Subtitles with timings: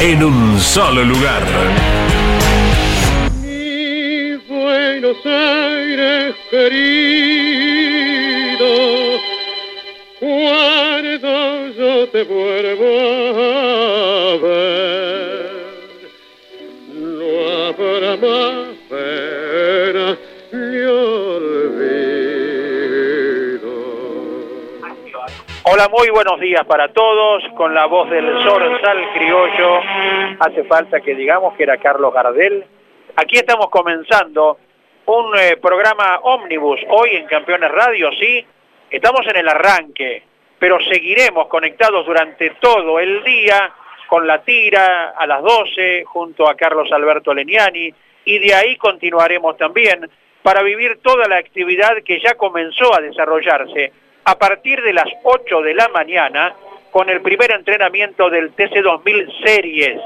[0.00, 1.42] en un solo lugar.
[3.42, 6.74] Mi Buenos Aires querido,
[10.20, 12.84] cuando yo te vuelvo
[13.42, 15.50] a ver,
[16.94, 17.28] no
[17.68, 18.73] habrá más
[25.66, 27.42] Hola, muy buenos días para todos.
[27.56, 29.80] Con la voz del zorzal criollo,
[30.38, 32.66] hace falta que digamos que era Carlos Gardel.
[33.16, 34.58] Aquí estamos comenzando
[35.06, 38.44] un eh, programa ómnibus hoy en Campeones Radio, sí.
[38.90, 40.22] Estamos en el arranque,
[40.58, 43.72] pero seguiremos conectados durante todo el día
[44.06, 47.90] con la tira a las 12 junto a Carlos Alberto Leniani
[48.26, 50.10] y de ahí continuaremos también
[50.42, 55.60] para vivir toda la actividad que ya comenzó a desarrollarse a partir de las 8
[55.62, 56.54] de la mañana
[56.90, 60.00] con el primer entrenamiento del TC2000 Series,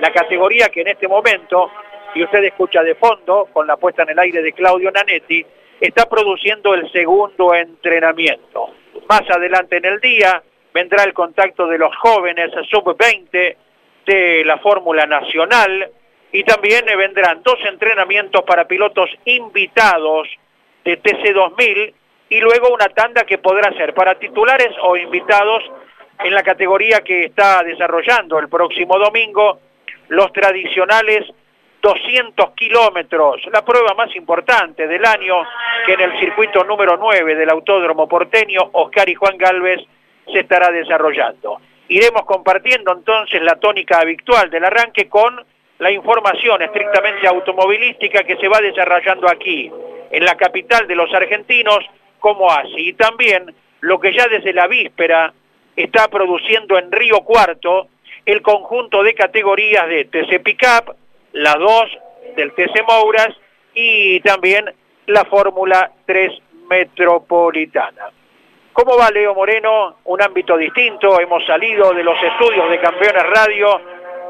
[0.00, 1.70] la categoría que en este momento,
[2.14, 5.44] y usted escucha de fondo con la puesta en el aire de Claudio Nanetti,
[5.80, 8.70] está produciendo el segundo entrenamiento.
[9.08, 13.56] Más adelante en el día vendrá el contacto de los jóvenes sub-20
[14.06, 15.90] de la Fórmula Nacional
[16.32, 20.28] y también vendrán dos entrenamientos para pilotos invitados
[20.84, 21.94] de TC2000
[22.30, 25.64] y luego una tanda que podrá ser para titulares o invitados
[26.22, 29.58] en la categoría que está desarrollando el próximo domingo,
[30.08, 31.26] los tradicionales
[31.82, 35.42] 200 kilómetros, la prueba más importante del año
[35.84, 39.80] que en el circuito número 9 del Autódromo Porteño, Oscar y Juan Galvez,
[40.30, 41.60] se estará desarrollando.
[41.88, 45.44] Iremos compartiendo entonces la tónica habitual del arranque con
[45.78, 49.72] la información estrictamente automovilística que se va desarrollando aquí,
[50.10, 51.78] en la capital de los argentinos,
[52.20, 52.88] como así.
[52.88, 55.32] Y también lo que ya desde la víspera
[55.74, 57.88] está produciendo en Río Cuarto
[58.26, 60.94] el conjunto de categorías de TC Pickup,
[61.32, 61.84] la 2
[62.36, 63.34] del TC Mouras
[63.74, 64.72] y también
[65.06, 66.32] la Fórmula 3
[66.68, 68.10] Metropolitana.
[68.72, 69.96] ¿Cómo va Leo Moreno?
[70.04, 73.80] Un ámbito distinto, hemos salido de los estudios de Campeones Radio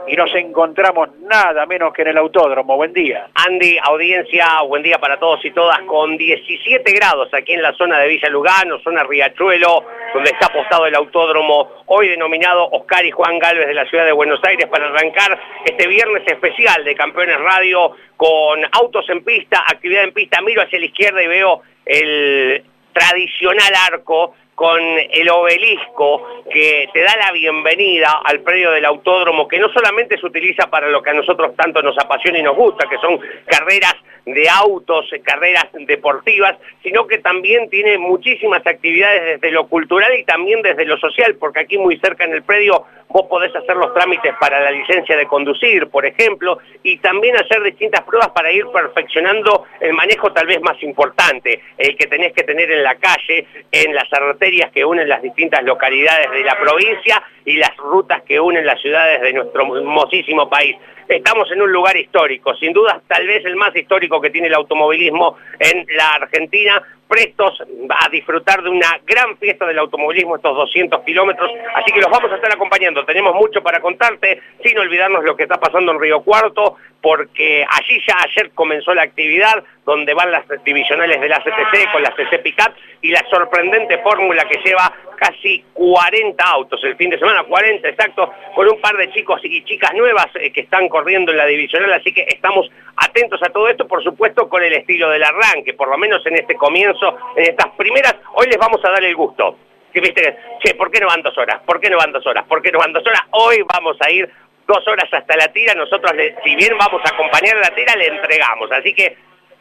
[0.07, 2.77] y nos encontramos nada menos que en el autódromo.
[2.77, 3.29] Buen día.
[3.35, 7.99] Andy, audiencia, buen día para todos y todas, con 17 grados aquí en la zona
[7.99, 9.85] de Villa Lugano, zona Riachuelo,
[10.15, 14.13] donde está apostado el autódromo, hoy denominado Oscar y Juan Galvez de la ciudad de
[14.13, 20.05] Buenos Aires, para arrancar este viernes especial de Campeones Radio con autos en pista, actividad
[20.05, 20.41] en pista.
[20.41, 22.65] Miro hacia la izquierda y veo el
[23.01, 29.59] tradicional arco con el obelisco que te da la bienvenida al predio del autódromo, que
[29.59, 32.87] no solamente se utiliza para lo que a nosotros tanto nos apasiona y nos gusta,
[32.87, 33.95] que son carreras
[34.27, 40.63] de autos, carreras deportivas, sino que también tiene muchísimas actividades desde lo cultural y también
[40.63, 44.35] desde lo social, porque aquí muy cerca en el predio vos podés hacer los trámites
[44.39, 49.67] para la licencia de conducir, por ejemplo, y también hacer distintas pruebas para ir perfeccionando
[49.81, 53.95] el manejo tal vez más importante, el que tenés que tener en la calle, en
[53.95, 58.67] las arterias que unen las distintas localidades de la provincia y las rutas que unen
[58.67, 60.77] las ciudades de nuestro hermosísimo país.
[61.09, 64.55] Estamos en un lugar histórico, sin duda tal vez el más histórico que tiene el
[64.55, 71.03] automovilismo en la Argentina, prestos a disfrutar de una gran fiesta del automovilismo estos 200
[71.03, 73.05] kilómetros, así que los vamos a estar acompañando.
[73.05, 78.01] Tenemos mucho para contarte, sin olvidarnos lo que está pasando en Río Cuarto, porque allí
[78.07, 82.39] ya ayer comenzó la actividad donde van las divisionales de la CTC con la CC
[82.39, 82.73] Pickup
[83.03, 88.33] y la sorprendente fórmula que lleva casi 40 autos el fin de semana, 40 exacto,
[88.55, 91.93] con un par de chicos y chicas nuevas eh, que están corriendo en la divisional,
[91.93, 95.89] así que estamos atentos a todo esto, por supuesto con el estilo del arranque, por
[95.89, 97.00] lo menos en este comienzo,
[97.37, 99.57] en estas primeras, hoy les vamos a dar el gusto.
[99.93, 101.61] Que viste, che, ¿por qué no van dos horas?
[101.67, 102.45] ¿Por qué no van dos horas?
[102.47, 103.23] ¿Por qué no van dos horas?
[103.33, 104.31] Hoy vamos a ir
[104.67, 106.13] dos horas hasta la tira, nosotros,
[106.45, 108.71] si bien vamos a acompañar a la tira, le entregamos.
[108.71, 109.17] Así que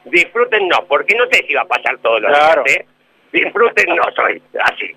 [0.06, 2.64] disfruten no, porque no sé si va a pasar todos los Claro.
[2.64, 2.86] días, ¿eh?
[3.32, 4.96] Disfruten no, soy así.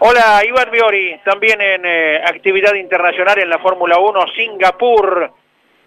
[0.00, 5.32] Hola, Iván Biori, también en eh, actividad internacional en la Fórmula 1, Singapur.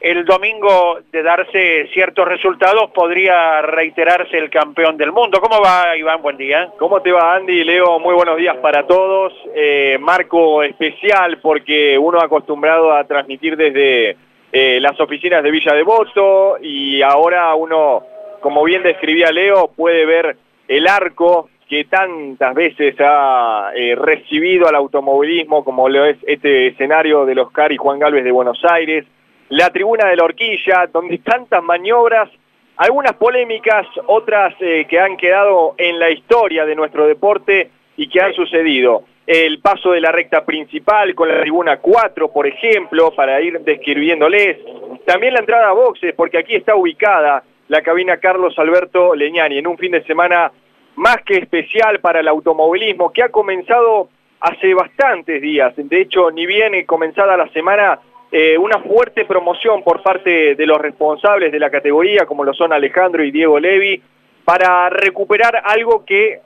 [0.02, 5.40] El domingo de darse ciertos resultados podría reiterarse el campeón del mundo.
[5.40, 6.24] ¿Cómo va, Iván?
[6.24, 6.72] Buen día.
[6.80, 7.64] ¿Cómo te va Andy?
[7.64, 9.32] Leo, muy buenos días para todos.
[9.56, 14.18] Eh, marco especial porque uno acostumbrado a transmitir desde
[14.52, 18.02] eh, las oficinas de Villa Devoto y ahora uno,
[18.40, 20.36] como bien describía Leo, puede ver
[20.68, 27.24] el arco que tantas veces ha eh, recibido al automovilismo como lo es este escenario
[27.24, 29.06] de los Oscar y Juan Galvez de Buenos Aires,
[29.52, 32.30] la tribuna de la horquilla, donde tantas maniobras
[32.78, 38.22] algunas polémicas, otras eh, que han quedado en la historia de nuestro deporte y que
[38.22, 39.04] han sucedido.
[39.28, 44.58] El paso de la recta principal con la tribuna 4, por ejemplo, para ir describiéndoles.
[45.06, 49.68] También la entrada a boxes, porque aquí está ubicada la cabina Carlos Alberto Leñani, en
[49.68, 50.52] un fin de semana
[50.96, 54.08] más que especial para el automovilismo, que ha comenzado
[54.40, 55.74] hace bastantes días.
[55.76, 58.00] De hecho, ni bien comenzada la semana,
[58.32, 62.72] eh, una fuerte promoción por parte de los responsables de la categoría, como lo son
[62.72, 64.02] Alejandro y Diego Levi,
[64.46, 66.40] para recuperar algo que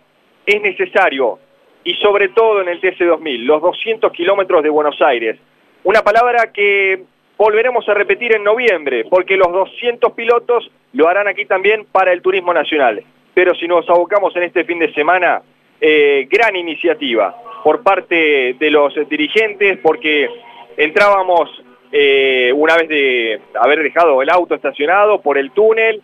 [0.46, 1.40] es necesario,
[1.84, 5.38] y sobre todo en el TC2000, los 200 kilómetros de Buenos Aires.
[5.84, 7.04] Una palabra que
[7.38, 12.24] volveremos a repetir en noviembre, porque los 200 pilotos lo harán aquí también para el
[12.24, 13.04] turismo nacional.
[13.36, 15.44] Pero si nos abocamos en este fin de semana,
[15.80, 20.30] eh, gran iniciativa por parte de los dirigentes, porque
[20.78, 21.64] entrábamos
[21.98, 26.02] eh, una vez de haber dejado el auto estacionado por el túnel,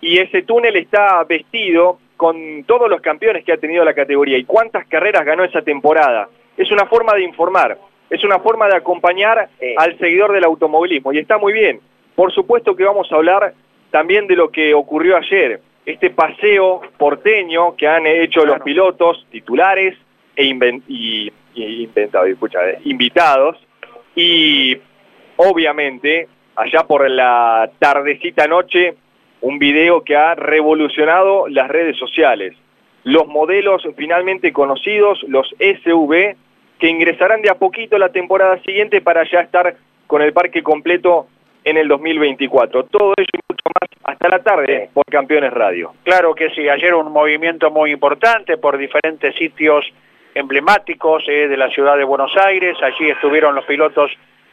[0.00, 4.44] y ese túnel está vestido con todos los campeones que ha tenido la categoría y
[4.44, 6.28] cuántas carreras ganó esa temporada.
[6.56, 7.76] Es una forma de informar,
[8.08, 9.74] es una forma de acompañar Sí.
[9.76, 11.80] al seguidor del automovilismo y está muy bien.
[12.14, 13.52] Por supuesto que vamos a hablar
[13.90, 19.96] también de lo que ocurrió ayer, este paseo porteño que han hecho los pilotos titulares
[20.36, 23.56] e inven- y, y inventados, escucha, eh, invitados
[24.14, 24.76] y
[25.36, 28.94] obviamente allá por la tardecita noche
[29.40, 32.54] un video que ha revolucionado las redes sociales.
[33.04, 36.36] Los modelos finalmente conocidos, los SUV,
[36.78, 39.76] que ingresarán de a poquito la temporada siguiente para ya estar
[40.06, 41.26] con el parque completo
[41.64, 42.84] en el 2024.
[42.84, 45.92] Todo ello y mucho más hasta la tarde por Campeones Radio.
[46.04, 49.84] Claro que sí, ayer un movimiento muy importante por diferentes sitios
[50.34, 52.76] emblemáticos eh, de la ciudad de Buenos Aires.
[52.82, 54.10] Allí estuvieron los pilotos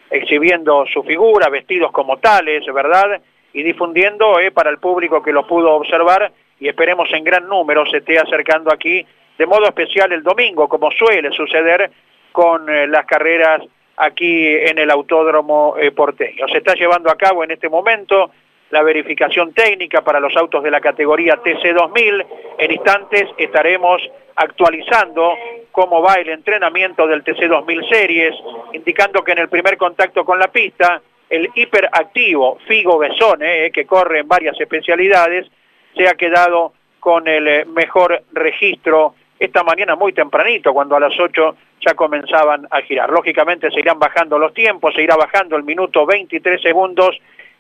[0.10, 3.22] exhibiendo su figura, vestidos como tales, ¿verdad?
[3.54, 7.86] Y difundiendo eh, para el público que lo pudo observar y esperemos en gran número
[7.86, 9.06] se esté acercando aquí
[9.38, 11.90] de modo especial el domingo, como suele suceder
[12.32, 13.62] con eh, las carreras
[13.96, 16.48] aquí en el autódromo eh, porteño.
[16.48, 18.32] Se está llevando a cabo en este momento
[18.72, 22.26] la verificación técnica para los autos de la categoría TC2000.
[22.58, 24.02] En instantes estaremos
[24.36, 25.34] actualizando
[25.72, 28.36] cómo va el entrenamiento del TC2000 Series,
[28.74, 33.86] indicando que en el primer contacto con la pista, el hiperactivo Figo Besone, eh, que
[33.86, 35.48] corre en varias especialidades,
[35.96, 41.18] se ha quedado con el eh, mejor registro esta mañana muy tempranito, cuando a las
[41.18, 43.10] 8 ya comenzaban a girar.
[43.10, 47.18] Lógicamente se irán bajando los tiempos, se irá bajando el minuto 23 segundos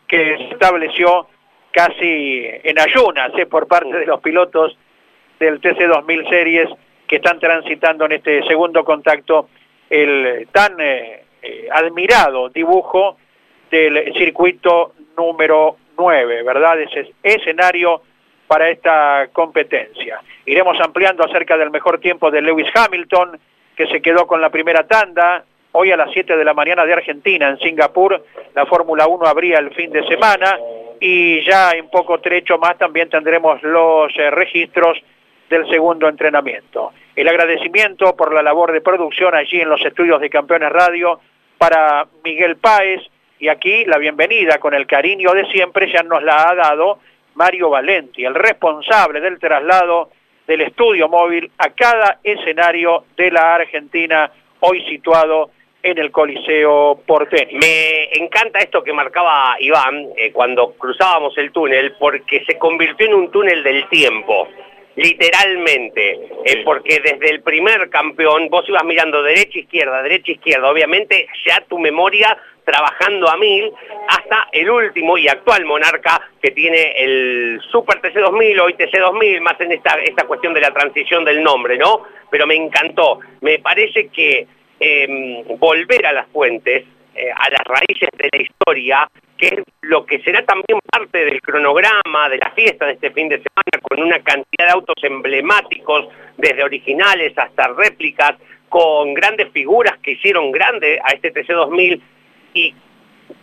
[0.09, 1.27] que se estableció
[1.71, 4.75] casi en ayunas eh, por parte de los pilotos
[5.39, 6.69] del TC2000 Series
[7.07, 9.49] que están transitando en este segundo contacto
[9.89, 13.17] el tan eh, eh, admirado dibujo
[13.71, 16.81] del circuito número 9, ¿verdad?
[16.81, 18.01] Ese escenario
[18.47, 20.21] para esta competencia.
[20.45, 23.39] Iremos ampliando acerca del mejor tiempo de Lewis Hamilton,
[23.75, 25.45] que se quedó con la primera tanda.
[25.71, 29.59] Hoy a las 7 de la mañana de Argentina, en Singapur, la Fórmula 1 abría
[29.59, 30.57] el fin de semana
[30.99, 34.97] y ya en poco trecho más también tendremos los eh, registros
[35.47, 36.91] del segundo entrenamiento.
[37.15, 41.19] El agradecimiento por la labor de producción allí en los estudios de Campeones Radio
[41.59, 43.01] para Miguel Páez
[43.37, 46.99] y aquí la bienvenida con el cariño de siempre ya nos la ha dado
[47.35, 50.09] Mario Valenti, el responsable del traslado
[50.47, 57.57] del estudio móvil a cada escenario de la Argentina, hoy situado en el Coliseo porteño.
[57.59, 63.13] Me encanta esto que marcaba Iván eh, cuando cruzábamos el túnel, porque se convirtió en
[63.13, 64.47] un túnel del tiempo,
[64.95, 71.27] literalmente, eh, porque desde el primer campeón vos ibas mirando derecha, izquierda, derecha, izquierda, obviamente
[71.45, 73.71] ya tu memoria trabajando a mil,
[74.07, 79.71] hasta el último y actual monarca que tiene el Super TC2000, hoy TC2000, más en
[79.71, 82.03] esta, esta cuestión de la transición del nombre, ¿no?
[82.29, 84.45] Pero me encantó, me parece que
[84.79, 90.05] eh, volver a las fuentes eh, a las raíces de la historia, que es lo
[90.05, 94.01] que será también parte del cronograma de la fiesta de este fin de semana, con
[94.01, 96.07] una cantidad de autos emblemáticos,
[96.37, 98.35] desde originales hasta réplicas,
[98.69, 102.01] con grandes figuras que hicieron grande a este TC2000
[102.53, 102.73] y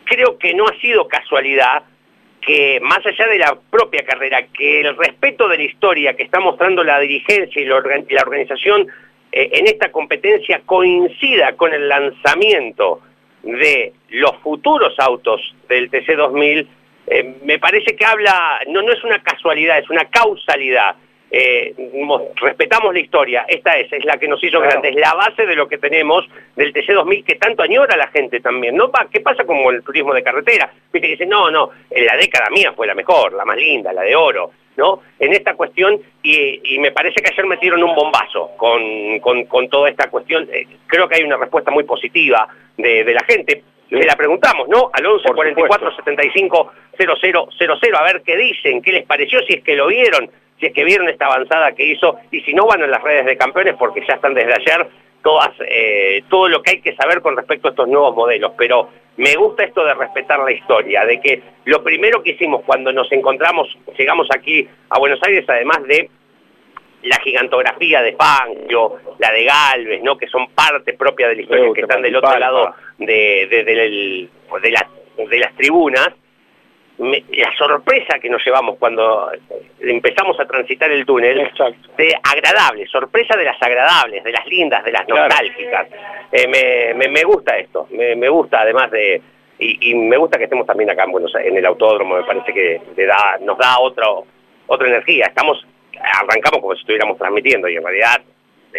[0.05, 1.83] creo que no ha sido casualidad
[2.41, 6.39] que más allá de la propia carrera, que el respeto de la historia que está
[6.39, 8.87] mostrando la dirigencia y la, organización
[9.37, 13.03] eh, en esta competencia coincida con el lanzamiento
[13.43, 16.67] de los futuros autos del TC2000,
[17.09, 20.97] eh, me parece que habla, no, no es una casualidad, es una causalidad
[21.31, 21.75] eh,
[22.37, 25.55] respetamos la historia, esta es, es la que nos hizo grande, es la base de
[25.55, 26.25] lo que tenemos
[26.55, 28.91] del TC2000 que tanto añora la gente también, ¿no?
[29.11, 30.73] ¿Qué pasa con el turismo de carretera?
[30.91, 33.93] Viste que dicen, no, no, en la década mía fue la mejor, la más linda,
[33.93, 35.01] la de oro, ¿no?
[35.19, 40.09] En esta cuestión, y, me parece que ayer metieron un bombazo con, con, toda esta
[40.11, 44.69] cuestión, eh, creo que hay una respuesta muy positiva de, la gente, le la preguntamos,
[44.69, 44.91] ¿no?
[44.93, 49.77] Al 11 44 75 000, a ver qué dicen, qué les pareció, si es que
[49.77, 50.31] lo vieron,
[50.61, 53.27] si es que vieron esta avanzada que hizo, y si no van en las redes
[53.27, 54.87] de campeones, porque ya están desde ayer
[55.27, 58.91] todas, eh, todo lo que hay que saber con respecto a estos nuevos modelos, pero
[59.17, 63.11] me gusta esto de respetar la historia, de que lo primero que hicimos cuando nos
[63.11, 63.67] encontramos,
[63.99, 66.09] llegamos aquí a Buenos Aires, además de
[67.03, 70.17] la gigantografía de Fangio, la de Galvez, ¿no?
[70.17, 75.39] que son parte propia de la historia, que están del otro lado de, de, de
[75.41, 76.11] las tribunas,
[76.99, 79.31] la sorpresa que nos llevamos cuando
[79.81, 81.51] empezamos a transitar el túnel,
[81.97, 85.89] de agradable, sorpresa de las agradables, de las lindas, de las nostálgicas.
[86.33, 89.21] Eh, me, me, gusta esto, me, gusta además de...
[89.59, 92.81] Y, me gusta que estemos también acá en Buenos en el autódromo, me parece que
[92.95, 94.27] le da, nos da otro,
[94.67, 95.27] otra energía.
[95.27, 95.67] Estamos,
[95.99, 98.21] arrancamos como si estuviéramos transmitiendo y en realidad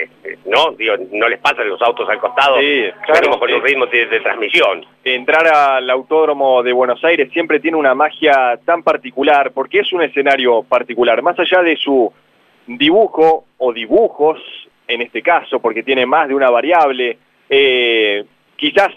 [0.03, 0.71] este, ¿no?
[0.71, 4.85] Digo, no les pasan los autos al costado, sí, claro, con un ritmo de, transmisión.
[5.03, 10.01] Entrar al autódromo de Buenos Aires siempre tiene una magia tan particular, porque es un
[10.01, 12.11] escenario particular, más allá de su
[12.67, 14.39] dibujo o dibujos,
[14.87, 17.17] en este caso, porque tiene más de una variable,
[17.49, 18.23] eh,
[18.55, 18.93] quizás,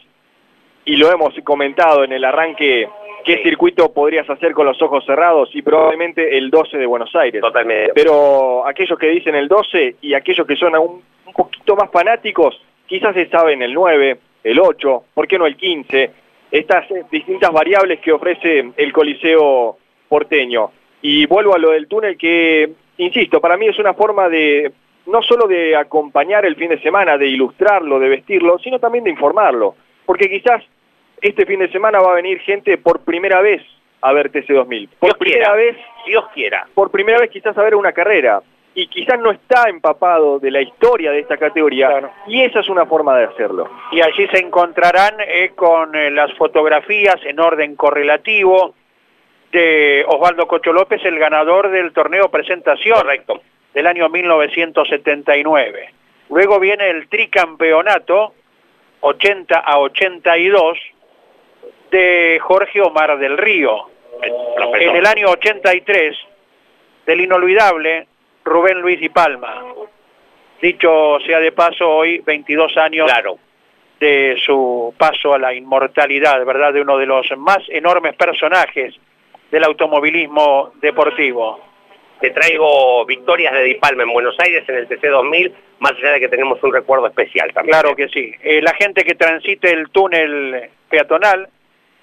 [0.85, 2.88] y lo hemos comentado en el arranque
[3.25, 5.50] ¿Qué circuito podrías hacer con los ojos cerrados?
[5.55, 7.41] Y probablemente el 12 de Buenos Aires.
[7.41, 7.93] Totalmente.
[7.95, 12.61] Pero aquellos que dicen el 12 y aquellos que son un, un poquito más fanáticos,
[12.87, 16.11] quizás se saben el 9, el 8, ¿por qué no el 15?
[16.50, 20.71] Estas eh, distintas variables que ofrece el Coliseo porteño.
[21.03, 24.73] Y vuelvo a lo del túnel que, insisto, para mí es una forma de,
[25.07, 29.11] no solo de acompañar el fin de semana, de ilustrarlo, de vestirlo, sino también de
[29.11, 29.77] informarlo.
[30.05, 30.62] Porque quizás
[31.21, 33.62] este fin de semana va a venir gente por primera vez
[34.03, 34.89] a ver TC2000.
[34.99, 36.67] Por primera vez, Dios quiera.
[36.75, 38.43] Por primera vez quizás a ver una carrera.
[38.73, 42.12] Y quizás no está empapado de la historia de esta categoría.
[42.29, 43.69] Y esa es una forma de hacerlo.
[43.91, 48.75] Y allí se encontrarán eh, con eh, las fotografías en orden correlativo
[49.50, 53.43] de Osvaldo Cocho López, el ganador del torneo presentación Correcto.
[53.75, 55.93] del año 1979.
[56.31, 58.35] Luego viene el tricampeonato
[59.00, 60.79] 80 a 82
[61.90, 63.90] de Jorge Omar del Río.
[64.78, 66.16] En el año 83,
[67.06, 68.06] del inolvidable
[68.44, 69.64] Rubén Luis y Palma.
[70.61, 73.38] Dicho sea de paso, hoy 22 años claro.
[73.99, 76.73] de su paso a la inmortalidad, ¿verdad?
[76.73, 78.94] De uno de los más enormes personajes
[79.50, 81.61] del automovilismo deportivo.
[82.20, 86.12] Te traigo victorias de Di Palma en Buenos Aires en el TC 2000, más allá
[86.12, 87.78] de que tenemos un recuerdo especial también.
[87.78, 88.35] Claro que sí.
[88.42, 91.49] Eh, la gente que transite el túnel peatonal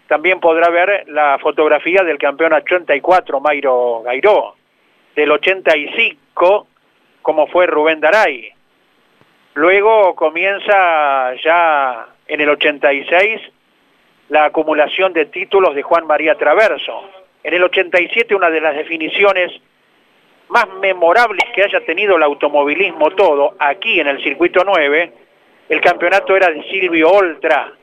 [0.08, 4.56] también podrá ver la fotografía del campeón 84, Mayro Gairó,
[5.16, 6.68] del 85,
[7.22, 8.52] como fue Rubén Daray.
[9.56, 13.42] Luego comienza ya en el 86
[14.30, 17.10] la acumulación de títulos de Juan María Traverso.
[17.44, 19.52] En el 87 una de las definiciones
[20.50, 25.12] más memorables que haya tenido el automovilismo todo, aquí en el circuito 9,
[25.70, 27.74] el campeonato era de Silvio Oltra,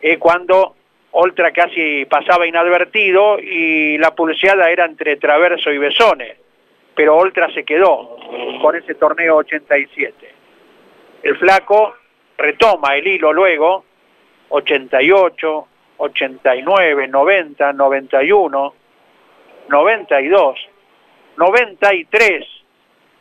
[0.00, 0.74] eh, cuando
[1.16, 6.36] Oltra casi pasaba inadvertido y la pulseada era entre Traverso y Besone,
[6.92, 8.16] pero Oltra se quedó
[8.60, 10.34] con ese torneo 87.
[11.22, 11.94] El flaco
[12.36, 13.84] retoma el hilo luego,
[14.48, 15.68] 88,
[15.98, 18.74] 89, 90, 91,
[19.68, 20.68] 92,
[21.36, 22.46] 93.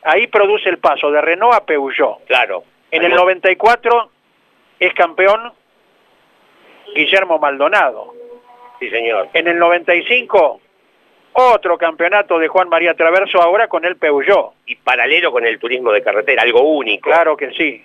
[0.02, 2.26] Ahí produce el paso de Renault a Peugeot.
[2.26, 2.64] Claro.
[2.90, 4.10] En el 94
[4.80, 5.54] es campeón
[6.94, 8.14] Guillermo Maldonado.
[8.80, 9.30] Sí, señor.
[9.34, 10.60] En el 95,
[11.34, 14.54] otro campeonato de Juan María Traverso ahora con el Peugeot.
[14.66, 17.10] Y paralelo con el turismo de carretera, algo único.
[17.10, 17.84] Claro que sí.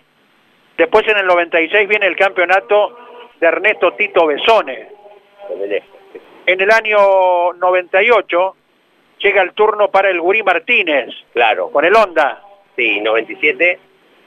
[0.77, 2.97] Después en el 96 viene el campeonato
[3.41, 4.88] de Ernesto Tito Besone.
[6.47, 8.57] En el año 98
[9.19, 11.71] llega el turno para el Gurí Martínez, Claro.
[11.71, 12.43] con el Honda.
[12.77, 13.79] Sí, 97,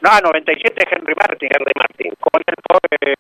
[0.02, 1.50] No, 97 Henry Martin.
[1.54, 2.14] Henry Martín.
[2.20, 3.14] Con el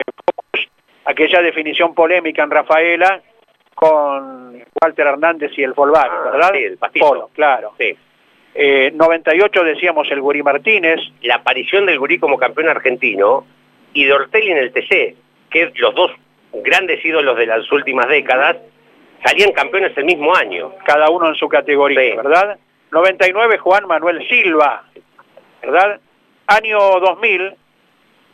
[1.11, 3.21] aquella definición polémica en Rafaela
[3.75, 6.51] con Walter Hernández y el Volkswagen, Ah, ¿verdad?
[6.53, 7.07] sí, el pastizo.
[7.07, 7.73] Polo, claro.
[7.77, 7.95] Sí.
[8.53, 10.99] Eh, 98 decíamos el Gurí Martínez.
[11.21, 13.45] La aparición del Gurí como campeón argentino
[13.93, 15.15] y de Ortelli en el TC,
[15.49, 16.11] que los dos
[16.53, 18.57] grandes ídolos de las últimas décadas,
[19.25, 20.73] salían campeones el mismo año.
[20.85, 22.17] cada uno en su categoría, Sí.
[22.17, 22.57] ¿verdad?
[22.91, 24.83] 99 Juan Manuel Silva,
[25.61, 25.99] ¿verdad?
[26.47, 27.55] Año 2000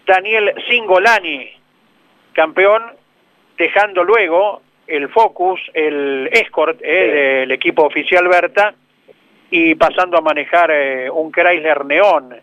[0.07, 1.51] Daniel Singolani,
[2.38, 2.84] campeón,
[3.58, 8.75] dejando luego el Focus, el Escort eh, del equipo oficial Berta
[9.50, 12.36] y pasando a manejar eh, un Chrysler Neón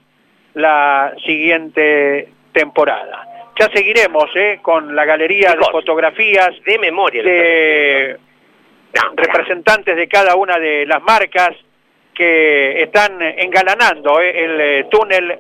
[0.55, 3.53] la siguiente temporada.
[3.59, 7.23] Ya seguiremos eh, con la galería Chicos, de fotografías De memoria.
[7.23, 8.17] de
[9.15, 11.51] representantes de cada una de las marcas
[12.13, 15.39] que están engalanando eh, el túnel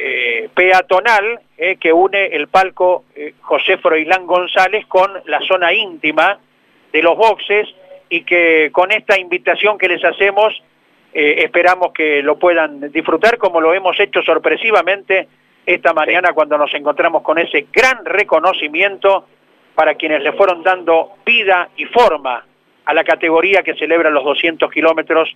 [0.00, 6.38] eh, peatonal eh, que une el palco eh, José Froilán González con la zona íntima
[6.92, 7.68] de los boxes
[8.08, 10.54] y que con esta invitación que les hacemos
[11.12, 15.26] esperamos que lo puedan disfrutar como lo hemos hecho sorpresivamente
[15.66, 19.26] esta mañana cuando nos encontramos con ese gran reconocimiento
[19.74, 22.44] para quienes le fueron dando vida y forma
[22.84, 25.34] a la categoría que celebra los 200 kilómetros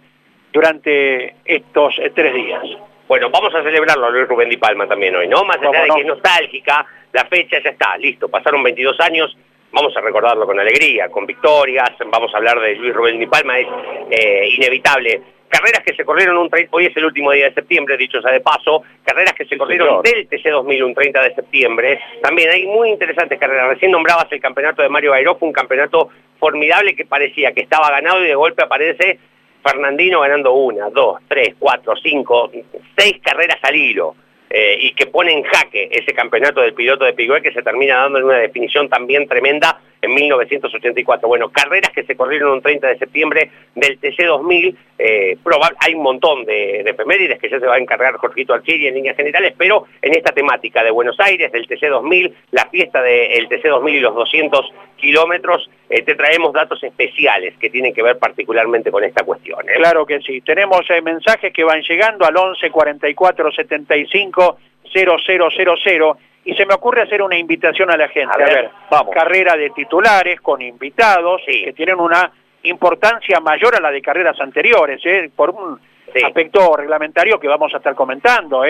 [0.52, 2.62] durante estos tres días.
[3.08, 5.44] Bueno, vamos a celebrarlo Luis Rubén Di Palma también hoy, ¿no?
[5.44, 5.94] Más allá ¿Cómo de no?
[5.94, 9.36] que es nostálgica, la fecha ya está, listo, pasaron 22 años,
[9.72, 13.58] vamos a recordarlo con alegría, con victorias, vamos a hablar de Luis Rubén Di Palma,
[13.58, 13.66] es
[14.10, 15.20] eh, inevitable.
[15.48, 18.32] Carreras que se corrieron un 30, hoy es el último día de septiembre, dicho sea
[18.32, 20.02] de paso, carreras que se corrieron señor.
[20.02, 24.40] del TC 2000 un 30 de septiembre, también hay muy interesantes carreras, recién nombrabas el
[24.40, 28.62] campeonato de Mario fue un campeonato formidable que parecía que estaba ganado y de golpe
[28.62, 29.18] aparece
[29.62, 32.50] Fernandino ganando una, dos, tres, cuatro, cinco,
[32.96, 34.14] seis carreras al hilo.
[34.54, 38.02] eh, y que pone en jaque ese campeonato del piloto de Piguet que se termina
[38.02, 41.26] dando en una definición también tremenda en 1984.
[41.26, 45.38] Bueno, carreras que se corrieron un 30 de septiembre del TC 2000, eh,
[45.78, 49.16] hay un montón de, de que ya se va a encargar Jorgito Archiri en líneas
[49.16, 53.68] generales, pero en esta temática de Buenos Aires, del TC 2000, la fiesta del TC
[53.68, 58.90] 2000 y los 200 kilómetros, eh, te traemos datos especiales que tienen que ver particularmente
[58.90, 59.68] con esta cuestión.
[59.68, 59.74] ¿eh?
[59.76, 60.40] Claro que sí.
[60.40, 64.58] Tenemos eh, mensajes que van llegando al 11 44 75
[64.92, 66.14] 0000
[66.44, 68.32] y se me ocurre hacer una invitación a la gente.
[68.34, 69.14] A ver, vamos.
[69.14, 71.64] Carrera de titulares con invitados Sí.
[71.64, 72.30] que tienen una
[72.64, 75.00] importancia mayor a la de carreras anteriores,
[75.36, 75.78] por un
[76.14, 76.22] Sí.
[76.24, 78.64] aspecto reglamentario que vamos a estar comentando.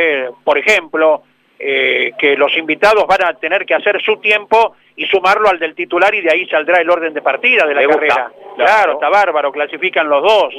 [0.45, 1.23] Por ejemplo,
[1.65, 5.75] eh, que los invitados van a tener que hacer su tiempo y sumarlo al del
[5.77, 8.01] titular y de ahí saldrá el orden de partida de la Me gusta.
[8.01, 8.15] carrera.
[8.35, 8.55] Claro.
[8.57, 10.55] Claro, está bárbaro, clasifican los dos.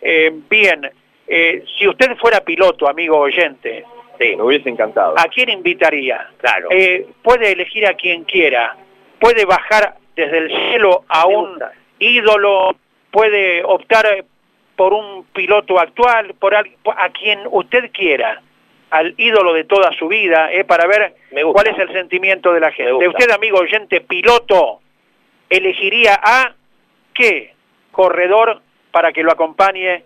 [0.00, 0.88] Eh, bien,
[1.26, 3.84] eh, si usted fuera piloto, amigo oyente,
[4.18, 5.14] Sí, Me hubiese encantado.
[5.18, 6.30] ¿a quién invitaría?
[6.38, 6.68] claro.
[6.70, 8.74] Eh, puede elegir a quien quiera,
[9.18, 11.72] puede bajar desde el cielo a Me un gusta.
[11.98, 12.76] ídolo,
[13.10, 14.06] puede optar
[14.74, 16.62] por un piloto actual, por a
[17.10, 18.40] quien usted quiera,
[18.90, 21.14] al ídolo de toda su vida, eh, para ver
[21.52, 22.92] cuál es el sentimiento de la gente.
[23.08, 24.80] Usted, amigo oyente, piloto,
[25.50, 26.54] elegiría a
[27.14, 27.52] qué
[27.90, 30.04] corredor para que lo acompañe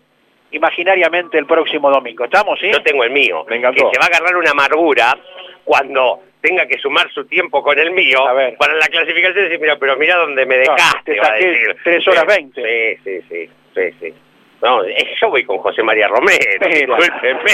[0.52, 2.24] imaginariamente el próximo domingo.
[2.24, 2.70] ¿Estamos, sí?
[2.72, 3.84] Yo tengo el mío, Me encantó.
[3.90, 5.16] que se va a agarrar una amargura
[5.64, 8.56] cuando tenga que sumar su tiempo con el mío A ver.
[8.56, 11.76] para la clasificación y decir, mira, pero mira dónde me No, dejaste, va a decir.
[11.84, 12.96] tres horas Sí, veinte.
[12.96, 14.14] Sí, sí, sí, sí, sí.
[14.62, 17.52] No, eh, yo voy con José María Romero, discúlpeme.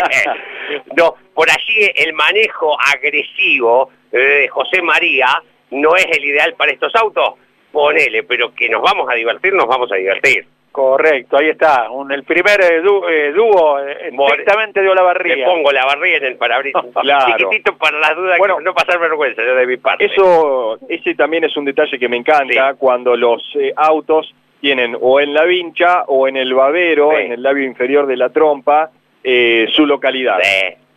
[0.96, 5.26] No, por allí el manejo agresivo de José María
[5.70, 7.34] no es el ideal para estos autos,
[7.72, 10.46] ponele, pero que nos vamos a divertir, nos vamos a divertir.
[10.72, 11.90] Correcto, ahí está.
[11.90, 16.18] Un- el primer eh, dú- eh, dúo eh, More- estrictamente de Le pongo la barriga
[16.18, 16.84] en el parabrisas.
[17.00, 17.36] Claro.
[17.38, 20.04] Chiquitito para las dudas, Bueno, que no pasar vergüenza yo de mi parte.
[20.04, 24.34] Eso, ese también es un detalle que me encanta cuando los eh, autos
[24.66, 27.22] tienen o en la vincha o en el babero, Sí.
[27.26, 28.90] en el labio inferior de la trompa,
[29.22, 30.38] eh, su localidad.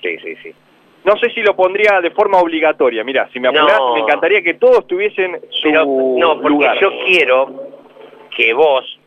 [0.02, 0.52] Sí, sí, sí.
[1.06, 3.04] No sé si lo pondría de forma obligatoria.
[3.04, 3.94] Mira, si me apurás, No.
[3.94, 6.80] me encantaría que todos tuviesen su Pero no, porque lugar.
[6.80, 7.64] yo quiero
[8.36, 9.00] que vos,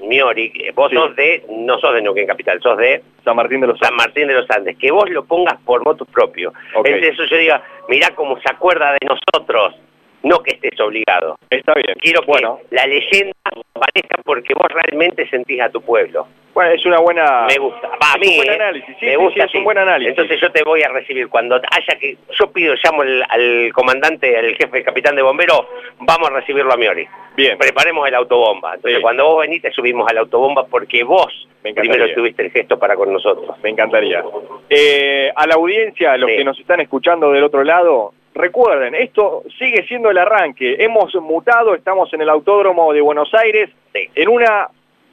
[0.00, 0.96] Miori, vos Sí.
[0.96, 4.26] sos de, no sos de Neuquén Capital, sos de San Martín de los San Martín
[4.26, 6.52] de los Andes, que vos lo pongas por moto propio.
[6.74, 6.86] Ok.
[6.88, 9.74] Es de eso yo diga, mirá cómo se acuerda de nosotros.
[10.22, 11.38] No que estés obligado.
[11.48, 11.96] Está bien.
[12.00, 13.32] Quiero que bueno, la leyenda
[13.74, 16.26] aparezca porque vos realmente sentís a tu pueblo.
[16.54, 17.46] bueno, es una buena...
[17.48, 17.88] Me gusta.
[17.88, 18.54] Va, a es mí, un buen ¿eh?
[18.54, 20.10] análisis, sí, me sí, gusta sí, es un buen análisis.
[20.10, 22.16] Entonces yo te voy a recibir cuando haya que...
[22.38, 25.66] Yo pido, llamo al, al comandante, al jefe, el capitán de bomberos,
[26.00, 27.06] vamos a recibirlo a Miori.
[27.36, 27.56] Bien.
[27.56, 28.74] Preparemos el autobomba.
[28.74, 32.78] Entonces cuando vos venís te subimos al autobomba porque vos Me primero tuviste el gesto
[32.78, 33.56] para con nosotros.
[33.62, 34.22] Me encantaría.
[34.68, 39.42] Eh, a la audiencia, a los que nos están escuchando del otro lado, recuerden, esto
[39.58, 40.76] sigue siendo el arranque.
[40.78, 44.68] Hemos mutado, estamos en el Autódromo de Buenos Aires, en una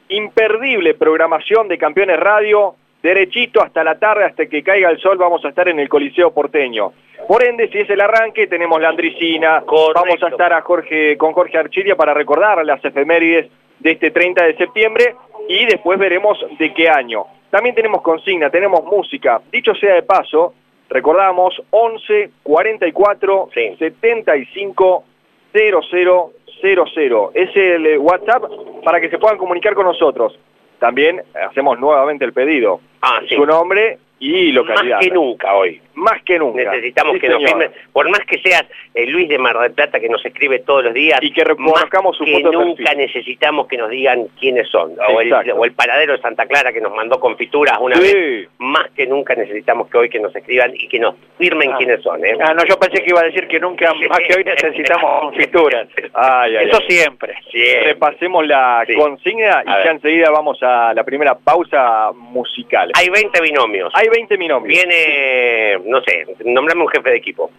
[0.08, 5.44] imperdible programación de Campeones Radio, derechito hasta la tarde, hasta que caiga el sol, vamos
[5.44, 6.92] a estar en el Coliseo Porteño.
[7.26, 10.02] Por ende, si es el arranque, tenemos la Andricina, Correcto.
[10.02, 13.50] vamos a estar a Jorge, con Jorge Archiria para recordar las efemérides
[13.80, 15.14] de este 30 de septiembre
[15.48, 17.24] y después veremos de qué año.
[17.50, 19.40] También tenemos consigna, tenemos música.
[19.50, 20.54] Dicho sea de paso,
[20.88, 23.76] recordamos 11 44 Sí.
[23.78, 25.04] 75
[25.52, 27.30] 00 00.
[27.34, 28.44] Es el eh, WhatsApp
[28.84, 30.38] para que se puedan comunicar con nosotros.
[30.78, 32.80] También hacemos nuevamente el pedido.
[33.02, 33.34] Ah, sí.
[33.34, 34.96] Su nombre y localidad.
[34.96, 35.80] Más que nunca hoy.
[35.98, 36.62] Más que nunca.
[36.70, 39.98] Necesitamos Sí, que nos firmen, por más que seas el Luis de Mar del Plata
[39.98, 43.76] que nos escribe todos los días, Y que reconozcamos más su que nunca necesitamos que
[43.76, 45.54] nos digan quiénes son, o el, Exacto.
[45.56, 48.02] o el paradero de Santa Clara que nos mandó confituras una Sí.
[48.14, 51.76] vez, más que nunca necesitamos que hoy que nos escriban y que nos firmen Ah.
[51.78, 52.24] quiénes son.
[52.24, 52.36] ¿eh?
[52.40, 55.88] Ah, no, yo pensé que iba a decir que nunca más que hoy necesitamos confituras.
[56.14, 56.86] Ay, ay, Eso ay.
[56.96, 57.34] siempre.
[57.50, 57.92] Siempre.
[57.92, 58.94] Repasemos la Sí.
[58.94, 62.90] consigna y ya enseguida vamos a la primera pausa musical.
[62.94, 63.92] Hay 20 binomios.
[63.94, 64.68] Hay 20 binomios.
[64.68, 67.50] Viene, no sé, nombrame un jefe de equipo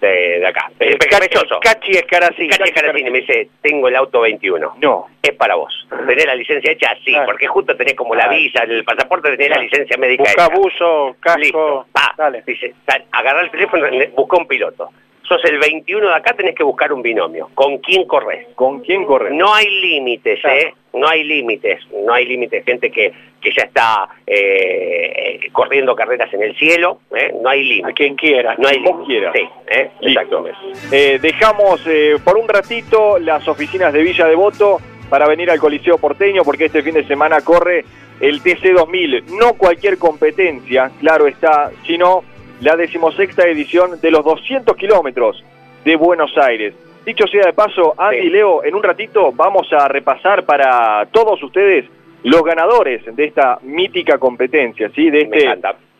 [0.00, 0.70] de, de acá.
[0.78, 1.58] Eh, Pechoso.
[1.60, 2.48] Cachi Escaracín.
[2.50, 4.76] Cachi Caracini me dice, tengo el auto 21.
[4.80, 5.06] No.
[5.22, 5.86] Es para vos.
[6.06, 6.94] ¿Tenés la licencia hecha?
[7.04, 7.26] Sí, Claro.
[7.26, 8.38] porque justo tenés como la Claro.
[8.38, 9.62] visa, el pasaporte, tenés la Claro.
[9.70, 10.54] licencia médica Busca hecha.
[10.56, 11.40] buzo, casco.
[11.40, 11.86] Listo.
[11.96, 12.14] Va.
[12.16, 12.42] Dale.
[12.46, 12.74] Dice,
[13.12, 14.90] agarrá el teléfono, busca un piloto.
[15.28, 17.50] Sos el 21 de acá, tenés que buscar un binomio.
[17.54, 18.46] ¿Con quién corres?
[18.54, 19.30] ¿Con quién corre?
[19.34, 20.58] No hay límites, Claro.
[20.58, 20.74] ¿eh?
[20.94, 22.64] No hay límites, no hay límites.
[22.64, 23.12] Gente que,
[23.42, 27.30] que ya está eh, eh, corriendo carreras en el cielo, ¿eh?
[27.42, 27.94] No hay A límites.
[27.94, 28.54] quien quiera.
[28.58, 29.34] No hay Vos quieras.
[29.36, 29.90] Sí, ¿eh?
[30.00, 31.18] Exactamente.
[31.18, 31.82] Dejamos
[32.24, 34.78] por un ratito las oficinas de Villa Devoto
[35.10, 37.84] para venir al Coliseo Porteño porque este fin de semana corre
[38.20, 39.24] el TC 2000.
[39.38, 42.24] No cualquier competencia, claro está, sino
[42.60, 45.44] la decimosexta edición de los 200 kilómetros
[45.84, 46.74] de Buenos Aires.
[47.06, 48.26] Dicho sea de paso, Andy Sí.
[48.26, 51.86] y Leo, en un ratito vamos a repasar para todos ustedes
[52.24, 55.08] los ganadores de esta mítica competencia, ¿sí?
[55.08, 55.46] de este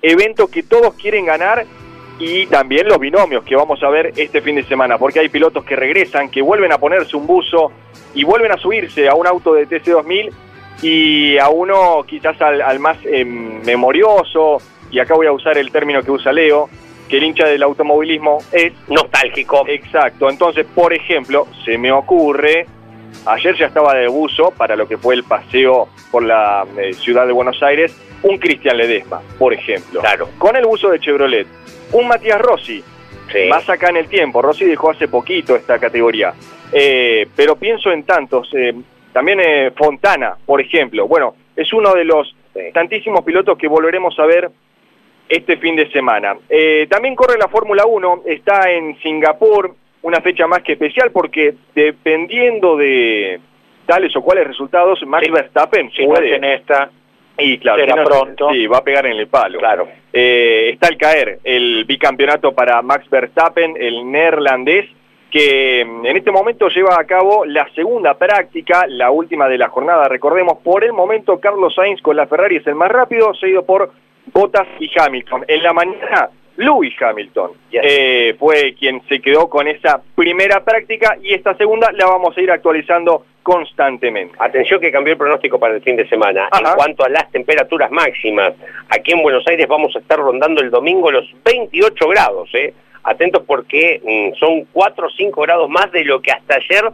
[0.02, 1.64] evento que todos quieren ganar
[2.18, 5.64] y también los binomios que vamos a ver este fin de semana, porque hay pilotos
[5.64, 7.70] que regresan, que vuelven a ponerse un buzo
[8.14, 10.30] y vuelven a subirse a un auto de TC2000
[10.82, 14.58] y a uno quizás al, al más eh, memorioso,
[14.90, 16.68] y acá voy a usar el término que usa Leo,
[17.08, 19.64] que el hincha del automovilismo es Nostálgico.
[19.66, 20.28] exacto.
[20.30, 22.66] Entonces, por ejemplo, se me ocurre,
[23.26, 27.26] ayer ya estaba de buzo para lo que fue el paseo por la eh, ciudad
[27.26, 30.28] de Buenos Aires, un Cristian Ledesma, por ejemplo Claro.
[30.38, 31.46] con el buzo de Chevrolet.
[31.92, 32.82] Un Matías Rossi,
[33.32, 33.46] Sí.
[33.48, 34.40] más acá en el tiempo.
[34.42, 36.32] Rossi dejó hace poquito esta categoría.
[36.72, 38.48] Eh, pero pienso en tantos.
[38.54, 38.74] eh,
[39.12, 41.06] también eh, Fontana, por ejemplo.
[41.08, 42.34] Bueno, es uno de los
[42.74, 44.50] tantísimos pilotos que volveremos a ver
[45.28, 46.36] este fin de semana.
[46.48, 51.54] Eh, también corre la Fórmula 1, está en Singapur, una fecha más que especial porque
[51.74, 53.40] dependiendo de
[53.86, 55.32] tales o cuales resultados, Max Sí.
[55.32, 56.30] Verstappen Si no puede...
[56.30, 56.90] es en esta,
[57.38, 58.50] y claro, será si no- pronto.
[58.52, 59.58] Sí, va a pegar en el palo.
[59.58, 59.88] Claro.
[60.12, 64.86] Eh, está al caer el bicampeonato para Max Verstappen, el neerlandés,
[65.30, 69.68] que mm, en este momento lleva a cabo la segunda práctica, la última de la
[69.68, 70.08] jornada.
[70.08, 73.90] Recordemos, por el momento Carlos Sainz con la Ferrari es el más rápido, seguido por
[74.32, 75.44] Bottas y Hamilton.
[75.48, 77.80] En la mañana, Lewis Hamilton Yes.
[77.84, 82.40] eh, fue quien se quedó con esa primera práctica y esta segunda la vamos a
[82.40, 84.34] ir actualizando constantemente.
[84.38, 86.48] Atención que cambió el pronóstico para el fin de semana.
[86.50, 86.70] Ajá.
[86.70, 88.54] En cuanto a las temperaturas máximas,
[88.90, 92.50] aquí en Buenos Aires vamos a estar rondando el domingo los 28 grados.
[92.54, 92.74] ¿eh?
[93.04, 96.84] Atentos porque mm, son 4 o 5 grados más de lo que hasta ayer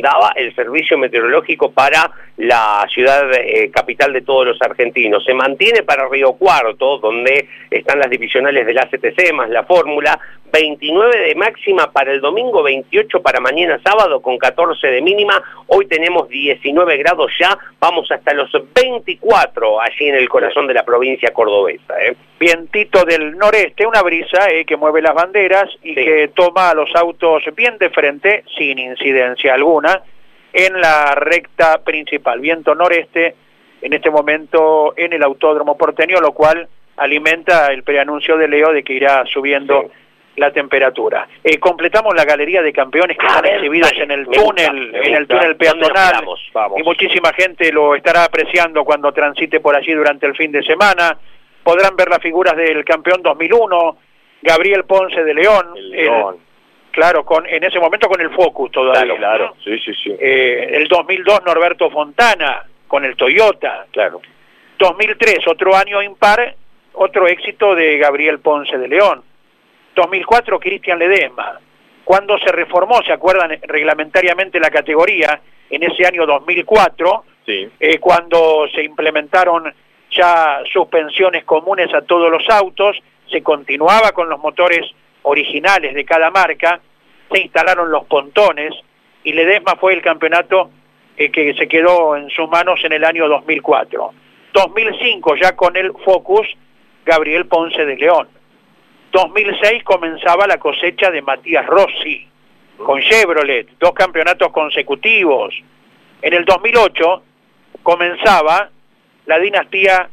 [0.00, 5.24] daba el servicio meteorológico para la ciudad eh, capital de todos los argentinos.
[5.24, 10.18] Se mantiene para Río Cuarto, donde están las divisionales del ACTC más la fórmula,
[10.52, 15.42] 29 de máxima para el domingo, 28 para mañana sábado con 14 de mínima.
[15.66, 20.84] Hoy tenemos 19 grados ya, vamos hasta los 24 allí en el corazón de la
[20.84, 21.94] provincia cordobesa.
[22.02, 22.16] ¿eh?
[22.40, 25.94] vientito del noreste, una brisa eh, que mueve las banderas y Sí.
[25.94, 30.02] que toma a los autos bien de frente, sin incidencia alguna,
[30.52, 32.40] en la recta principal.
[32.40, 33.34] Viento noreste
[33.82, 38.82] en este momento en el autódromo porteño, lo cual alimenta el preanuncio de Leo de
[38.82, 39.90] que irá subiendo
[40.36, 41.28] la temperatura.
[41.44, 45.56] Eh, completamos la galería de campeones que están exhibidos en el túnel, en el túnel
[45.58, 46.24] ¿Dónde nos peatonal.
[46.78, 51.18] Y muchísima gente lo estará apreciando cuando transite por allí durante el fin de semana.
[51.62, 53.98] Podrán ver las figuras del campeón 2001,
[54.42, 55.66] Gabriel Ponce de León.
[55.76, 56.36] El el- León.
[56.92, 59.02] claro, con en ese momento con el Focus todavía.
[59.02, 59.56] Claro, claro.
[59.62, 60.16] Sí, sí, sí.
[60.18, 63.86] Eh, el 2002 Norberto Fontana con el Toyota.
[63.92, 64.20] Claro.
[64.78, 66.54] 2003 otro año impar,
[66.94, 69.22] otro éxito de Gabriel Ponce de León.
[69.94, 71.58] 2004 Cristian Ledesma.
[72.04, 77.68] Cuando se reformó, se acuerdan reglamentariamente la categoría, en ese año 2004, Sí.
[77.78, 79.72] eh, cuando se implementaron
[80.10, 82.96] ya suspensiones comunes a todos los autos,
[83.30, 84.86] se continuaba con los motores
[85.22, 86.80] originales de cada marca,
[87.30, 88.74] se instalaron los pontones
[89.22, 90.70] y Ledesma fue el campeonato
[91.16, 94.12] eh, que se quedó en sus manos en el año 2004.
[94.52, 96.48] 2005 ya con el Focus,
[97.04, 98.28] Gabriel Ponce de León.
[99.12, 102.26] 2006 comenzaba la cosecha de Matías Rossi
[102.78, 105.54] con Chevrolet, dos campeonatos consecutivos.
[106.22, 107.22] En el 2008
[107.82, 108.70] comenzaba
[109.26, 110.08] la dinastía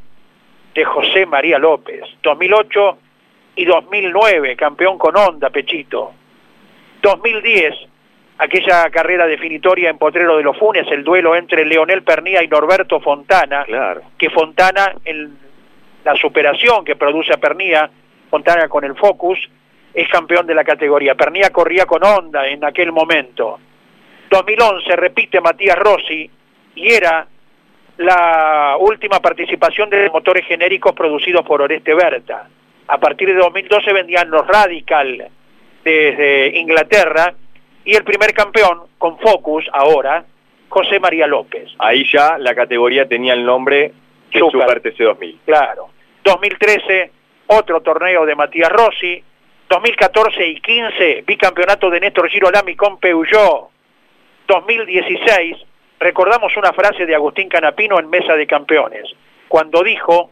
[0.73, 2.03] de José María López.
[2.23, 2.97] 2008
[3.55, 6.13] y 2009, campeón con Honda, Pechito.
[7.01, 7.73] 2010,
[8.37, 12.99] aquella carrera definitoria en Potrero de los Funes, el duelo entre Leonel Pernía y Norberto
[12.99, 14.01] Fontana, Claro.
[14.17, 15.37] que Fontana, en
[16.03, 17.89] la superación que produce a Pernía,
[18.29, 19.39] Fontana con el Focus,
[19.93, 21.15] es campeón de la categoría.
[21.15, 23.59] Pernía corría con Honda en aquel momento.
[24.29, 26.29] 2011 repite Matías Rossi
[26.75, 27.27] y era
[27.97, 32.47] la última participación de motores genéricos producidos por Oreste Berta.
[32.87, 35.29] A partir de 2012 vendían los Radical
[35.83, 37.33] desde Inglaterra
[37.83, 40.25] y el primer campeón con Focus ahora,
[40.69, 41.69] José María López.
[41.79, 43.93] Ahí ya la categoría tenía el nombre
[44.31, 44.61] de Super.
[44.61, 45.39] Super, TC 2000.
[45.45, 45.89] Claro.
[46.23, 47.11] 2013,
[47.47, 49.23] otro torneo de Matías Rossi.
[49.69, 53.69] 2014 y 15, bicampeonato de Néstor Girolami con Peugeot.
[54.47, 55.57] 2016,
[55.99, 59.03] recordamos una frase de Agustín Canapino en Mesa de Campeones,
[59.49, 60.31] cuando dijo,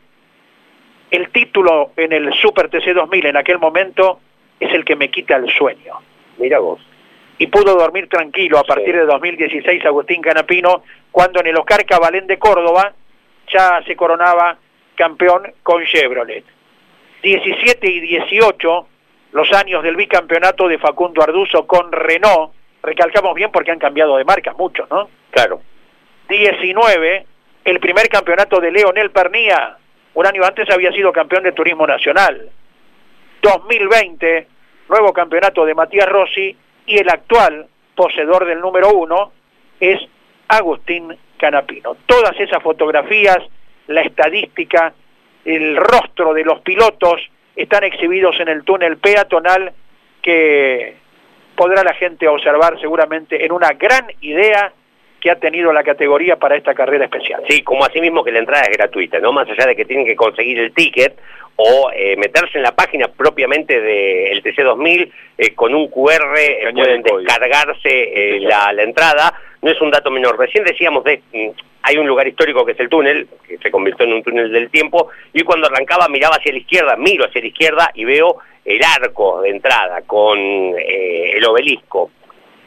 [1.12, 4.20] el título en el Super TC 2000 en aquel momento
[4.60, 5.96] es el que me quita el sueño.
[6.38, 6.80] Mira vos.
[7.38, 8.68] Y pudo dormir tranquilo a Sí.
[8.68, 12.94] partir de 2016 Agustín Canapino, cuando en el Oscar Cabalén de Córdoba
[13.52, 14.58] ya se coronaba
[14.96, 16.46] campeón con Chevrolet.
[17.26, 18.88] 17 y 18,
[19.32, 24.24] los años del bicampeonato de Facundo Arduzo con Renault, recalcamos bien porque han cambiado de
[24.24, 25.10] marca mucho, ¿no?
[25.32, 25.60] Claro.
[26.30, 27.26] 19,
[27.64, 29.76] el primer campeonato de Leonel Pernía,
[30.14, 32.48] un año antes había sido campeón de Turismo Nacional.
[33.42, 34.48] 2020,
[34.90, 39.32] nuevo campeonato de Matías Rossi y el actual poseedor del número uno
[39.80, 40.00] es
[40.48, 41.98] Agustín Canapino.
[42.06, 43.40] Todas esas fotografías,
[43.88, 44.94] la estadística,
[45.46, 47.22] el rostro de los pilotos
[47.56, 49.72] están exhibidos en el túnel peatonal
[50.22, 50.96] que
[51.56, 54.74] podrá la gente observar seguramente en una gran idea
[55.22, 57.44] que ha tenido la categoría para esta carrera especial.
[57.48, 59.32] Sí, como así mismo que la entrada es gratuita, ¿no?
[59.32, 61.18] Más allá de que tienen que conseguir el ticket
[61.58, 67.02] o eh, meterse en la página propiamente del TC2000 eh, con un QR eh, pueden
[67.02, 69.34] descargarse eh, la, la entrada.
[69.62, 70.38] No es un dato menor.
[70.38, 71.50] Recién decíamos de mm,
[71.84, 74.70] hay un lugar histórico que es el túnel, que se convirtió en un túnel del
[74.70, 78.82] tiempo, y cuando arrancaba miraba hacia la izquierda, miro hacia la izquierda y veo el
[78.84, 82.10] arco de entrada con el obelisco.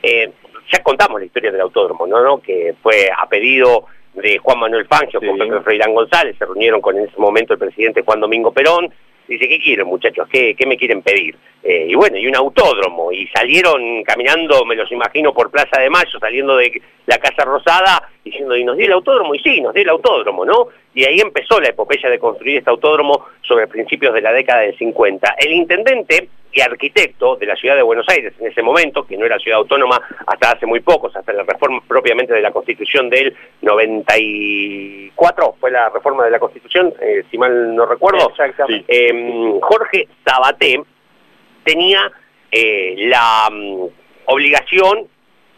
[0.00, 2.22] Ya contamos la historia del autódromo, ¿no?
[2.22, 2.40] ¿no?
[2.40, 3.86] Que fue a pedido
[4.18, 5.38] de Juan Manuel Fangio con.
[5.38, 8.92] Pepe Freirán González, se reunieron con en ese momento el presidente Juan Domingo Perón,
[9.26, 10.28] dice, ¿qué quieren muchachos?
[10.30, 11.36] ¿Qué, qué me quieren pedir?
[11.62, 15.90] Eh, y bueno, y un autódromo, y salieron caminando, me los imagino, por Plaza de
[15.90, 19.34] Mayo, saliendo de la Casa Rosada, diciendo, ¿y nos dio el autódromo?
[19.34, 20.68] Y sí, nos dio el autódromo, ¿no?
[20.94, 24.76] Y ahí empezó la epopeya de construir este autódromo sobre principios de la década del
[24.76, 25.34] 50.
[25.38, 29.26] El intendente y arquitecto de la ciudad de Buenos Aires en ese momento, que no
[29.26, 33.36] era ciudad autónoma hasta hace muy pocos, hasta la reforma propiamente de la Constitución del
[33.62, 38.32] 94, fue la reforma de la Constitución, eh, si mal no recuerdo.
[38.88, 40.82] Eh, Jorge Sabaté
[41.64, 42.10] tenía
[42.50, 43.84] eh, la mm,
[44.26, 45.06] obligación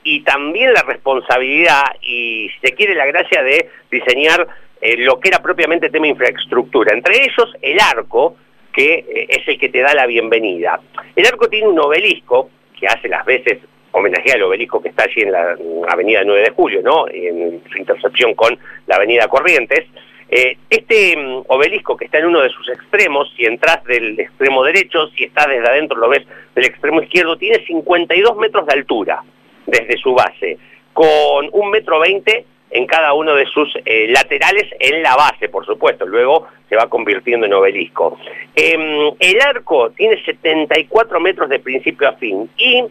[0.02, 4.46] y también la responsabilidad y, si se quiere, la gracia de diseñar
[4.80, 6.94] eh, lo que era propiamente tema infraestructura.
[6.94, 8.36] Entre ellos, el arco,
[8.72, 10.80] que eh, es el que te da la bienvenida.
[11.14, 13.58] El arco tiene un obelisco que hace las veces
[13.92, 15.56] homenajea al obelisco que está allí en la
[15.88, 17.08] avenida 9 de Julio, ¿no?
[17.08, 19.86] En su intercepción con la avenida Corrientes.
[20.30, 24.64] Eh, este mm, obelisco que está en uno de sus extremos, si entras del extremo
[24.64, 26.22] derecho, si estás desde adentro lo ves
[26.54, 29.22] del extremo izquierdo, tiene 52 metros de altura
[29.70, 30.58] desde su base,
[30.92, 35.66] con un metro veinte en cada uno de sus eh, laterales en la base, por
[35.66, 36.06] supuesto.
[36.06, 38.18] Luego se va convirtiendo en obelisco.
[38.54, 42.84] Em, el arco tiene 74 metros de principio a fin y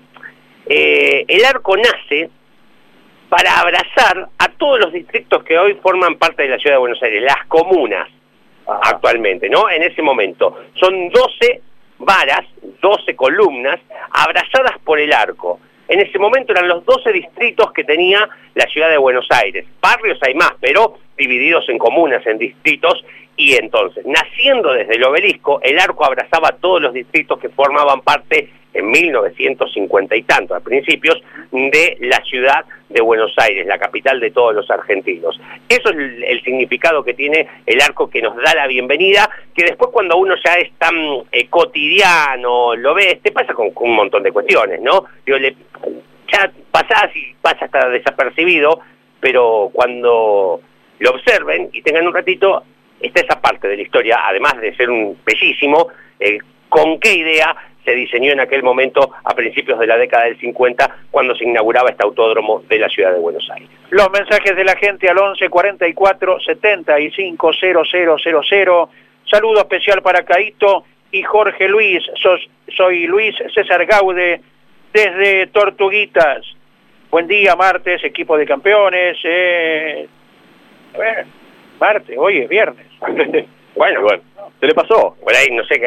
[0.65, 2.29] eh, el arco nace
[3.29, 7.01] para abrazar a todos los distritos que hoy forman parte de la ciudad de Buenos
[7.01, 8.09] Aires, las comunas
[8.65, 9.69] actualmente, ¿no?
[9.69, 10.57] En ese momento.
[10.75, 11.61] Son 12
[11.99, 12.45] varas,
[12.81, 13.79] 12 columnas,
[14.11, 15.59] abrazadas por el arco.
[15.89, 19.65] En ese momento eran los 12 distritos que tenía la ciudad de Buenos Aires.
[19.81, 23.03] Barrios hay más, pero divididos en comunas, en distritos,
[23.39, 28.49] y entonces, naciendo desde el obelisco, el arco abrazaba todos los distritos que formaban parte
[28.73, 34.31] en 1950 y tanto, a principios, de la ciudad de Buenos Aires, la capital de
[34.31, 35.39] todos los argentinos.
[35.69, 39.89] Eso es el, significado que tiene el arco que nos da la bienvenida, que después
[39.93, 40.95] cuando uno ya es tan
[41.31, 45.05] eh, cotidiano, lo ve, te pasa con, un montón de cuestiones, ¿no?
[45.25, 48.81] ya pasás y pasa hasta desapercibido,
[49.21, 50.59] pero cuando
[50.99, 52.65] lo observen y tengan un ratito,
[52.99, 55.87] está esa parte de la historia, además de ser un bellísimo,
[56.19, 60.39] eh, con qué idea se diseñó en aquel momento a principios de la década del
[60.39, 63.69] 50 cuando se inauguraba este autódromo de la ciudad de Buenos Aires.
[63.89, 68.65] Los mensajes de la gente al 11 44 75 0000.
[69.25, 72.03] Saludo especial para Caito y Jorge Luis.
[72.75, 74.41] soy Luis César Gaude
[74.93, 76.45] desde Tortuguitas.
[77.09, 79.17] Buen día, martes, equipo de campeones.
[79.23, 80.07] Eh,
[81.79, 82.88] martes, hoy es viernes.
[83.75, 84.23] bueno, bueno.
[84.59, 85.15] ¿Se le pasó?
[85.23, 85.79] Por ahí, no sé,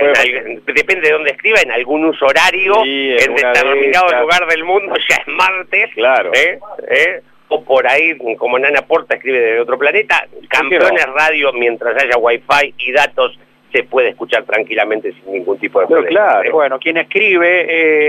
[0.66, 5.28] depende de dónde escriba, en algún uso horario, en, determinado lugar del mundo ya es
[5.28, 5.90] martes.
[5.94, 6.30] Claro.
[6.32, 6.58] ¿eh?
[6.88, 7.20] ¿Eh?
[7.48, 12.74] O por ahí, como Nana Porta escribe de otro planeta, Campeones Radio, mientras haya wifi
[12.78, 13.38] y datos,
[13.72, 16.08] se puede escuchar tranquilamente sin ningún tipo de problema.
[16.08, 16.52] Claro.
[16.52, 17.66] Bueno, quien escribe,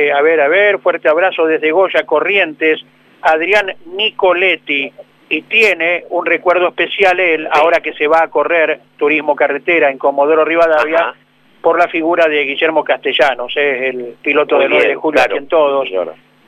[0.07, 2.79] eh, a ver, a ver, fuerte abrazo desde Goya Corrientes,
[3.21, 4.93] Adrián Nicoletti
[5.33, 9.97] y tiene un recuerdo especial él, ahora que se va a correr turismo carretera en
[9.97, 11.15] Comodoro Rivadavia,
[11.59, 15.31] por la figura de Guillermo Castellanos, es el piloto de 9 de julio, claro.
[15.31, 15.89] quien todos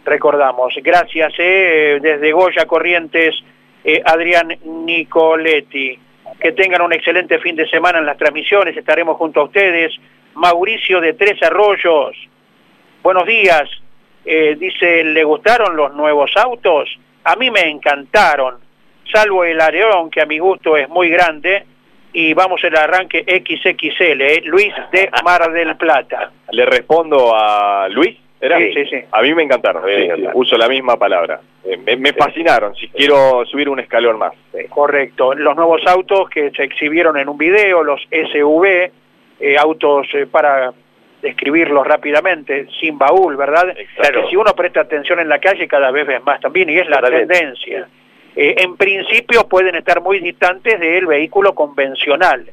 [0.03, 0.73] recordamos.
[0.83, 3.35] Gracias, eh, desde Goya Corrientes,
[3.83, 5.97] eh, Adrián Nicoletti.
[6.39, 9.93] Que tengan un excelente fin de semana en las transmisiones, estaremos junto a ustedes.
[10.35, 12.17] Mauricio de Tres Arroyos,
[13.01, 13.69] buenos días.
[14.25, 16.89] Eh, dice, ¿le gustaron los nuevos autos?
[17.23, 18.64] A mí me encantaron
[19.11, 21.63] salvo el Areón, que a mi gusto es muy grande,
[22.13, 24.41] y vamos el arranque XXL, ¿eh?
[24.45, 26.31] Luis de Mar del Plata.
[26.51, 28.17] Le respondo a Luis.
[28.39, 28.57] ¿Era?
[28.59, 29.83] Sí, sí, A mí me encantaron,
[30.33, 31.39] uso la misma palabra.
[31.63, 34.33] Eh, me, fascinaron, si quiero subir un escalón más.
[34.69, 35.33] Correcto.
[35.33, 38.91] Los nuevos autos que se exhibieron en un video, los SV,
[39.39, 40.73] eh, autos para
[41.21, 43.75] describirlos rápidamente, sin baúl, ¿verdad?
[43.95, 44.23] Claro.
[44.23, 46.87] Que si uno presta atención en la calle cada vez ves más también, y es
[46.87, 47.87] la tendencia.
[48.35, 52.45] Eh, en principio pueden estar muy distantes del vehículo convencional,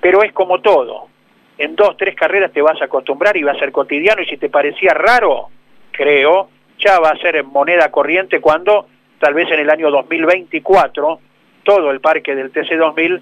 [0.00, 1.08] pero es como todo.
[1.56, 4.36] En dos, tres carreras te vas a acostumbrar y va a ser cotidiano y si
[4.36, 5.48] te parecía raro,
[5.92, 8.86] creo, ya va a ser en moneda corriente cuando
[9.18, 11.20] tal vez en el año 2024
[11.62, 13.20] todo el parque del TC2000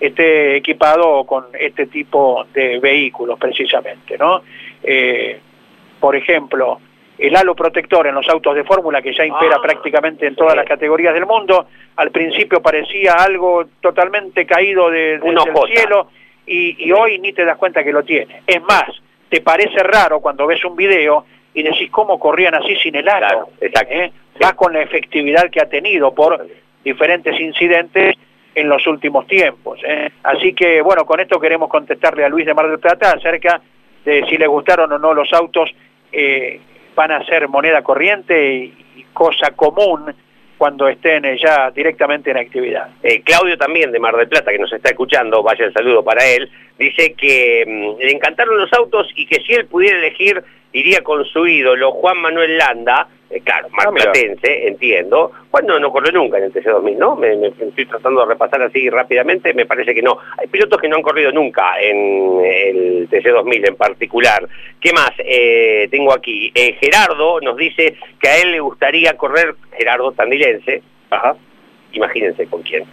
[0.00, 4.42] esté equipado con este tipo de vehículos precisamente, ¿no?
[4.82, 5.38] Eh,
[6.00, 6.80] por ejemplo,
[7.18, 10.56] el halo protector en los autos de fórmula que ya impera ah, prácticamente en todas
[10.56, 11.66] las categorías del mundo.
[11.96, 15.38] Al principio parecía algo totalmente caído de, del
[15.72, 16.08] cielo
[16.46, 18.42] y, hoy ni te das cuenta que lo tiene.
[18.46, 18.84] Es más,
[19.28, 21.24] te parece raro cuando ves un video
[21.54, 23.50] y decís cómo corrían así sin el halo.
[23.60, 24.12] ¿Eh?
[24.40, 26.46] Vas con la efectividad que ha tenido por
[26.82, 28.16] diferentes incidentes
[28.54, 29.80] en los últimos tiempos.
[29.84, 30.10] ¿eh?
[30.24, 33.60] Así que, bueno, con esto queremos contestarle a Luis de Mar del Plata acerca
[34.04, 35.70] de si le gustaron o no los autos
[36.12, 36.60] eh,
[36.94, 38.80] van a ser moneda corriente y,
[39.12, 40.12] cosa común
[40.58, 42.88] cuando estén ya directamente en actividad.
[43.02, 46.24] Eh, Claudio también de Mar del Plata, que nos está escuchando, vaya el saludo para
[46.24, 51.02] él, dice que mm, le encantaron los autos y que si él pudiera elegir iría
[51.02, 54.12] con su ídolo Juan Manuel Landa, eh, claro, más ah,
[54.44, 55.32] entiendo.
[55.50, 57.16] Bueno, no corrió nunca en el TC2000, ¿no?
[57.16, 60.18] Me, estoy tratando de repasar así rápidamente, me parece que no.
[60.38, 64.48] Hay pilotos que no han corrido nunca en el TC2000 en particular.
[64.80, 66.52] ¿Qué más eh, tengo aquí?
[66.54, 71.34] Eh, Gerardo nos dice que a él le gustaría correr, Gerardo Tandilense, ajá,
[71.90, 72.84] imagínense con quién,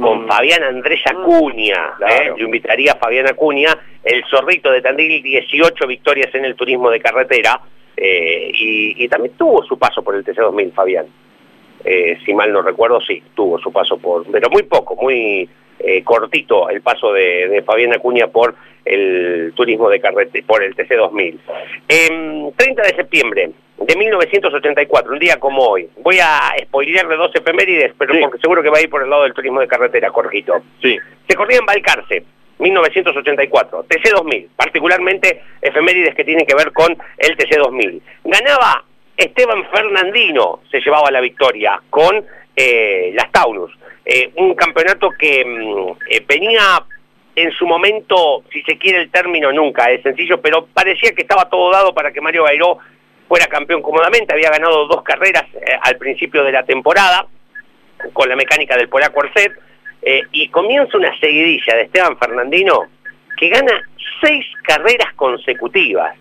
[0.00, 0.28] con mm.
[0.28, 1.08] Fabián Andrés mm.
[1.10, 1.92] Acuña.
[2.38, 7.00] Yo invitaría a Fabián Acuña, el zorrito de Tandil, 18 victorias en el turismo de
[7.00, 7.60] carretera.
[8.02, 11.06] Eh, y, también tuvo su paso por el TC2000, Fabián.
[11.84, 15.48] Eh, si mal no recuerdo, sí, tuvo su paso por, pero muy poco, muy
[15.78, 18.54] eh, cortito el paso de, Fabián Acuña por
[18.86, 21.38] el turismo de carretera, por el TC2000.
[22.56, 25.88] 30 de septiembre de 1984, un día como hoy.
[25.98, 29.24] Voy a spoilearle dos efemérides, pero porque seguro que va a ir por el lado
[29.24, 30.54] del turismo de carretera, corjito.
[30.82, 30.98] Sí.
[31.28, 32.24] Se corría en Balcarce,
[32.60, 38.00] 1984, TC2000, particularmente efemérides que tienen que ver con el TC2000.
[38.24, 38.84] Ganaba
[39.16, 42.24] Esteban Fernandino, se llevaba la victoria con
[42.56, 43.72] eh, las Taunus.
[44.04, 46.84] Eh, un campeonato que mm, eh, venía
[47.36, 51.48] en su momento, si se quiere el término, nunca es sencillo, pero parecía que estaba
[51.48, 52.78] todo dado para que Mario Bairó
[53.28, 54.34] fuera campeón cómodamente.
[54.34, 55.44] Había ganado dos carreras
[55.82, 57.26] al principio de la temporada
[58.12, 59.52] con la mecánica del polaco Arcet
[60.02, 62.86] eh, y comienza una seguidilla de Esteban Fernandino
[63.36, 63.82] que gana
[64.20, 66.14] seis carreras consecutivas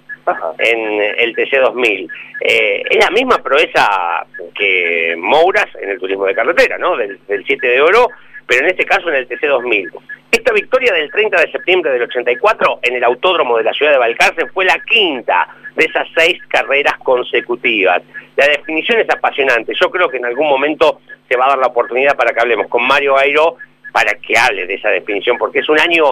[0.60, 2.10] en el TC2000.
[2.42, 4.26] Eh, es la misma proeza
[4.56, 6.96] que Mouras en el turismo de carretera, ¿no?
[6.96, 8.10] Del, 7 de oro,
[8.46, 9.90] pero en este caso en el TC2000.
[10.32, 13.98] Esta victoria del 30 de septiembre del 84 en el autódromo de la ciudad de
[13.98, 18.02] Balcarce fue la quinta de esas seis carreras consecutivas.
[18.36, 19.74] La definición es apasionante.
[19.80, 22.68] Yo creo que en algún momento se va a dar la oportunidad para que hablemos
[22.68, 23.58] con Mario Airo
[23.92, 26.12] para que hable de esa definición, porque es un año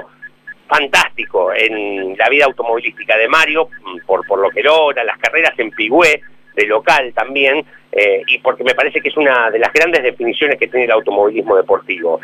[0.68, 5.58] fantástico en la vida automovilística de Mario, mm, por, por lo que logra, las carreras
[5.58, 6.22] en Pigüé,
[6.56, 10.58] de local también, eh, y porque me parece que es una de las grandes definiciones
[10.58, 12.20] que tiene el automovilismo deportivo.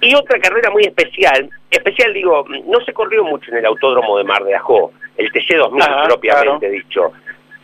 [0.00, 4.24] Y otra carrera muy especial, especial digo, no se corrió mucho en el autódromo de
[4.24, 7.12] Mar de Ajó, el TC2000 propiamente dicho.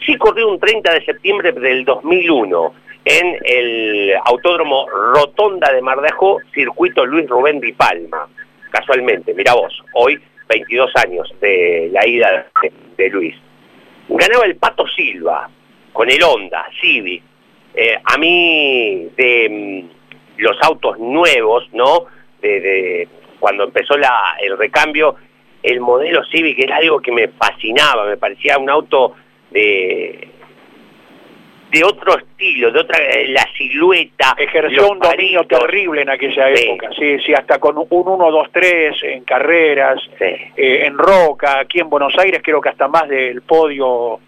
[0.06, 2.74] Sí corrió un 30 de septiembre del 2001
[3.04, 8.28] en el autódromo Rotonda de Mar de Ajó, circuito Luis Rubén Di Palma.
[8.70, 12.46] Casualmente, mira vos, hoy 22 años de la ida
[12.96, 13.34] de, Luis.
[14.08, 15.48] Ganaba el Pato Silva
[15.92, 17.22] con el Honda Civic.
[17.74, 22.06] Eh, a mí de mm, los autos nuevos, ¿no?
[22.40, 23.08] De,
[23.40, 25.16] cuando empezó la, el recambio,
[25.62, 29.14] el modelo Civic era algo que me fascinaba, me parecía un auto
[29.50, 30.31] de
[31.72, 34.34] de otro estilo, de otra, eh, la silueta.
[34.36, 39.98] Ejerció un dominio terrible en aquella época, sí, sí, hasta con un 1-2-3 en carreras,
[40.20, 44.20] eh, en Roca, aquí en Buenos Aires creo que hasta más del podio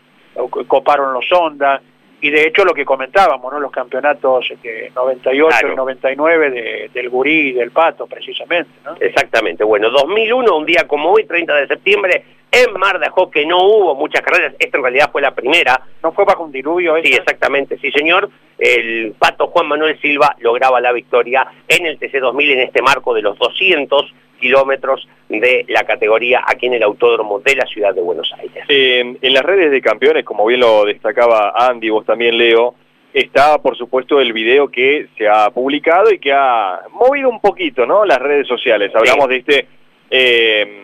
[0.66, 1.80] coparon los Honda
[2.24, 3.60] y de hecho lo que comentábamos, ¿no?
[3.60, 8.70] los campeonatos de 98 y 99 del Gurí y del Pato, precisamente.
[8.82, 8.96] ¿no?
[8.98, 13.44] Exactamente, bueno, 2001, un día como hoy, 30 de septiembre, en Mar de Ajó, que
[13.44, 15.82] no hubo muchas carreras, esta en realidad fue la primera.
[16.02, 16.94] ¿No fue bajo un diluvio?
[17.02, 18.30] Sí, exactamente, sí señor.
[18.56, 23.20] El Pato Juan Manuel Silva lograba la victoria en el TC2000 en este marco de
[23.20, 24.14] los 200
[24.44, 28.64] kilómetros de la categoría aquí en el Autódromo de la Ciudad de Buenos Aires.
[28.68, 32.74] en las redes de campeones, como bien lo destacaba Andy, vos también Leo,
[33.14, 37.86] está por supuesto el video que se ha publicado y que ha movido un poquito
[37.86, 38.04] ¿no?
[38.04, 38.94] las redes sociales.
[38.94, 39.66] Hablamos de este...
[40.10, 40.80] Eh,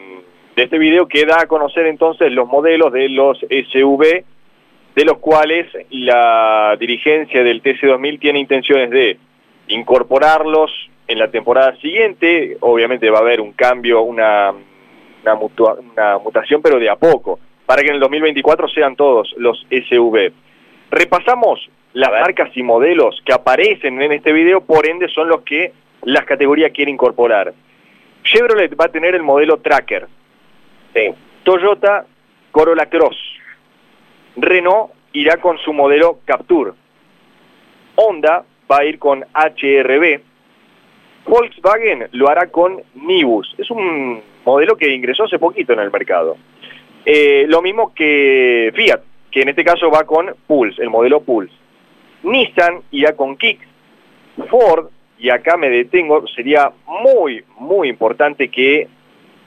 [0.56, 4.24] de este video que da a conocer entonces los modelos de los SUV,
[4.96, 9.16] de los cuales la dirigencia del TC2000 tiene intenciones de
[9.68, 10.72] incorporarlos
[11.10, 14.52] en la temporada siguiente, obviamente va a haber un cambio, una,
[15.24, 20.32] una, mutación, pero de a poco, para que en el 2024 sean todos los SUV.
[20.88, 25.72] Repasamos las marcas y modelos que aparecen en este video, por ende son los que
[26.04, 27.52] las categorías quieren incorporar.
[28.22, 30.06] Chevrolet va a tener el modelo Tracker.
[31.42, 32.06] Toyota
[32.52, 33.16] Corolla Cross.
[34.36, 36.70] Renault irá con su modelo Capture.
[37.96, 40.29] Honda va a ir con HRB.
[41.26, 43.54] Volkswagen lo hará con Nibus.
[43.58, 46.36] Es un modelo que ingresó hace poquito en el mercado.
[47.04, 49.00] Eh, lo mismo que Fiat,
[49.30, 51.54] que en este caso va con Pulse, el modelo Pulse.
[52.22, 53.66] Nissan irá con Kicks.
[54.48, 58.88] Ford, y acá me detengo, sería muy, muy importante que,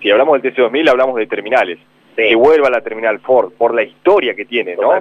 [0.02, 1.80] si hablamos del TC2000, hablamos de terminales.
[2.16, 4.94] Que vuelva a la terminal Ford, por la historia que tiene, ¿no?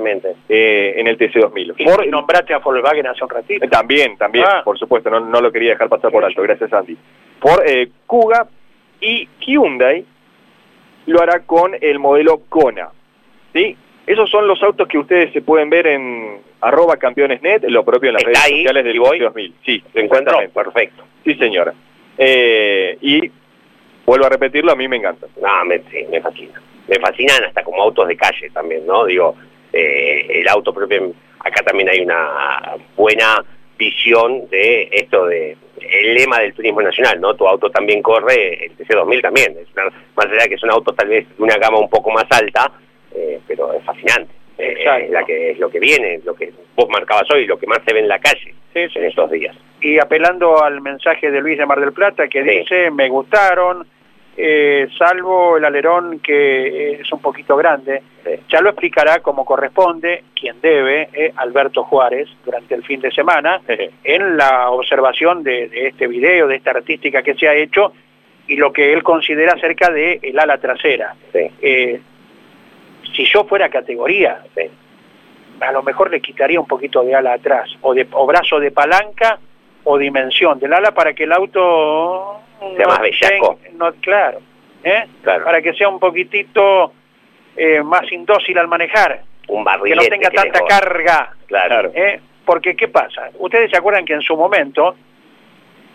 [0.48, 1.84] Eh, en el TC2000.
[1.84, 3.68] Ford, nombraste a Volkswagen hace un ratito.
[3.68, 4.62] también, también, ah.
[4.64, 6.96] por supuesto, no, no, lo quería dejar pasar por alto, gracias Andy.
[7.40, 8.46] Ford, eh, Kuga
[9.00, 10.04] y Hyundai
[11.06, 12.88] lo hará con el modelo Kona.
[13.52, 13.76] ¿sí?
[14.06, 18.14] Esos son los autos que ustedes se pueden ver en arroba campeonesnet, lo propio en
[18.14, 19.54] las redes sociales del 2000.
[19.64, 20.50] Sí, se encuentran.
[20.50, 21.04] Perfecto.
[21.24, 21.74] Sí, señora.
[22.16, 23.30] Eh, y
[24.06, 25.26] vuelvo a repetirlo, a mí me encanta.
[25.40, 26.60] No, me, sí, me fascina
[26.93, 29.07] me fascinan hasta como autos de calle también, ¿no?
[29.07, 29.34] Digo,
[29.72, 33.43] eh, el auto propio, acá también hay una buena
[33.78, 37.34] visión de esto de el lema del turismo nacional, ¿no?
[37.34, 41.09] Tu auto también corre, el TC2000 también, es más allá que es un auto tal
[41.09, 42.70] vez de una gama un poco más alta,
[43.14, 44.32] eh, pero es fascinante.
[44.59, 47.80] Eh, la que es lo que viene, lo que vos marcabas hoy, lo que más
[47.84, 49.57] se ve en la calle en estos días.
[49.80, 53.86] Y apelando al mensaje de Luis de Mar del Plata que dice, me gustaron,
[54.36, 58.02] eh, salvo el alerón que es un poquito grande.
[58.48, 63.60] Ya lo explicará como corresponde quien debe, eh, Alberto Juárez, durante el fin de semana,
[63.66, 67.92] en la observación de, este video, de esta artística que se ha hecho,
[68.46, 71.14] y lo que él considera cerca del el ala trasera.
[71.34, 72.00] Eh,
[73.14, 74.42] si yo fuera categoría,
[75.60, 78.70] a lo mejor le quitaría un poquito de ala atrás, o, de, o brazo de
[78.70, 79.38] palanca
[79.84, 82.40] o dimensión del ala para que el auto...
[82.76, 83.58] Sea más bellaco.
[83.74, 84.40] No, claro,
[84.84, 85.04] ¿eh?
[85.22, 86.92] claro, para que sea un poquitito
[87.56, 89.22] eh, más indócil al manejar.
[89.48, 91.34] Un que no tenga tanta carga.
[91.46, 91.90] Claro.
[91.94, 92.20] ¿eh?
[92.44, 93.30] Porque, ¿qué pasa?
[93.38, 94.96] Ustedes se acuerdan que en su momento,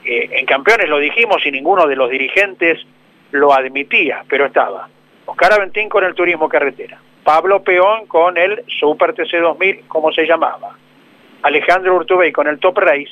[0.04, 2.86] en Campeones lo dijimos y ninguno de los dirigentes
[3.32, 4.88] lo admitía, pero estaba
[5.28, 10.78] Oscar Aventín con el turismo carretera, Pablo Peón con el Super TC2000, como se llamaba,
[11.44, 13.12] Alejandro Urtubey con el Top Race,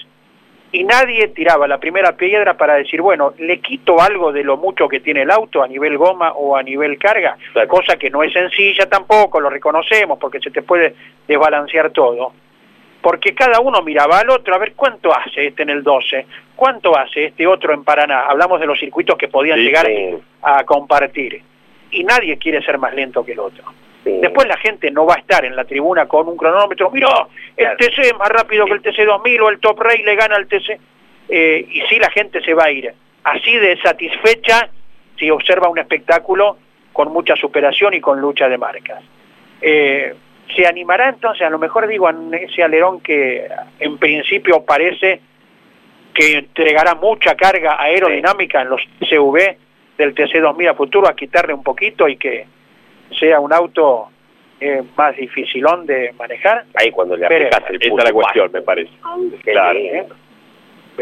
[0.76, 4.90] y nadie tiraba la primera piedra para decir, bueno, le quito algo de lo mucho
[4.90, 8.34] que tiene el auto a nivel goma o a nivel carga, cosa que no es
[8.34, 10.94] sencilla tampoco, lo reconocemos, porque se te puede
[11.26, 12.34] desbalancear todo.
[13.02, 16.26] Porque cada uno miraba al otro a ver cuánto hace este en el 12,
[16.58, 18.26] cuánto hace este otro en Paraná.
[18.28, 19.88] Hablamos de los circuitos que podían llegar
[20.42, 21.42] a compartir
[21.92, 23.64] y nadie quiere ser más lento que el otro.
[24.06, 27.28] Después la gente no va a estar en la tribuna con un cronómetro, mira,
[27.58, 30.48] el TC es más rápido que el TC2000 o el Top Ray le gana al
[30.48, 30.80] TC.
[31.28, 32.94] Eh, y sí la gente se va a ir.
[33.24, 34.70] Así de satisfecha
[35.18, 36.58] si observa un espectáculo
[36.94, 39.04] con mucha superación y con lucha de marcas.
[39.60, 40.14] Eh,
[40.56, 43.48] se animará entonces, a lo mejor digo, en ese alerón que
[43.80, 45.20] en principio parece
[46.14, 49.58] que entregará mucha carga aerodinámica en los CV,
[49.98, 52.46] del TC2000 a futuro a quitarle un poquito y que
[53.18, 54.10] sea un auto
[54.60, 56.66] eh, más dificilón de manejar.
[56.76, 58.92] Ahí cuando le aplicas el Esa es la cuestión, me parece.
[59.44, 59.80] Claro.
[59.80, 60.08] ¿eh?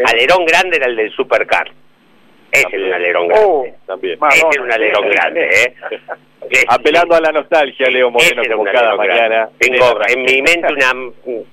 [0.04, 1.70] Alerón grande era el del Supercar.
[2.54, 3.46] Es el alerón grande.
[3.46, 4.18] Oh, también.
[4.30, 5.74] es un alerón grande, ¿eh?
[6.68, 9.48] Apelando a la nostalgia, Leo Moreno, como cada mañana.
[9.58, 10.92] Tengo en mi mente una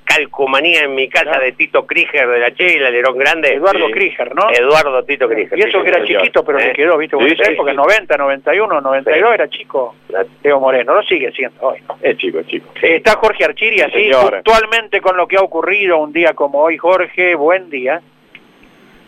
[0.03, 3.53] calcomanía en mi casa de Tito Krieger de la Che, el alerón grande.
[3.53, 4.49] Eduardo Krieger, ¿no?
[4.51, 5.57] Eduardo Tito Krieger.
[5.57, 6.73] Y eso que era chiquito, pero le ¿Eh?
[6.73, 7.17] quedó, ¿viste?
[7.17, 9.95] Sí, sí, época, 90, 91, 92 era chico.
[10.43, 11.79] Leo Moreno, lo sigue siendo hoy.
[12.01, 12.69] Es chico, es chico.
[12.81, 16.77] está Jorge Archiri, así, actualmente con lo que ha ocurrido un día como hoy.
[16.77, 18.01] Jorge, buen día.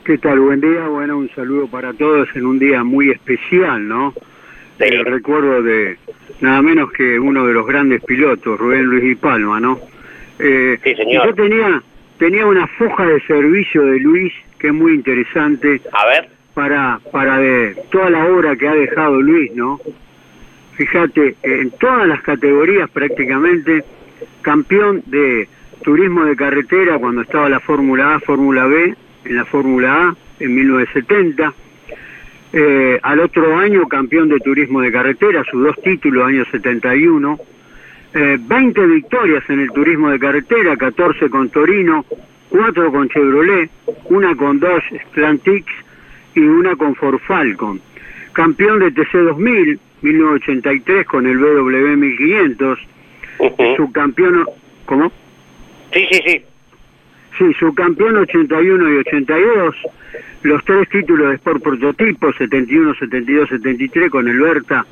[0.06, 0.38] ¿Qué tal?
[0.42, 0.86] Buen día.
[0.90, 4.14] Bueno, un saludo para todos en un día muy especial, ¿no?
[4.78, 5.98] El recuerdo de
[6.42, 9.80] nada menos que uno de los grandes pilotos, Rubén Luis y Palma, ¿no?
[10.40, 11.28] Eh, sí, señor.
[11.28, 11.82] Yo tenía,
[12.18, 15.80] tenía una foja de servicio de Luis que es muy interesante.
[15.94, 16.30] A ver.
[16.54, 19.80] Para, para de toda la obra que ha dejado Luis, ¿no?
[20.76, 23.86] Fíjate, en todas las categorías prácticamente,
[24.42, 25.48] campeón de
[25.82, 28.96] turismo de carretera cuando estaba la Fórmula A, Fórmula B,
[29.26, 31.54] en la Fórmula A en 1970,
[32.54, 37.40] eh, al otro año campeón de turismo de carretera, sus dos títulos, año 71.
[38.14, 42.06] Eh, 20 victorias en el turismo de carretera, 14 con Torino,
[42.50, 43.72] 4 con Chevrolet,
[44.06, 45.66] una con Dodge Plantix
[46.36, 47.82] y una con Ford Falcon.
[48.34, 52.80] Campeón de TC2000, 1983 con el BW 1500.
[53.78, 54.46] Subcampeón,
[54.86, 55.12] ¿cómo?
[55.92, 56.42] Sí, sí, sí.
[57.38, 59.76] Sí, subcampeón 81 y 82,
[60.44, 64.86] los tres títulos de Sport Prototipo, 71, 72, 73 con el Berta,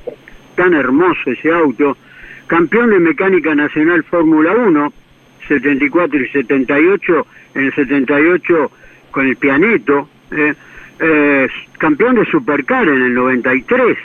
[0.56, 1.98] tan hermoso ese auto,
[2.48, 4.94] campeón de Mecánica Nacional Fórmula 1,
[5.48, 8.72] 74 y 78, en el 78
[9.12, 10.54] con el Pianeto, eh,
[11.00, 13.98] eh, campeón de Supercar en el 93,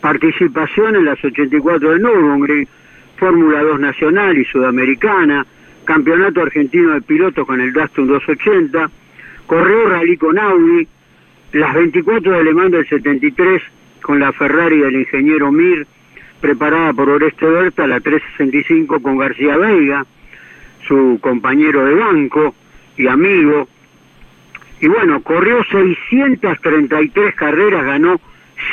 [0.00, 2.68] participación en las 84 de Nürburgring,
[3.16, 5.44] Fórmula 2 Nacional y Sudamericana,
[5.84, 8.90] Campeonato Argentino de Pilotos con el Dastum 280,
[9.46, 10.86] corrió rally con Audi,
[11.52, 13.62] las 24 de Alemán del 73
[14.00, 15.86] con la Ferrari del ingeniero Mir,
[16.40, 20.04] preparada por Oreste Berta, la 365 con García Veiga,
[20.86, 22.54] su compañero de banco
[22.96, 23.68] y amigo.
[24.80, 28.20] Y bueno, corrió 633 carreras, ganó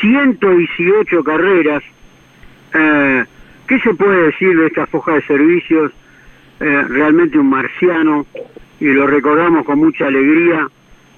[0.02, 1.84] 118 carreras.
[2.74, 3.26] Eh,
[3.68, 5.92] ¿Qué se puede decir de esta foja de servicios?
[6.60, 8.26] Eh, realmente un marciano
[8.80, 10.68] y lo recordamos con mucha alegría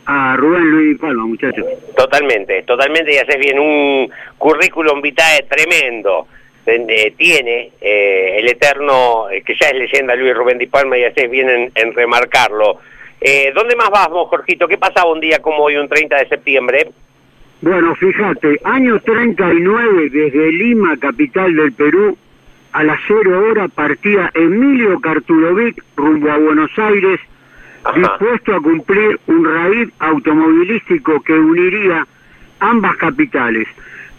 [0.05, 1.65] a Rubén Luis Palma, muchachos.
[1.95, 6.27] Totalmente, totalmente, y haces bien un currículum vitae tremendo.
[6.65, 11.29] Eh, tiene eh, el eterno, que ya es leyenda Luis Rubén Di Palma, y haces
[11.29, 12.79] bien en, remarcarlo.
[13.53, 14.67] ¿Dónde más vamos, Jorgito?
[14.67, 16.87] ¿Qué pasaba un día como hoy, un 30 de septiembre?
[17.61, 22.17] Bueno, fíjate, año 39 desde Lima, capital del Perú,
[22.73, 27.19] a las cero hora partía Emilio Cartulovic rumbo a Buenos Aires,
[27.95, 32.07] dispuesto a cumplir un raíz automovilístico que uniría
[32.59, 33.67] ambas capitales.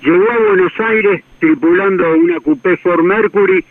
[0.03, 3.65] Llegó a Buenos Aires tripulando una coupé Ford Mercury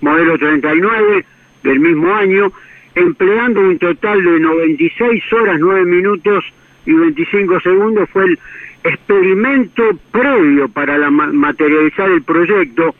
[0.00, 1.24] modelo 39
[1.62, 2.52] del mismo año,
[2.94, 6.44] empleando un total de 96 horas 9 minutos
[6.84, 8.08] y 25 segundos.
[8.10, 8.38] Fue el,
[8.86, 9.82] experimento
[10.12, 12.94] previo para la materializar el proyecto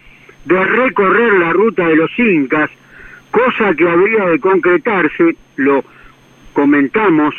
[0.46, 2.70] de recorrer la ruta de los incas,
[3.30, 5.84] cosa que habría de concretarse, lo
[6.52, 7.34] comentamos,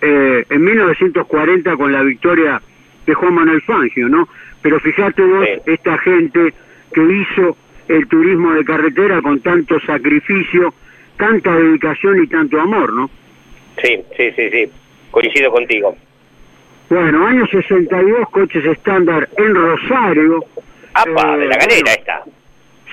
[0.00, 2.62] eh, en 1940 con la victoria
[3.06, 4.28] de Juan Manuel Fangio, ¿no?
[4.62, 6.54] Pero fíjate vos, esta gente
[6.92, 7.56] que hizo
[7.88, 10.72] el turismo de carretera con tanto sacrificio,
[11.16, 13.10] tanta dedicación y tanto amor, ¿no?
[13.82, 14.70] Sí, sí, sí, sí,
[15.10, 15.96] coincido contigo.
[16.88, 20.44] Bueno, año 62, coches estándar en Rosario.
[20.94, 21.36] ¡Apa!
[21.38, 22.22] de la eh, esta.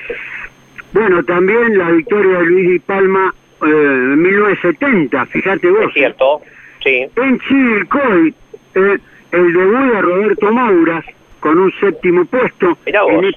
[0.93, 5.89] Bueno, también la victoria de Luis y Palma eh, en 1970, fíjate vos.
[5.89, 6.43] Es cierto,
[6.83, 7.07] sí.
[7.17, 8.33] En Chilcoy,
[8.75, 8.99] eh,
[9.33, 11.05] el debut de Roberto Mauras
[11.41, 12.79] con un séptimo puesto,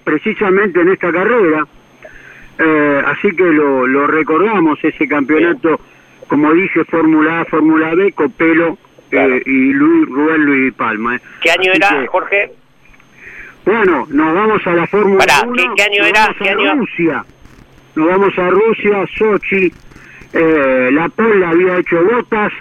[0.04, 1.66] precisamente en esta carrera.
[2.60, 5.80] Eh, así que lo, recordamos, ese campeonato,
[6.28, 8.78] como dije, Fórmula A, Fórmula B, Copelo
[9.12, 11.16] eh, y Luis, Rubén Luis Palma.
[11.16, 11.22] Eh.
[11.42, 12.52] ¿Qué año era, Jorge?
[13.66, 15.76] Bueno, nos vamos a la Fórmula 1.
[15.76, 16.36] ¿qué, año era?
[16.40, 16.76] ¿Qué año?
[16.76, 17.26] Rusia.
[17.96, 19.72] Nos vamos a Rusia, Sochi.
[20.34, 22.54] la Pola había hecho botas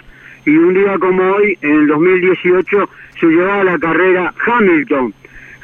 [0.45, 2.89] y un día como hoy, en el 2018,
[3.19, 5.13] se llevaba la carrera Hamilton.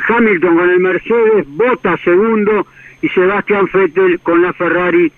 [0.09, 2.67] Hamilton con el Mercedes, Bota segundo
[3.03, 5.11] y Sebastián Vettel con la Ferrari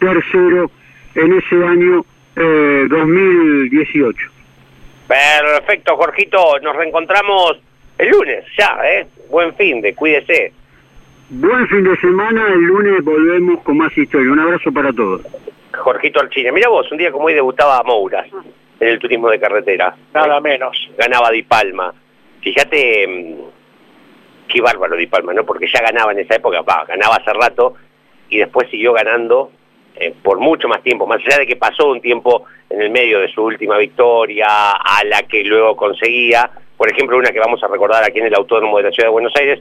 [0.00, 0.70] tercero
[1.14, 2.04] en ese año
[2.34, 4.26] 2018.
[4.26, 4.30] Eh,
[5.06, 7.60] Perfecto, Jorgito, nos reencontramos
[7.98, 9.06] el lunes, ya, ¿eh?
[9.28, 10.52] Buen fin de, cuídese.
[11.28, 14.32] Buen fin de semana, el lunes volvemos con más historia.
[14.32, 15.20] Un abrazo para todos.
[15.76, 18.26] Jorgito Archina, mira vos, un día como hoy debutaba Mouras
[18.80, 19.94] en el turismo de carretera.
[20.14, 20.90] Nada menos.
[20.96, 21.92] Ganaba Di Palma.
[22.40, 23.57] Fíjate mm,
[24.48, 25.44] qué bárbaro Di Palma, ¿no?
[25.44, 27.74] Porque ya ganaba en esa época, ganaba hace rato
[28.28, 29.50] y después siguió ganando
[29.94, 33.20] eh, por mucho más tiempo, más allá de que pasó un tiempo en el medio
[33.20, 37.68] de su última victoria, a la que luego conseguía, por ejemplo, una que vamos a
[37.68, 39.60] recordar aquí en el Autódromo de la Ciudad de Buenos Aires,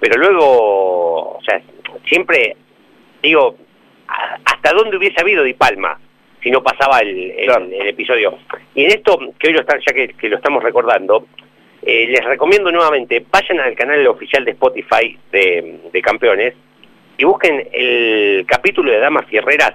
[0.00, 1.60] pero luego, o sea,
[2.08, 2.56] siempre,
[3.22, 3.56] digo,
[4.44, 5.98] hasta dónde hubiese habido Di Palma
[6.42, 7.32] si no pasaba el,
[7.88, 8.38] episodio.
[8.74, 11.26] Y en esto, que hoy lo están, ya que, lo estamos recordando,
[11.88, 16.54] eh, les recomiendo nuevamente, vayan al canal oficial de Spotify de, Campeones
[17.16, 19.72] y busquen el capítulo de Damas Fierreras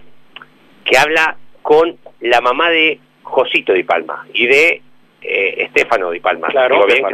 [0.83, 4.81] que habla con la mamá de Josito Di Palma y de
[5.21, 6.49] eh, Estefano Di Palma.
[6.49, 7.05] Claro, bien,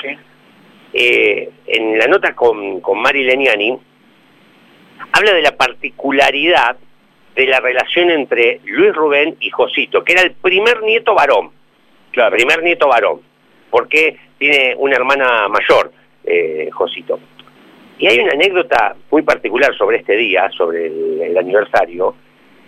[0.00, 0.16] sí.
[0.92, 3.76] Eh, en la nota con, con Mari Leniani,
[5.10, 6.76] habla de la particularidad
[7.34, 11.50] de la relación entre Luis Rubén y Josito, que era el primer nieto varón.
[12.12, 12.36] Claro.
[12.36, 13.20] Primer nieto varón,
[13.74, 15.90] porque tiene una hermana mayor,
[16.22, 17.18] eh, Josito.
[17.98, 22.14] Y hay una anécdota muy particular sobre este día, sobre el, aniversario,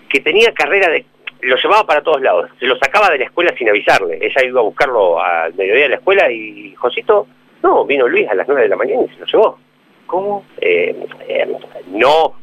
[0.09, 1.07] que tenía carrera de...
[1.43, 4.19] Lo llevaba para todos lados, se lo sacaba de la escuela sin avisarle.
[4.21, 7.29] Ella iba a buscarlo al mediodía de la escuela y Josito,
[7.63, 9.59] no, vino Luis a las nueve de la mañana y se lo llevó.
[10.07, 10.45] ¿Cómo?
[10.61, 11.47] Eh, eh,
[11.87, 12.35] no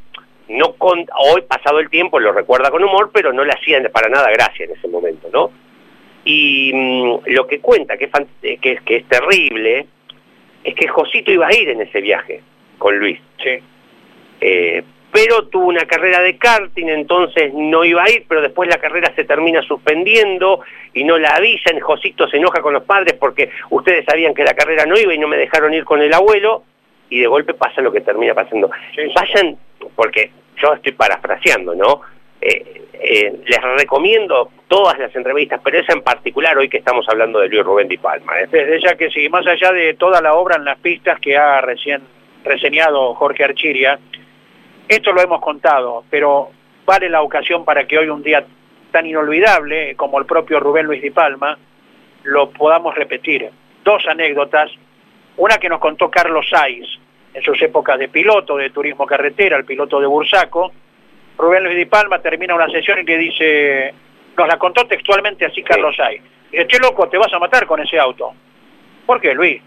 [0.48, 4.08] no con, hoy pasado el tiempo lo recuerda con humor, pero no le hacían para
[4.08, 5.52] nada gracia en ese momento, ¿no?
[6.26, 9.88] Y mm, lo que cuenta, que es, que, que es terrible,
[10.64, 12.42] es que Josito iba a ir en ese viaje
[12.78, 13.20] con Luis.
[13.42, 13.60] Sí.
[14.42, 18.80] Eh, pero tuvo una carrera de karting, entonces no iba a ir, pero después la
[18.80, 20.62] carrera se termina suspendiendo
[20.92, 24.56] y no la avisan, Josito se enoja con los padres porque ustedes sabían que la
[24.56, 26.64] carrera no iba y no me dejaron ir con el abuelo,
[27.10, 28.72] y de golpe pasa lo que termina pasando.
[29.16, 29.56] Vayan,
[29.96, 32.02] porque yo estoy parafraseando, ¿no?
[32.42, 37.40] Eh, eh, les recomiendo todas las entrevistas, pero esa en particular hoy que estamos hablando
[37.40, 38.40] de Luis Rubén Di Palma.
[38.40, 38.48] ¿eh?
[38.50, 42.02] Desde ya que más allá de toda la obra en las pistas que ha recién
[42.44, 44.00] reseñado Jorge Archiria,
[44.88, 46.50] esto lo hemos contado, pero
[46.86, 48.46] vale la ocasión para que hoy un día
[48.92, 51.58] tan inolvidable como el propio Rubén Luis Di Palma,
[52.24, 53.50] lo podamos repetir.
[53.84, 54.72] Dos anécdotas,
[55.38, 56.88] una que nos contó Carlos Saiz
[57.34, 60.72] en sus épocas de piloto de turismo carretera, el piloto de Bursaco.
[61.38, 63.94] Rubén Luis Di Palma termina una sesión y que dice,
[64.38, 66.22] nos la contó textualmente así Carlos Saiz.
[66.52, 68.34] Dice, che loco, te vas a matar con ese auto.
[69.06, 69.62] ¿Por qué, Luis?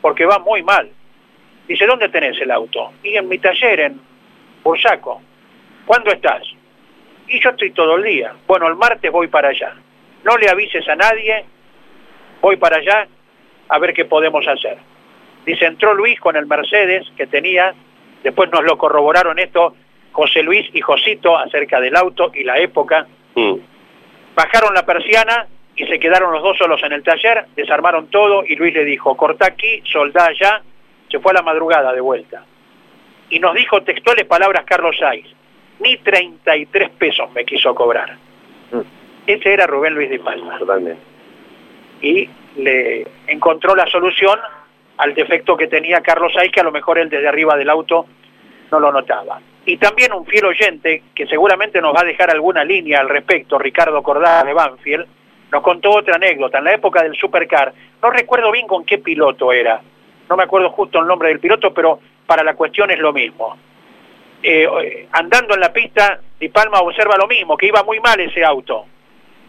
[0.00, 0.90] Porque va muy mal.
[1.68, 2.92] Dice, ¿dónde tenés el auto?
[3.02, 4.00] Y en mi taller, en
[4.62, 5.22] Bursaco.
[5.86, 6.42] ¿Cuándo estás?
[7.28, 8.34] Y yo estoy todo el día.
[8.46, 9.74] Bueno, el martes voy para allá.
[10.24, 11.44] No le avises a nadie,
[12.40, 13.06] voy para allá
[13.68, 14.76] a ver qué podemos hacer.
[15.46, 17.74] Dice, entró Luis con el Mercedes que tenía,
[18.22, 19.74] después nos lo corroboraron esto
[20.12, 23.06] José Luis y Josito acerca del auto y la época.
[23.34, 23.54] Mm.
[24.34, 28.56] Bajaron la persiana y se quedaron los dos solos en el taller, desarmaron todo y
[28.56, 30.62] Luis le dijo, cortá aquí, soldá allá,
[31.10, 32.44] se fue a la madrugada de vuelta.
[33.30, 35.26] Y nos dijo textuales palabras Carlos Saiz,
[35.80, 38.16] ni 33 pesos me quiso cobrar.
[39.26, 40.58] Ese era Rubén Luis de Palma.
[40.58, 41.00] Totalmente.
[42.02, 44.38] Y le encontró la solución
[44.98, 48.06] al defecto que tenía Carlos Saiz, que a lo mejor él desde arriba del auto
[48.70, 49.40] no lo notaba.
[49.64, 53.58] Y también un fiel oyente, que seguramente nos va a dejar alguna línea al respecto,
[53.58, 55.06] Ricardo Cordada de Banfield,
[55.52, 56.58] nos contó otra anécdota.
[56.58, 59.80] En la época del Supercar, no recuerdo bien con qué piloto era,
[60.28, 63.56] no me acuerdo justo el nombre del piloto, pero para la cuestión es lo mismo.
[64.42, 68.44] Eh, andando en la pista, Di Palma observa lo mismo, que iba muy mal ese
[68.44, 68.86] auto.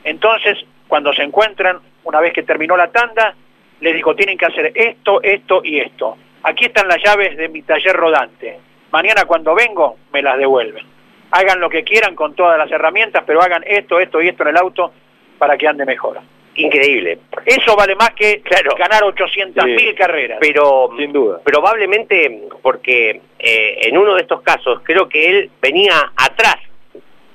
[0.04, 0.58] Entonces,
[0.88, 3.34] cuando se encuentran, una vez que terminó la tanda,
[3.80, 6.18] le dijo, tienen que hacer esto, esto y esto.
[6.44, 8.60] Aquí están las llaves de mi taller rodante.
[8.94, 10.86] Mañana cuando vengo, me las devuelven.
[11.32, 14.50] Hagan lo que quieran con todas las herramientas, pero hagan esto, esto y esto en
[14.50, 14.94] el auto
[15.40, 16.20] para que ande mejor.
[16.56, 17.18] Increíble.
[17.44, 18.76] Eso vale más que Claro.
[18.78, 19.96] ganar 800 mil Sí.
[19.96, 20.38] carreras.
[20.40, 21.40] Pero Sin duda.
[21.44, 26.58] probablemente porque eh, en uno de estos casos creo que él venía atrás.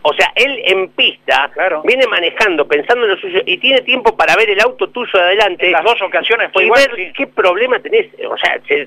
[0.03, 1.83] O sea, él en pista Claro.
[1.85, 5.25] viene manejando, pensando en lo suyo y tiene tiempo para ver el auto tuyo de
[5.25, 6.87] adelante En las dos ocasiones fue y igual.
[6.87, 7.13] ver sí.
[7.17, 8.07] qué problema tenés.
[8.31, 8.87] O sea, se,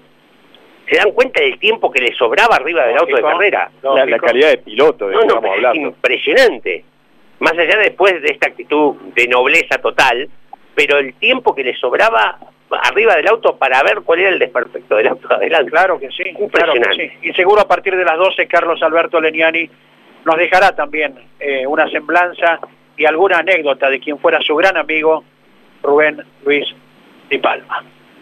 [0.91, 3.71] se dan cuenta del tiempo que le sobraba arriba del auto de carrera.
[3.81, 5.87] La, calidad de piloto de No, que no, estamos es hablando.
[5.87, 6.85] impresionante.
[7.39, 10.29] Más allá después de esta actitud de nobleza total,
[10.75, 12.37] pero el tiempo que le sobraba
[12.83, 15.71] arriba del auto para ver cuál era el desperfecto del auto de adelante.
[15.71, 16.43] Claro que sí, claro que
[16.79, 17.17] Impresionante.
[17.21, 17.29] sí.
[17.29, 19.69] Y seguro a partir de las 12 Carlos Alberto Leniani
[20.25, 22.59] nos dejará también eh, una semblanza
[22.97, 25.23] y alguna anécdota de quien fuera su gran amigo
[25.81, 26.65] Rubén Luis
[27.29, 27.81] Di Palma.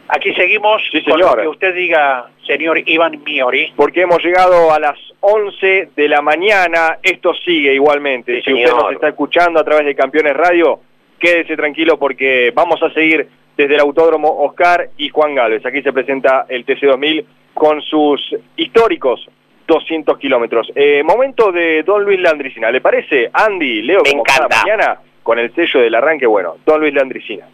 [0.10, 1.42] Aquí seguimos Sí, con lo señor.
[1.44, 3.72] que usted diga, señor Iván Miori.
[3.76, 8.38] Porque hemos llegado a las 11 de la mañana, esto sigue igualmente.
[8.38, 10.80] Sí, si usted nos está escuchando a través de Campeones Radio,
[11.20, 15.66] quédese tranquilo porque vamos a seguir desde el Autódromo Oscar y Juan Gálvez.
[15.66, 19.28] Aquí se presenta el TC2000 con sus históricos
[19.68, 20.72] 200 kilómetros.
[20.74, 22.72] Eh, momento de Don Luis Landricina.
[22.72, 24.64] ¿Le parece, Andy, Leo, Me como cada encanta.
[24.66, 26.26] mañana, con el sello del arranque?
[26.26, 27.46] Bueno, Don Luis Landricina.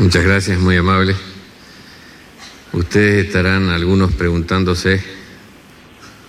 [0.00, 1.14] Muchas gracias, muy amable.
[2.72, 5.04] Ustedes estarán algunos preguntándose,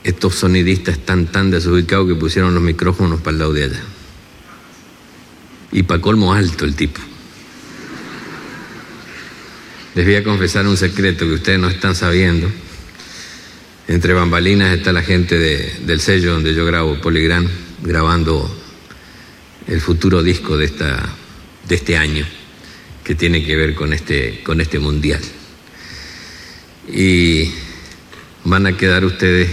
[0.04, 3.82] estos sonidistas están tan desubicados que pusieron los micrófonos para el lado de allá.
[5.72, 7.00] Y para colmo alto el tipo.
[9.96, 12.52] Les voy a confesar un secreto que ustedes no están sabiendo.
[13.88, 17.48] Entre bambalinas está la gente de- del sello donde yo grabo Polygram,
[17.84, 18.54] grabando
[19.68, 21.08] el futuro disco de, esta,
[21.70, 22.26] de este año
[23.12, 25.20] que tiene que ver con este, con este mundial.
[26.88, 27.51] Y
[28.45, 29.49] van a quedar ustedes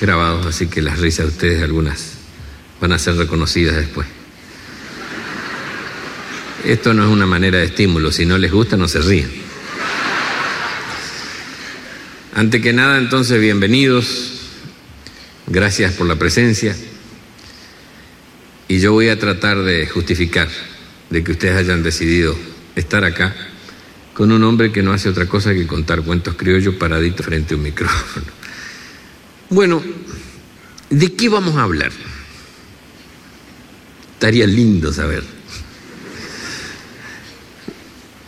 [0.00, 2.12] grabados, así que las risas de ustedes algunas
[2.80, 4.06] van a ser reconocidas después.
[6.64, 9.30] Esto no es una manera de estímulo, si no les gusta no se ríen.
[12.36, 14.30] Ante que nada, entonces, bienvenidos,
[15.46, 16.74] gracias por la presencia
[18.66, 20.48] y yo voy a tratar de justificar
[21.10, 22.36] de que ustedes hayan decidido
[22.74, 23.34] estar acá
[24.14, 27.56] con un hombre que no hace otra cosa que contar cuentos criollos paradito frente a
[27.56, 28.26] un micrófono.
[29.50, 29.82] Bueno,
[30.90, 31.92] ¿de qué vamos a hablar?
[34.14, 35.22] Estaría lindo saber.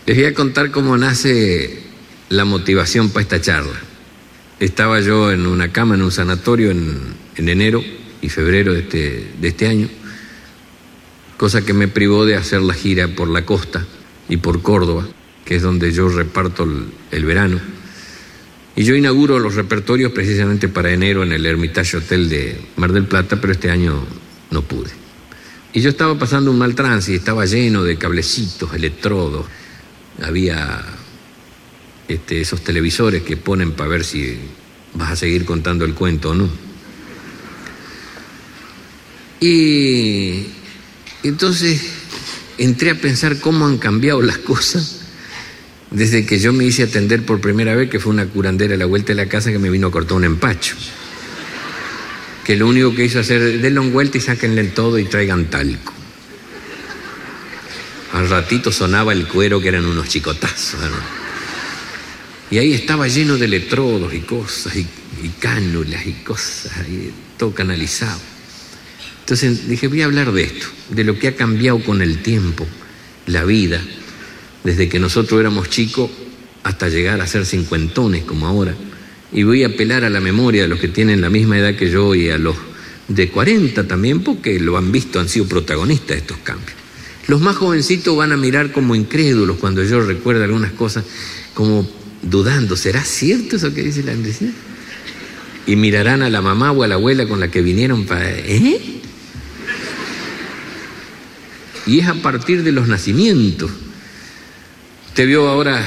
[0.07, 1.83] Les voy a contar cómo nace
[2.29, 3.81] la motivación para esta charla.
[4.61, 6.99] Estaba yo en una cama en un sanatorio en,
[7.37, 7.83] en enero
[8.21, 9.89] y febrero de este, de este año
[11.39, 13.87] cosa que me privó de hacer la gira por la costa
[14.29, 15.07] y por Córdoba,
[15.45, 16.69] que es donde yo reparto
[17.13, 17.61] el, verano.
[18.77, 23.07] Y yo inauguro los repertorios precisamente para enero en el Hermitage Hotel de Mar del
[23.07, 24.05] Plata, pero este año
[24.51, 24.91] no pude.
[25.73, 29.47] Y yo estaba pasando un mal trance y estaba lleno de cablecitos, electrodos.
[30.21, 30.85] Había
[32.09, 34.39] este, esos televisores que ponen para ver si
[34.95, 36.49] vas a seguir contando el cuento o no.
[39.41, 40.58] Y
[41.23, 41.81] entonces
[42.59, 44.99] entré a pensar cómo han cambiado las cosas
[45.91, 48.87] desde que yo me hice atender por primera vez, que fue una curandera a la
[48.87, 50.77] vuelta de la casa que me vino a cortar un empacho.
[52.45, 55.93] Que lo único que hizo hacer, denle un vuelta y sáquenle todo y traigan talco.
[58.13, 60.81] Al ratito sonaba el cuero que eran unos chicotazos.
[62.51, 64.87] Y ahí estaba lleno de electrodos y cosas, y,
[65.39, 68.19] cánulas y cosas, y todo canalizado.
[69.29, 72.67] Entonces dije, voy a hablar de esto, de lo que ha cambiado con el tiempo,
[73.27, 73.79] la vida,
[74.65, 76.11] desde que nosotros éramos chicos
[76.63, 78.75] hasta llegar a ser cincuentones como ahora.
[79.31, 81.91] Y voy a apelar a la memoria de los que tienen la misma edad que
[81.91, 82.57] yo y a los
[83.09, 86.73] de 40 también, porque lo han visto, han sido protagonistas de estos cambios.
[87.27, 91.05] Los más jovencitos van a mirar como incrédulos cuando yo recuerdo algunas cosas,
[91.53, 91.87] como
[92.23, 94.53] dudando, ¿será cierto eso que dice la Andresina?
[95.67, 98.27] Y mirarán a la mamá o a la abuela con la que vinieron para...
[98.31, 98.98] ¿Eh?
[101.89, 103.71] Y es a partir de los nacimientos.
[105.09, 105.83] Usted vio ahora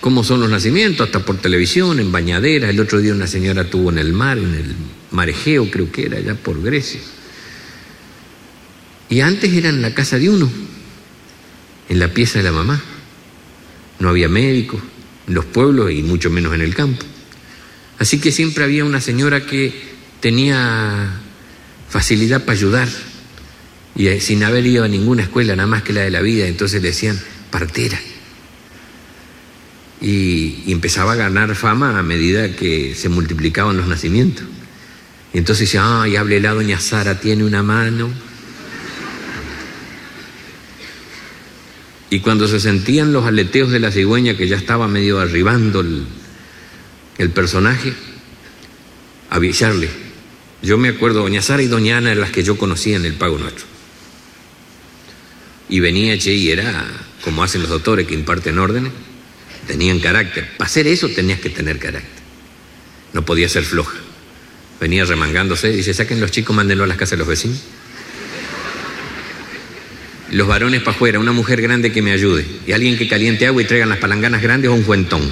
[0.00, 2.70] cómo son los nacimientos, hasta por televisión, en bañaderas.
[2.70, 4.74] El otro día una señora tuvo en el mar, en el
[5.12, 7.00] marejeo creo que era, allá por Grecia.
[9.08, 10.50] Y antes era en la casa de uno,
[11.88, 12.82] en la pieza de la mamá.
[14.00, 14.82] No había médicos
[15.28, 17.06] en los pueblos y mucho menos en el campo.
[18.00, 19.72] Así que siempre había una señora que
[20.20, 21.20] tenía
[21.88, 22.88] facilidad para ayudar
[23.96, 26.46] y eh, sin haber ido a ninguna escuela, nada más que la de la vida,
[26.46, 27.18] entonces le decían
[27.50, 27.98] partera.
[30.02, 34.44] Y, empezaba a ganar fama a medida que se multiplicaban los nacimientos.
[35.32, 38.10] Y entonces decía, ay, hable la doña Sara, tiene una mano.
[42.10, 46.04] Y cuando se sentían los aleteos de la cigüeña, que ya estaba medio arribando el,
[47.16, 47.94] el personaje,
[49.30, 49.88] avisarle.
[50.62, 53.38] Yo me acuerdo, doña Sara y doña Ana las que yo conocía en el Pago
[53.38, 53.75] Nuestro.
[55.68, 56.86] Y venía Che y era
[57.26, 58.92] como hacen los doctores que imparten órdenes,
[59.66, 60.48] tenían carácter.
[60.56, 62.08] Para hacer eso tenías que tener carácter.
[63.12, 63.98] No podía ser floja.
[64.80, 67.58] Venía remangándose y dice, saquen los chicos, mándenlo a las casas de los vecinos.
[70.30, 72.46] Los varones para afuera, una mujer grande que me ayude.
[72.64, 75.28] Y alguien que caliente agua y traigan las palanganas grandes o un cuentón.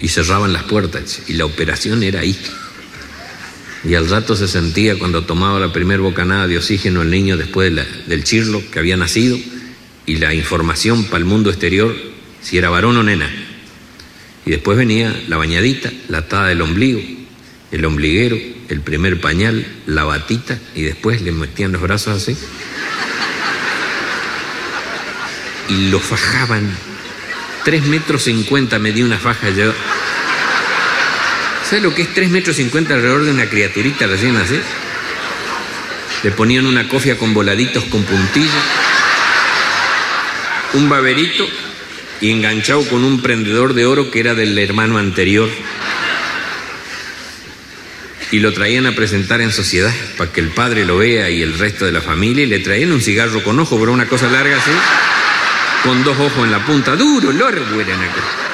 [0.00, 1.20] Y cerraban las puertas.
[1.28, 2.36] Y la operación era ahí.
[3.84, 7.72] Y al rato se sentía cuando tomaba la primer bocanada de oxígeno el niño después
[8.06, 9.38] del chirlo que había nacido
[10.06, 11.94] y la información para el mundo exterior
[12.40, 13.28] si era varón o nena.
[14.44, 17.00] Y después venía la bañadita, la atada del ombligo,
[17.72, 22.36] el ombliguero, el primer pañal, la batita y después le metían los brazos así.
[25.68, 26.70] Y lo fajaban.
[27.64, 29.72] Tres metros cincuenta me dio una faja yo.
[31.68, 34.62] ¿Sabes lo que es 3 metros 50 alrededor de una criaturita recién nacida?
[36.22, 38.54] Le ponían una cofia con voladitos con puntillas,
[40.74, 41.44] un baberito
[42.20, 45.48] y enganchado con un prendedor de oro que era del hermano anterior.
[48.30, 51.58] Y lo traían a presentar en sociedad para que el padre lo vea y el
[51.58, 52.44] resto de la familia.
[52.44, 54.70] Y le traían un cigarro con ojo, pero una cosa larga así,
[55.82, 56.94] con dos ojos en la punta.
[56.94, 58.45] Duro, eran aquellos.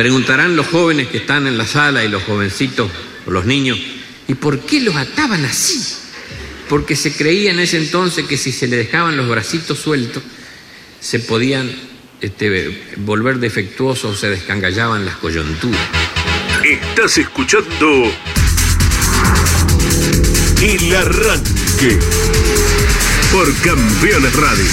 [0.00, 2.90] Preguntarán los jóvenes que están en la sala y los jovencitos
[3.26, 3.78] o los niños,
[4.28, 5.78] ¿y por qué los ataban así?
[6.70, 10.22] Porque se creía en ese entonces que si se le dejaban los bracitos sueltos,
[11.00, 11.70] se podían
[12.22, 15.82] este, volver defectuosos o se descangallaban las coyunturas.
[16.64, 18.10] Estás escuchando
[20.62, 21.98] El Arranque
[23.30, 24.64] por Campeones Radio.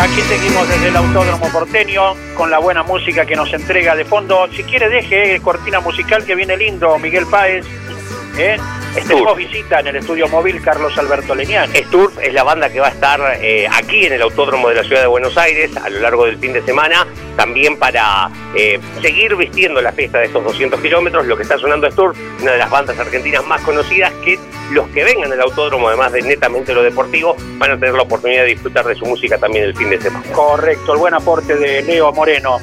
[0.00, 4.48] Aquí seguimos desde el Autódromo Porteño con la buena música que nos entrega de fondo.
[4.50, 7.66] Si quiere deje cortina musical que viene lindo, Miguel Páez.
[8.38, 8.56] ¿eh?
[8.94, 11.72] Tenemos visita en el estudio móvil Carlos Alberto Leniani.
[11.84, 14.82] Sturf es la banda que va a estar eh, aquí en el Autódromo de la
[14.82, 19.36] Ciudad de Buenos Aires a lo largo del fin de semana, también para eh, seguir
[19.36, 21.26] vistiendo la fiesta de estos 200 kilómetros.
[21.26, 24.38] Lo que está sonando Sturf, una de las bandas argentinas más conocidas, que
[24.72, 28.42] los que vengan al Autódromo, además de netamente lo deportivo, van a tener la oportunidad
[28.42, 30.26] de disfrutar de su música también el fin de semana.
[30.32, 32.58] Correcto, el buen aporte de Leo Moreno.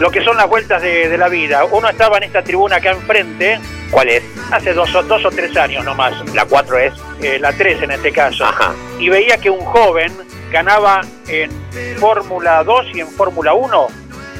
[0.00, 1.64] Lo que son las vueltas de, de la vida.
[1.66, 4.22] Uno estaba en esta tribuna acá enfrente, ¿Cuál es?
[4.50, 6.14] hace dos, o- dos o tres años nomás.
[6.34, 6.92] La 4 es.
[7.22, 8.72] eh, la 3 en este caso, Ajá.
[8.98, 10.12] y veía que un joven
[10.50, 11.50] ganaba en
[11.98, 13.86] Fórmula 2 y en Fórmula 1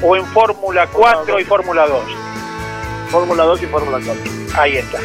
[0.03, 2.03] o en Fórmula 4 y Fórmula 2.
[3.09, 4.23] Fórmula 2 y Fórmula 4.
[4.59, 4.99] Ahí está.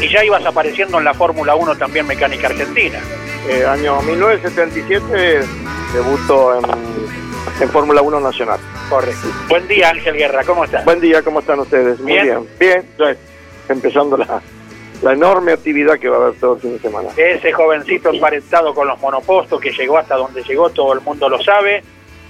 [0.00, 2.98] Y ya ibas apareciendo en la Fórmula 1 también mecánica argentina.
[3.48, 5.40] Eh, año 1977
[5.92, 6.64] debutó en,
[7.60, 8.60] en Fórmula 1 Nacional.
[8.88, 9.28] Correcto.
[9.48, 10.84] Buen día, Ángel Guerra, ¿cómo estás?
[10.84, 11.98] Buen día, ¿cómo están ustedes?
[12.00, 12.46] Muy Bien.
[12.58, 12.84] bien.
[13.68, 14.42] Empezando la,
[15.02, 17.08] la enorme actividad que va a haber todo el fin de semana.
[17.16, 21.42] Ese jovencito emparentado con los monopostos que llegó hasta donde llegó, todo el mundo lo
[21.42, 21.82] sabe,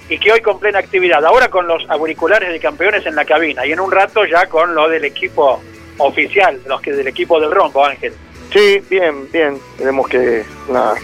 [0.08, 3.66] y que hoy con plena actividad, ahora con los auriculares de campeones en la cabina,
[3.66, 5.60] y en un rato ya con lo del equipo
[5.98, 8.12] oficial, los que del equipo del rombo, Ángel.
[8.52, 9.58] Sí, bien, bien.
[9.78, 10.94] Tenemos que una,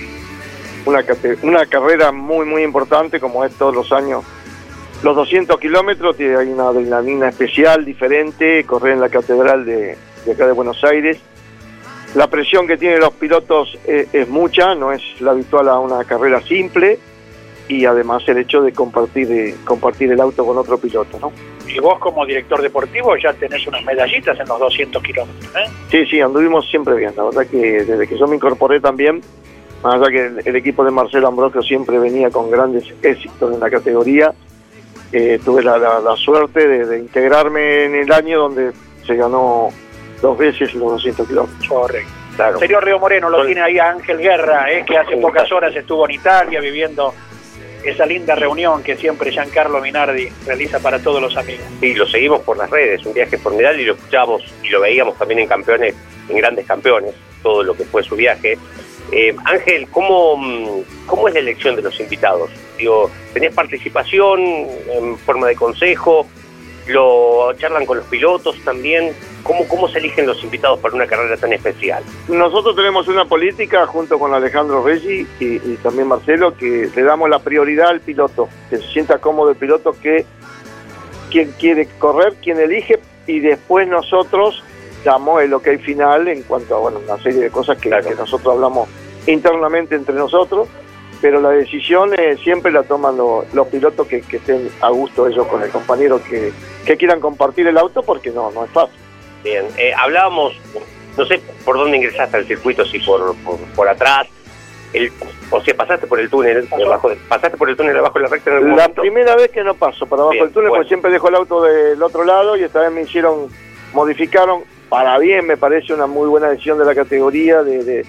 [0.87, 1.05] una,
[1.43, 4.25] una carrera muy, muy importante, como es todos los años.
[5.03, 10.33] Los 200 kilómetros, tiene- hay una adrenalina especial, diferente, correr en la catedral de, de
[10.33, 11.19] acá de Buenos Aires.
[12.15, 16.05] La presión que tienen los pilotos eh, es mucha, no es la habitual a una
[16.05, 16.99] carrera simple,
[17.69, 21.33] y además el hecho de compartir, eh, compartir el auto con otro piloto, ¿no?
[21.69, 25.71] Y vos como director deportivo ya tenés unas medallitas en los 200 kilómetros, ¿eh?
[25.89, 27.13] Sí, sí, anduvimos siempre bien.
[27.17, 29.21] La verdad que desde que yo me incorporé también,
[29.83, 33.61] más allá que el, el equipo de Marcelo Ambrosio siempre venía con grandes éxitos en
[33.61, 34.33] la categoría,
[35.13, 38.73] eh, tuve la, la- la suerte de, de integrarme en el año donde
[39.07, 39.69] se ganó
[40.23, 41.69] dos veces los 200 kilómetros.
[41.69, 42.11] Correcto.
[42.37, 42.59] Claro.
[42.59, 44.85] Señor Río Moreno, lo tiene ahí a Ángel Guerra, ¿eh?
[44.87, 47.13] que hace pocas horas estuvo en Italia viviendo
[47.85, 51.65] esa linda reunión que siempre Giancarlo Minardi realiza para todos los amigos.
[51.83, 55.17] Y lo seguimos por las redes, un viaje formidable y lo escuchamos y lo veíamos
[55.19, 55.95] también en campeones,
[56.29, 58.57] en grandes campeones, todo lo que fue su viaje.
[59.13, 62.51] Eh, Ángel, ¿cómo, mm, ¿cómo es la elección de los invitados?
[62.79, 66.27] Digo, ¿tenés participación en forma de consejo?
[66.87, 69.13] ¿Lo charlan con los pilotos también?
[69.43, 72.03] ¿Cómo, ¿Cómo se eligen los invitados para una carrera tan especial?
[72.29, 77.29] Nosotros tenemos una política junto con Alejandro Reggi y, y también Marcelo que le damos
[77.29, 80.25] la prioridad al piloto, que se sienta cómodo el piloto, que
[81.31, 84.63] quien quiere correr, quien elige y después nosotros
[85.05, 88.55] damos el ok final en cuanto a bueno, una serie de cosas que, que nosotros
[88.55, 88.89] hablamos
[89.27, 90.69] internamente entre nosotros,
[91.21, 95.27] pero la decisión eh, siempre la toman lo- los pilotos que, que estén a gusto
[95.27, 96.53] ellos con el compañero que,
[96.87, 98.97] que quieran compartir el auto porque no, no es fácil.
[99.45, 100.55] Bien, eh, hablábamos,
[101.17, 104.27] no sé por dónde ingresaste al circuito, si por, por, por atrás,
[104.93, 105.13] el,
[105.51, 108.29] o sea, pasaste por el túnel, debajo de- pasaste por el túnel abajo de la
[108.31, 109.03] recta en algún La momento.
[109.03, 110.81] primera vez que no paso para abajo Bien, del túnel, bueno.
[110.81, 113.49] porque siempre dejo el auto del otro lado y esta vez me hicieron,
[113.93, 118.07] modificaron para bien, me parece una muy buena decisión de la categoría de, de,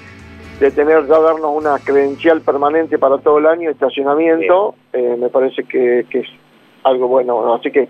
[0.62, 5.64] de tener ya darnos una credencial permanente para todo el año, estacionamiento, eh, me parece
[5.64, 6.28] que, que es
[6.84, 7.56] algo bueno, ¿no?
[7.56, 7.90] así que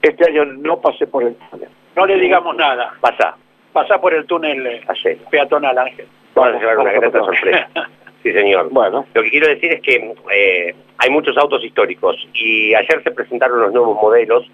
[0.00, 1.68] este año no pasé por el túnel.
[1.94, 2.94] No le digamos nada.
[3.00, 3.36] Pasá,
[3.72, 5.18] Pasá por el túnel eh, ayer.
[5.30, 6.06] peatonal, Ángel.
[6.34, 7.68] Vas a llevar una vamos grata sorpresa.
[8.22, 8.70] Sí, señor.
[8.70, 13.12] Bueno, Lo que quiero decir es que eh, hay muchos autos históricos y ayer se
[13.12, 14.44] presentaron los nuevos modelos.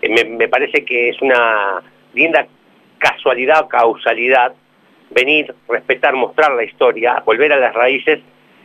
[0.00, 1.82] Me, me parece que es una
[2.14, 2.46] linda
[2.98, 4.54] casualidad o causalidad
[5.12, 8.20] venir, respetar, mostrar la historia, volver a las raíces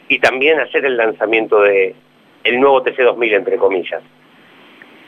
[0.07, 1.95] y también hacer el lanzamiento de
[2.43, 4.01] el nuevo TC2000, entre comillas.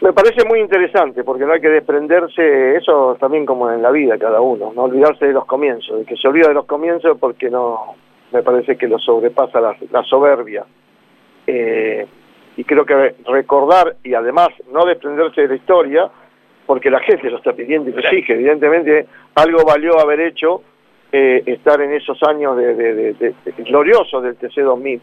[0.01, 4.17] Me parece muy interesante porque no hay que desprenderse, eso también como en la vida
[4.17, 7.49] cada uno, no olvidarse de los comienzos, el que se olvida de los comienzos porque
[7.49, 7.95] no,
[8.31, 10.65] me parece que lo sobrepasa la, la soberbia.
[11.47, 12.05] Eh,
[12.55, 16.09] y creo que recordar y además no desprenderse de la historia,
[16.65, 20.61] porque la gente lo está pidiendo y lo exige, evidentemente algo valió haber hecho
[21.11, 25.01] eh, estar en esos años de, gloriosos del TC2000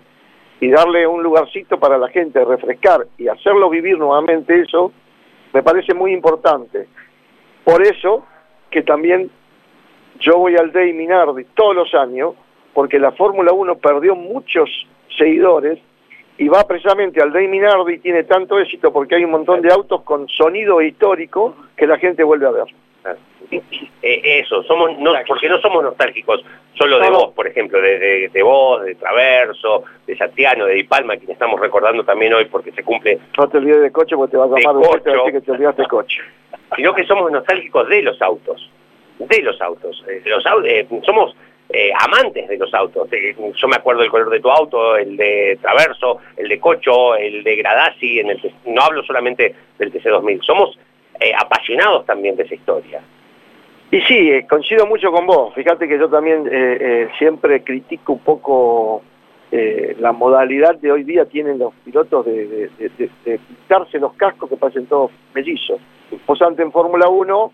[0.61, 4.93] y darle un lugarcito para la gente, refrescar y hacerlo vivir nuevamente eso,
[5.53, 6.87] me parece muy importante.
[7.65, 8.25] Por eso
[8.71, 9.31] que también
[10.21, 12.35] yo voy al Day Minardi todos los años,
[12.73, 14.71] porque la Fórmula 1 perdió muchos
[15.19, 15.79] seguidores
[16.39, 19.73] y va precisamente al Day Minardi y tiene tanto éxito porque hay un montón de
[19.73, 22.67] autos con sonido histórico que la gente vuelve a ver.
[23.51, 26.45] Eh, eso, somos no, porque no somos nostálgicos
[26.75, 30.85] solo de vos, por ejemplo, de, de, de vos, de Traverso, de Santiano, de Di
[30.85, 34.33] Palma, quien estamos recordando también hoy porque se cumple, No te olvides de coche porque
[34.33, 35.11] te vas a llamar Cocho.
[35.11, 36.21] decir que te olvidaste de coche.
[36.77, 38.71] sino que somos nostálgicos de los autos,
[39.19, 41.35] de los autos, eh, de los eh, somos
[41.69, 43.09] eh, amantes de los autos.
[43.57, 47.43] Yo me acuerdo del color de tu auto, el de Traverso, el de Cocho, el
[47.43, 50.79] de Gradasi, en el, que- no hablo solamente del TC2000, somos
[51.21, 53.01] eh, apasionados también de esa historia.
[53.91, 55.55] Y sí, eh, coincido mucho con vos.
[55.55, 59.03] Fíjate que yo también eh, siempre critico un poco
[59.99, 64.12] la modalidad de hoy día tienen los pilotos de, de, de- de- de quitarse los
[64.14, 65.81] cascos que pasen todos mellizos.
[66.27, 67.53] Vos antes en Fórmula 1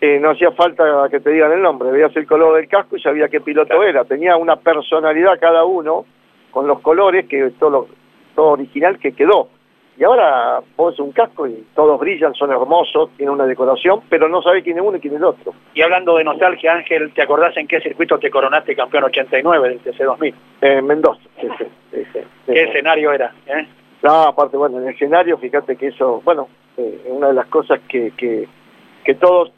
[0.00, 3.00] eh, no hacía falta que te digan el nombre, veías el color del casco y
[3.00, 4.04] sabía qué piloto era.
[4.04, 6.04] Tenía una personalidad cada uno
[6.50, 7.86] con los colores que todos los
[8.34, 9.48] todo original que quedó.
[9.96, 14.42] Y ahora vos un casco y todos brillan, son hermosos, tienen una decoración, pero no
[14.42, 15.54] sabés quién es uno y quién es el otro.
[15.72, 19.82] Y hablando de nostalgia, Ángel, ¿te acordás en qué circuito te coronaste campeón 89 del
[19.82, 20.34] TC2000?
[20.62, 22.18] Eh, Mendoza, sí, sí, sí.
[22.46, 23.32] ¿Qué escenario era?
[23.46, 23.66] eh?
[24.02, 27.46] No, aparte, bueno, en el escenario, fíjate que eso, bueno, eh, es una de las
[27.46, 28.48] cosas que, que,
[29.04, 29.52] que todos,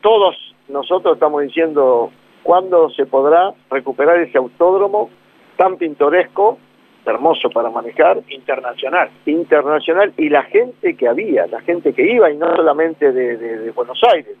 [0.00, 0.36] todos
[0.68, 2.10] nosotros estamos diciendo,
[2.44, 5.10] ¿cuándo se podrá recuperar ese autódromo
[5.56, 6.58] tan pintoresco,
[7.06, 9.10] hermoso para manejar, Internacional.
[9.26, 14.00] internacional, y la gente que había, la gente que iba, y no solamente de, Buenos
[14.12, 14.36] Aires,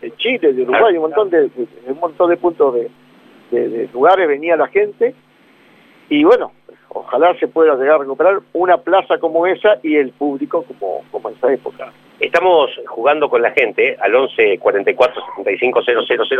[0.00, 1.50] de, Chile, de Uruguay, un montón de,
[1.86, 2.74] un montón de puntos
[3.50, 5.14] de, lugares venía la gente,
[6.08, 6.52] y bueno,
[6.88, 11.30] ojalá se pueda llegar a recuperar una plaza como esa y el público como, como
[11.30, 11.92] en esa época.
[12.20, 15.82] Estamos jugando con la gente al 11 44 75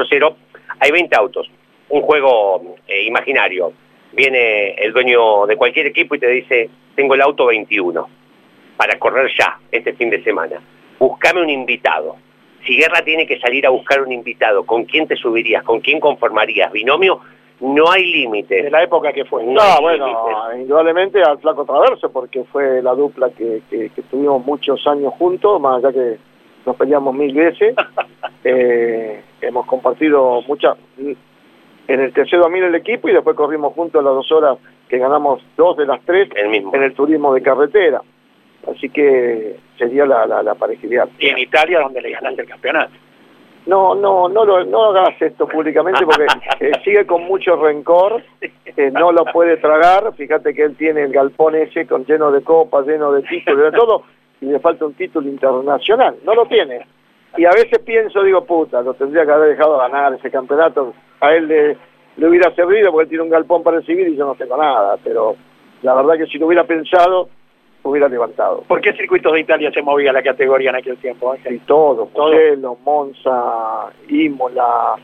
[0.08, 0.36] 000.
[0.78, 1.50] Hay 20 autos,
[1.88, 3.72] un juego eh, imaginario.
[4.12, 8.08] Viene el dueño de cualquier equipo y te dice, tengo el auto 21
[8.76, 10.60] para correr ya este fin de semana.
[10.98, 12.16] Buscame un invitado.
[12.66, 15.64] Si Guerra tiene que salir a buscar un invitado, ¿con quién te subirías?
[15.64, 16.70] ¿Con quién conformarías?
[16.70, 17.20] Binomio,
[17.60, 18.64] no hay límites.
[18.64, 19.44] De la época que fue.
[19.44, 20.06] No, bueno,
[20.56, 25.60] indudablemente al Flaco Traverso, porque fue la dupla que, que, que tuvimos muchos años juntos,
[25.60, 26.18] más allá que
[26.66, 27.74] nos peleamos mil veces.
[28.44, 30.76] Eh, hemos compartido muchas...
[31.88, 34.58] En el tercero a mil el equipo y después corrimos juntos las dos horas
[34.88, 36.74] que ganamos dos de las tres El mismo.
[36.74, 38.00] en el turismo de carretera.
[38.70, 41.10] Así que sería la, la, la pareja ideal.
[41.18, 42.92] Y en Italia, donde le ganaste el campeonato.
[43.66, 46.26] No, no, no, lo, no hagas esto públicamente porque
[46.60, 51.12] eh, sigue con mucho rencor, eh, no lo puede tragar, fíjate que él tiene el
[51.12, 54.02] galpón ese con lleno de copas, lleno de títulos, de todo,
[54.40, 56.84] y le falta un título internacional, no lo tiene.
[57.36, 61.34] Y a veces pienso, digo, puta, lo tendría que haber dejado ganar ese campeonato, a
[61.34, 61.76] él le,
[62.16, 64.96] le hubiera servido porque él tiene un galpón para recibir y yo no tengo nada,
[65.02, 65.36] pero
[65.82, 67.28] la verdad que si lo hubiera pensado,
[67.84, 68.62] hubiera levantado.
[68.68, 71.32] ¿Por qué circuitos de Italia se movía la categoría en aquel tiempo?
[71.32, 71.54] Ángel?
[71.54, 72.08] Y todo.
[72.14, 74.94] Mugello, Monza, Imola,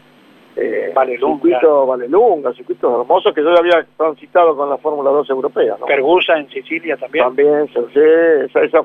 [0.54, 1.36] eh, Valelunga.
[1.36, 5.76] circuito Valelunga, circuitos hermosos que yo ya había transitado con la Fórmula 2 europea.
[5.78, 5.86] ¿no?
[5.86, 7.24] Pergusa en Sicilia también.
[7.24, 8.80] También, Sergé, esa, esa,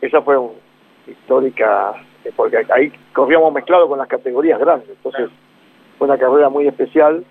[0.00, 0.52] esa fue una
[1.06, 1.94] histórica,
[2.24, 5.30] eh, porque ahí corríamos mezclado con las categorías grandes, entonces
[5.98, 7.24] fue una carrera muy especial,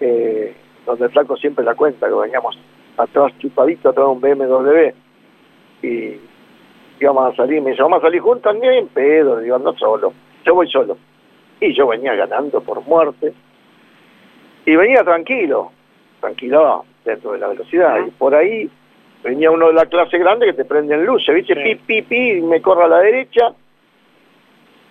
[0.00, 0.54] eh,
[0.86, 2.58] donde el flaco siempre la cuenta, que veníamos
[2.96, 4.92] atrás chupadito, atrás de un BMW,
[5.82, 6.20] y
[7.00, 9.72] íbamos a salir, me dice, vamos a salir juntos, ni en pedo, le digo, no
[9.74, 10.12] solo,
[10.44, 10.96] yo voy solo.
[11.60, 13.32] Y yo venía ganando por muerte,
[14.64, 15.72] y venía tranquilo,
[16.20, 18.70] tranquilo dentro de la velocidad, y por ahí
[19.22, 21.54] venía uno de la clase grande que te prenden luces, ¿viste?
[21.54, 21.60] Sí.
[21.62, 23.52] Pi, pi, pi, y me corre a la derecha,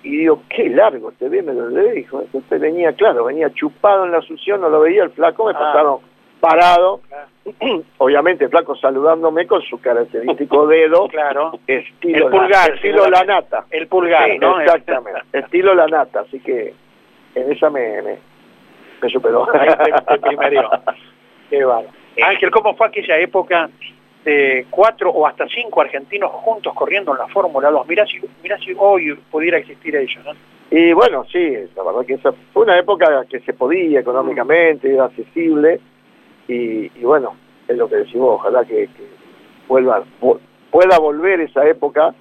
[0.03, 2.21] y digo, qué largo este BMW, dijo.
[2.21, 5.59] Entonces venía, claro, venía chupado en la sución, no lo veía el flaco, me Ah.
[5.59, 5.97] pasaron
[6.39, 7.83] parado, Claro.
[7.97, 11.59] obviamente el flaco saludándome con su característico dedo, Claro.
[11.67, 13.65] estilo, El pulgar, la, estilo la nata.
[13.69, 14.59] El pulgar, Sí, ¿no?
[14.61, 16.73] Exactamente, estilo la nata, así que
[17.35, 18.17] en esa me, me,
[19.01, 19.47] me superó.
[19.53, 20.37] Ahí te- te.
[21.49, 21.89] Qué bárbaro.
[22.23, 23.69] Ángel, ¿cómo fue aquella época
[24.25, 27.87] de cuatro o hasta cinco argentinos juntos corriendo en la Fórmula 2?
[27.87, 30.31] Mirá si, mirá si hoy pudiera existir ello, ¿no?
[30.71, 35.05] Y bueno, sí, la verdad que esa fue una época que se podía económicamente, era
[35.05, 35.79] accesible,
[36.47, 37.35] y, y bueno,
[37.67, 39.03] es lo que decimos, ojalá que, que
[39.67, 40.39] vuelva, vo-
[40.69, 42.13] pueda volver esa época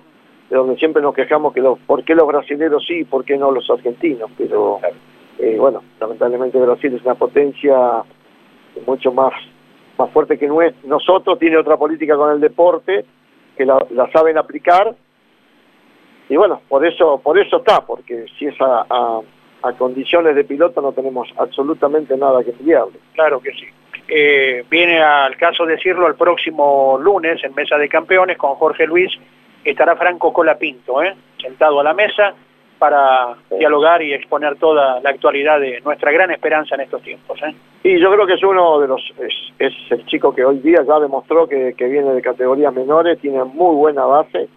[0.48, 3.50] de donde siempre nos quejamos que los, por qué los brasileños sí, por qué no
[3.50, 4.80] los argentinos, pero
[5.38, 8.02] eh, bueno, lamentablemente Brasil es una potencia
[8.86, 9.32] mucho más,
[9.98, 10.48] más fuerte que
[10.84, 13.04] nosotros, tiene otra política con el deporte,
[13.56, 13.78] que la,
[14.12, 14.94] saben aplicar,
[16.28, 20.92] y bueno, por eso, por eso está, porque si es a condiciones de piloto no
[20.92, 22.98] tenemos absolutamente nada que enviarle.
[23.14, 23.66] Claro que sí.
[24.08, 29.12] Eh, viene al caso decirlo el próximo lunes en Mesa de Campeones con Jorge Luis.
[29.64, 31.14] Estará Franco Colapinto, ¿eh?
[31.42, 32.34] sentado a la mesa
[32.78, 37.40] para dialogar y exponer toda la actualidad de nuestra gran esperanza en estos tiempos.
[37.42, 37.54] ¿eh?
[37.82, 40.82] Y yo creo que es uno de los, es, es el chico que hoy día
[40.86, 44.48] ya demostró que, que viene de categorías menores, tiene muy buena base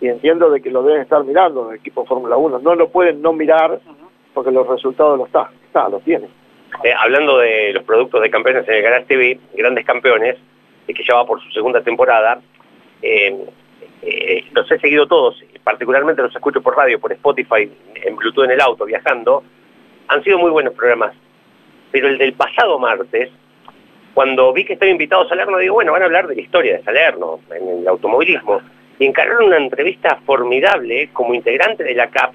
[0.00, 2.58] y entiendo de que lo deben estar mirando el equipo Fórmula 1.
[2.60, 3.80] No lo pueden no mirar
[4.34, 6.28] porque los resultados los está, está, los tiene.
[6.84, 10.36] Eh, hablando de los productos de campeones en el Garage TV, Grandes Campeones,
[10.86, 12.40] eh, que ya va por su segunda temporada,
[13.00, 13.34] eh,
[14.06, 18.52] eh, los he seguido todos, particularmente los escucho por radio, por Spotify, en Bluetooth en
[18.52, 19.42] el auto, viajando,
[20.08, 21.12] han sido muy buenos programas.
[21.90, 23.30] Pero el del pasado martes,
[24.14, 26.84] cuando vi que estaba invitado Salerno, digo, bueno, van a hablar de la historia de
[26.84, 28.60] Salerno, en el automovilismo,
[28.98, 32.32] y encargaron una entrevista formidable como integrante de la CAP,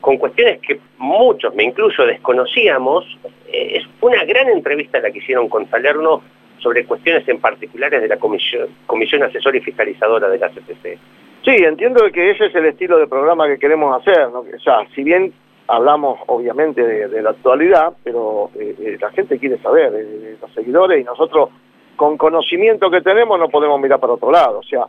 [0.00, 3.04] con cuestiones que muchos, me incluyo, desconocíamos.
[3.48, 6.22] Eh, es una gran entrevista la que hicieron con Salerno
[6.58, 10.98] sobre cuestiones en particulares de la Comisión, comisión Asesora y Fiscalizadora de la CPC.
[11.44, 14.24] Sí, entiendo que ese es el estilo de programa que queremos hacer.
[14.24, 15.32] O sea, si bien
[15.68, 21.00] hablamos obviamente de, la actualidad, pero eh, eh, la gente quiere saber, eh, los seguidores
[21.00, 21.50] y nosotros
[21.96, 24.86] con conocimiento que tenemos no podemos mirar para otro lado, o sea,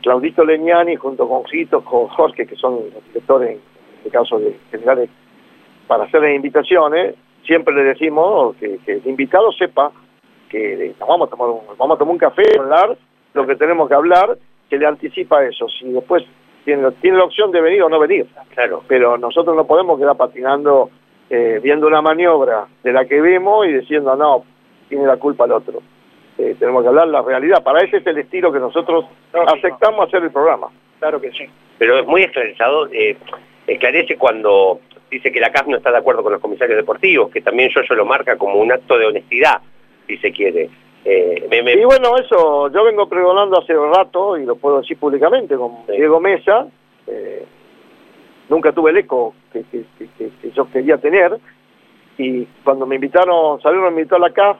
[0.00, 3.60] Claudito Leñani junto con Gito, con Jorge, que son los directores en
[3.98, 5.10] este caso de generales,
[5.88, 9.90] para hacerles invitaciones, siempre le decimos que, el invitado sepa
[10.52, 12.96] que nos vamos a tomar un, vamos a tomar un café, hablar
[13.34, 14.36] lo que tenemos que hablar,
[14.68, 15.66] que le anticipa eso.
[15.68, 16.22] Si después
[16.64, 18.26] tiene, tiene la opción de venir o no venir.
[18.54, 18.84] Claro.
[18.86, 20.90] Pero nosotros no podemos quedar patinando
[21.30, 24.44] eh, viendo una maniobra de la que vemos y diciendo, no,
[24.88, 25.80] tiene la culpa el otro.
[26.36, 27.62] Eh, tenemos que hablar la realidad.
[27.62, 30.68] Para ese es el estilo que nosotros aceptamos hacer el programa.
[30.98, 31.46] Claro que sí.
[31.78, 33.16] Pero es muy esclarecedor, eh,
[33.66, 34.80] esclarece cuando
[35.10, 37.82] dice que la CAF no está de acuerdo con los comisarios deportivos, que también yo,
[37.82, 39.60] yo lo marca como un acto de honestidad,
[40.12, 40.68] si se quiere.
[41.04, 45.56] Eh, Y bueno, eso yo vengo pregonando hace un rato, y lo puedo decir públicamente,
[45.56, 46.66] con Diego Mesa,
[47.06, 47.44] eh,
[48.48, 49.64] nunca tuve el eco que,
[50.54, 51.38] yo quería tener,
[52.18, 54.58] y cuando me invitaron, salieron, me invitó a la CAF,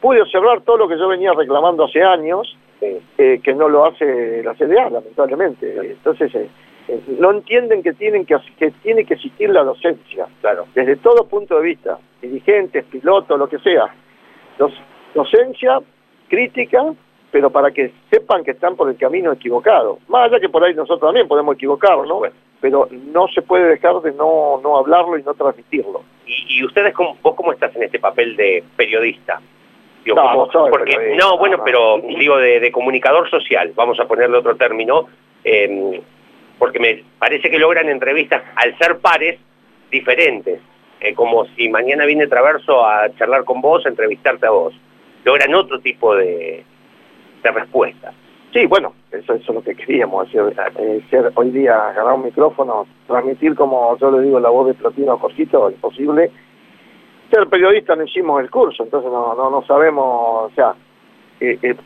[0.00, 4.42] pude observar todo lo que yo venía reclamando hace años, eh, que no lo hace
[4.42, 5.74] la CDA, lamentablemente.
[5.78, 6.32] Entonces,
[7.18, 10.66] no entienden que tienen que, que tiene que existir la docencia, claro.
[10.74, 13.92] desde todo punto de vista, dirigentes, pilotos, lo que sea.
[15.14, 15.80] Docencia,
[16.28, 16.92] crítica,
[17.30, 19.98] pero para que sepan que están por el camino equivocado.
[20.08, 22.22] Más allá que por ahí nosotros también podemos equivocarnos, ¿no?
[22.60, 26.02] pero no se puede dejar de no, no hablarlo y no transmitirlo.
[26.26, 29.40] ¿Y, ustedes, cómo, vos cómo estás en este papel de periodista?
[30.06, 35.08] no, porque, no, bueno, pero digo de, comunicador social, vamos a ponerle otro término,
[35.42, 36.00] em,
[36.58, 39.38] porque me parece que logran entrevistas, al ser pares,
[39.90, 40.60] diferentes.
[41.06, 44.74] Eh, como si mañana viene Traverso a charlar con vos, a entrevistarte a vos
[45.24, 46.64] logran otro tipo de,
[47.42, 48.12] de respuesta.
[48.52, 52.86] Sí, bueno, eso, es lo que queríamos hacer, eh, ser hoy día, agarrar un micrófono,
[53.06, 56.30] transmitir como yo le digo la voz de Platino a Jorgito, imposible.
[57.30, 60.74] Ser periodista no hicimos el curso, entonces no, no, no sabemos, o sea,
[61.40, 61.76] eh,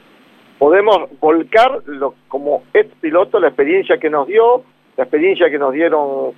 [0.59, 4.62] podemos volcar lo, como ex piloto la experiencia que nos dio,
[4.97, 6.32] la experiencia que nos dieron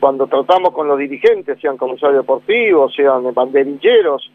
[0.00, 4.30] cuando tratamos con los dirigentes, sean comisarios deportivos, sean banderilleros,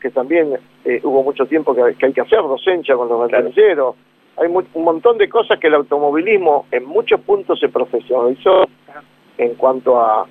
[0.00, 3.96] que también eh, hubo mucho tiempo que, hay que hacer docencia con los banderilleros.
[4.36, 8.66] Hay un montón de cosas que el automovilismo en muchos puntos se profesionalizó
[9.36, 10.26] en cuanto a,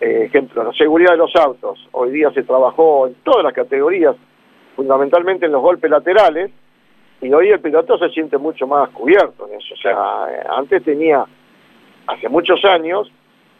[0.00, 1.78] eh, ejemplo, la seguridad de los autos.
[1.92, 4.16] Hoy día se trabajó en todas las categorías,
[4.74, 6.50] fundamentalmente en los golpes laterales,
[7.20, 9.74] y hoy el piloto se siente mucho más cubierto en eso.
[9.74, 11.24] O sea, eh, antes tenía,
[12.08, 13.12] hace muchos años,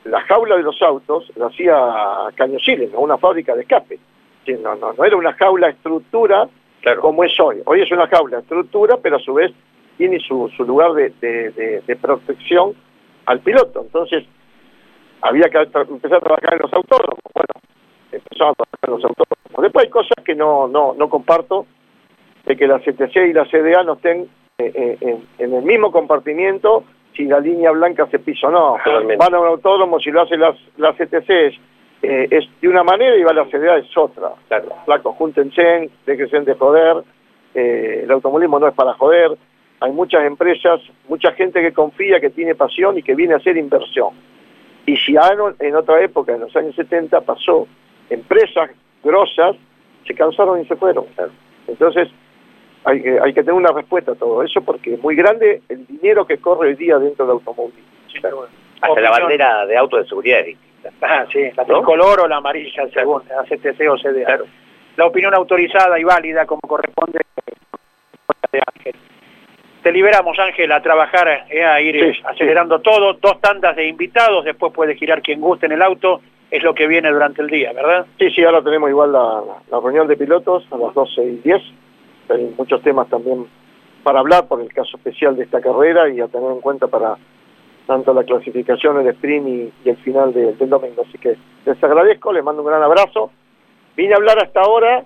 [0.05, 1.75] la jaula de los autos la hacía
[2.35, 3.99] Cañosiles, una fábrica de escape
[4.47, 6.49] no, no, no era una jaula estructura
[7.01, 7.63] como es hoy.
[7.65, 9.53] Hoy es una jaula estructura, pero a su vez
[9.97, 12.75] tiene su, su lugar de, de, protección
[13.27, 13.83] al piloto.
[13.83, 14.25] Entonces,
[15.21, 17.21] había que empezar a trabajar en los autónomos.
[17.33, 17.55] Bueno,
[18.11, 19.63] empezamos a trabajar en los autónomos.
[19.63, 21.67] Después hay cosas que no, no, no comparto,
[22.47, 26.83] de que la CTC y la CDA no estén eh, eh, en, el mismo compartimiento
[27.15, 28.77] si la línea blanca se piso o no.
[29.19, 31.31] Van a un autódromo, si lo hace las, las CTC
[32.03, 34.33] eh, es de una manera y va a la seriedad es otra.
[34.49, 37.05] Claro, flaco, júntense, déjense de joder,
[37.55, 39.37] eh, el automovilismo no es para joder,
[39.81, 43.57] hay muchas empresas, mucha gente que confía, que tiene pasión y que viene a hacer
[43.57, 44.11] inversión.
[44.87, 45.15] Y si
[45.61, 47.69] en otra época, en los años 70, pasó,
[48.11, 48.71] empresas
[49.03, 49.57] grosas
[50.07, 51.07] se cansaron y se fueron.
[51.69, 52.09] Entonces,
[52.85, 56.27] hay, hay, que tener una respuesta a todo eso porque es muy grande el dinero
[56.27, 58.47] que corre hoy día dentro del automovilismo.
[58.81, 60.41] Hasta la bandera de auto de seguridad
[61.01, 64.39] Ah, sí, la tricolor o la amarilla, según la CTC o CDA.
[64.97, 67.21] La opinión autorizada y válida como corresponde
[68.51, 68.95] de Ángel.
[69.83, 74.73] Te liberamos, Ángel, a trabajar, eh, a ir acelerando todo, dos tandas de invitados, después
[74.73, 78.07] puede girar quien guste en el auto, es lo que viene durante el día, ¿verdad?
[78.19, 81.63] Sí, sí, ahora tenemos igual la, la reunión de pilotos a las 12 y 10,
[82.29, 83.47] hay muchos temas también
[84.03, 87.17] para hablar por el caso especial de esta carrera y a tener en cuenta para
[87.87, 89.49] tanto la clasificación, el sprint
[89.85, 91.05] y, el final del domingo.
[91.09, 91.37] Así que
[91.67, 93.31] les agradezco, les mando un gran abrazo.
[93.97, 95.05] Vine a hablar hasta ahora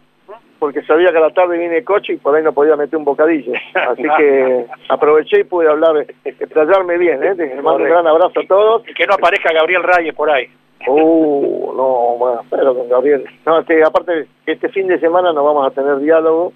[0.59, 2.99] porque sabía que a la tarde viene el coche y por ahí no podía meter
[2.99, 3.53] un bocadillo.
[3.75, 7.23] Así que aproveché y pude hablar, explayarme bien.
[7.23, 7.35] ¿eh?
[7.35, 8.89] Les mando un gran abrazo a todos.
[8.89, 10.49] Y que no aparezca Gabriel Reyes por ahí.
[10.87, 13.25] Uh, no, bueno, pero con Gabriel.
[13.45, 16.53] No, que aparte, este fin de semana no vamos a tener diálogo,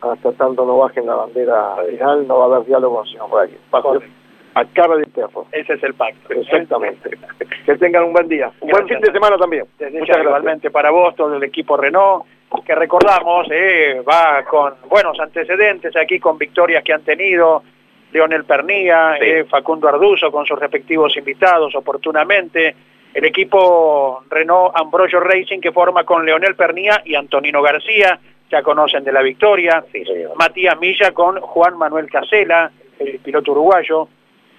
[0.00, 3.60] hasta tanto no bajen la bandera final, no va a haber diálogo con señor Reyes
[4.54, 5.46] a cara de perro.
[5.52, 6.32] Ese es el pacto.
[6.34, 7.10] Exactamente.
[7.66, 8.50] que tengan un buen día.
[8.60, 9.64] Un buen fin de semana también.
[9.92, 12.24] Muchas igualmente para vos, todo el equipo Renault
[12.64, 17.62] que recordamos, eh, va con buenos antecedentes aquí con victorias que han tenido
[18.12, 22.74] Leonel Pernía, eh, Facundo Arduzo con sus respectivos invitados oportunamente,
[23.14, 28.18] el equipo Renault Ambrosio Racing que forma con Leonel Pernía y Antonino García,
[28.50, 29.84] ya conocen de la victoria,
[30.36, 34.08] Matías Milla con Juan Manuel Casela, el piloto uruguayo,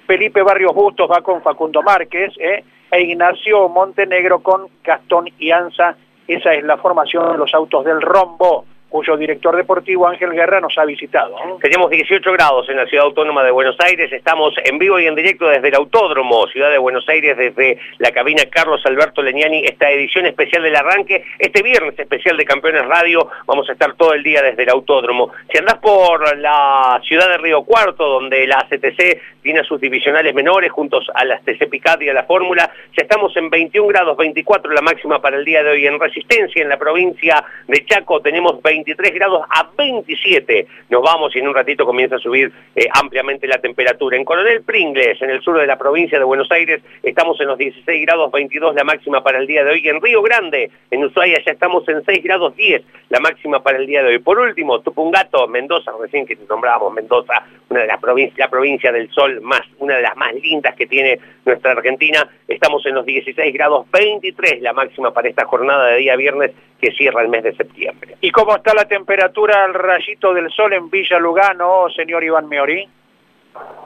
[0.07, 5.95] Felipe Barrios Bustos va con Facundo Márquez, eh, e Ignacio Montenegro con Gastón Ianza,
[6.27, 10.77] esa es la formación de los autos del rombo cuyo director deportivo Ángel Guerra nos
[10.77, 11.37] ha visitado.
[11.61, 15.15] Tenemos 18 grados en la Ciudad Autónoma de Buenos Aires, estamos en vivo y en
[15.15, 19.89] directo desde el Autódromo, Ciudad de Buenos Aires, desde la cabina Carlos Alberto Leñani, esta
[19.89, 24.23] edición especial del arranque, este viernes especial de Campeones Radio, vamos a estar todo el
[24.23, 25.31] día desde el Autódromo.
[25.49, 30.69] Si andás por la ciudad de Río Cuarto, donde la CTC tiene sus divisionales menores
[30.69, 34.71] juntos a las TC Picat y a la Fórmula, ya estamos en 21 grados, 24
[34.73, 35.87] la máxima para el día de hoy.
[35.87, 40.67] En Resistencia, en la provincia de Chaco, tenemos 20 23 grados a 27.
[40.89, 44.17] Nos vamos y en un ratito comienza a subir eh, ampliamente la temperatura.
[44.17, 47.57] En Coronel Pringles, en el sur de la provincia de Buenos Aires, estamos en los
[47.57, 49.87] 16 grados 22 la máxima para el día de hoy.
[49.87, 53.85] En Río Grande, en Ushuaia, ya estamos en 6 grados 10 la máxima para el
[53.85, 54.19] día de hoy.
[54.19, 59.11] Por último, Tupungato, Mendoza, recién que nombrábamos Mendoza, una de las provincias, la provincia del
[59.11, 62.27] sol más, una de las más lindas que tiene nuestra Argentina.
[62.47, 66.51] Estamos en los 16 grados 23 la máxima para esta jornada de día viernes
[66.81, 68.15] que cierra el mes de septiembre.
[68.21, 72.87] ¿Y cómo está la temperatura al rayito del sol en Villa Lugano, señor Iván Meorí?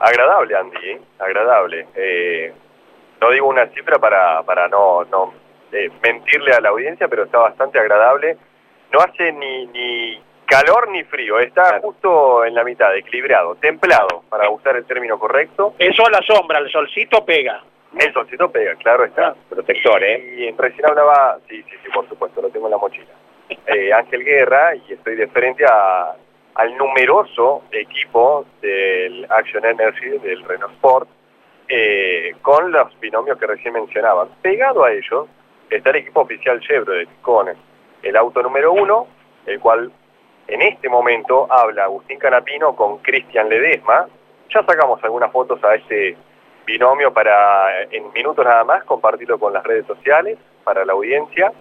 [0.00, 1.00] Agradable, Andy, ¿eh?
[1.18, 1.86] agradable.
[1.94, 2.52] Eh,
[3.20, 5.34] no digo una cifra para, para no, no
[5.72, 8.36] eh, mentirle a la audiencia, pero está bastante agradable.
[8.92, 14.48] No hace ni, ni calor ni frío, está justo en la mitad, equilibrado, templado, para
[14.50, 15.74] usar el término correcto.
[15.78, 17.62] Eso a la sombra, el solcito pega.
[17.98, 19.34] El solcito pega, claro está.
[19.48, 20.34] Protector, ¿eh?
[20.38, 23.25] Y recién hablaba, sí, sí, sí, por supuesto, lo tengo en la mochila.
[23.48, 30.74] Eh, Ángel Guerra, y estoy de frente al numeroso equipo del Action Energy, del Renault
[30.74, 31.08] Sport,
[31.68, 34.26] eh, con los binomios que recién mencionaba.
[34.42, 35.28] Pegado a ellos
[35.70, 37.48] está el equipo oficial Chevrolet, con
[38.02, 39.06] el auto número uno,
[39.46, 39.92] el cual
[40.48, 44.08] en este momento habla Agustín Canapino con Cristian Ledesma.
[44.52, 46.16] Ya sacamos algunas fotos a este
[46.64, 51.52] binomio para en minutos nada más compartirlo con las redes sociales para la audiencia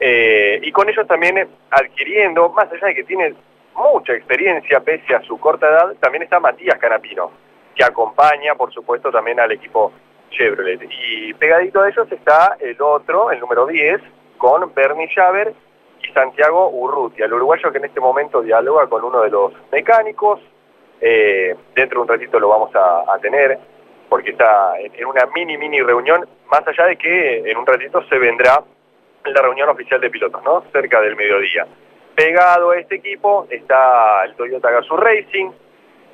[0.00, 3.34] eh, y con ellos también adquiriendo, más allá de que tiene
[3.74, 7.30] mucha experiencia pese a su corta edad, también está Matías Canapino,
[7.74, 9.92] que acompaña por supuesto también al equipo
[10.30, 10.80] Chevrolet.
[10.90, 14.00] Y pegadito a ellos está el otro, el número 10,
[14.36, 15.52] con Bernie Javer
[16.02, 20.40] y Santiago Urrutia, el uruguayo que en este momento dialoga con uno de los mecánicos,
[21.00, 23.58] eh, dentro de un ratito lo vamos a tener
[24.08, 28.18] porque está en una mini, mini reunión, más allá de que en un ratito se
[28.18, 28.62] vendrá
[29.32, 30.64] la reunión oficial de pilotos, ¿no?
[30.72, 31.66] Cerca del mediodía.
[32.14, 35.50] Pegado a este equipo está el Toyota Gazoo Racing,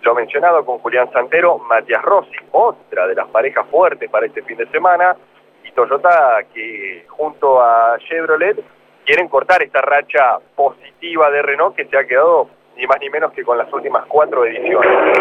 [0.02, 4.58] lo mencionado con Julián Santero, Matías Rossi, otra de las parejas fuertes para este fin
[4.58, 5.16] de semana,
[5.64, 8.58] y Toyota que junto a Chevrolet
[9.04, 13.32] quieren cortar esta racha positiva de Renault que se ha quedado ni más ni menos
[13.32, 15.18] que con las últimas cuatro ediciones.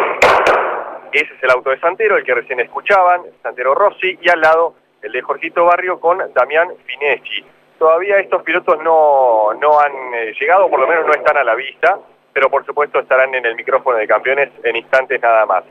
[1.12, 4.74] Ese es el auto de Santero, el que recién escuchaban, Santero Rossi, y al lado
[5.02, 7.46] el de Jorgito Barrio con Damián Fineschi.
[7.78, 11.56] Todavía estos pilotos no, no han eh, llegado, por lo menos no están a la
[11.56, 12.00] vista,
[12.32, 15.64] pero por supuesto estarán en el micrófono de campeones en instantes nada más.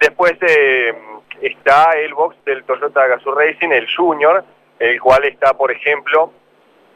[0.00, 0.94] Después eh,
[1.40, 4.44] está el box del Toyota Gazoo Racing, el Junior,
[4.78, 6.32] el cual está, por ejemplo,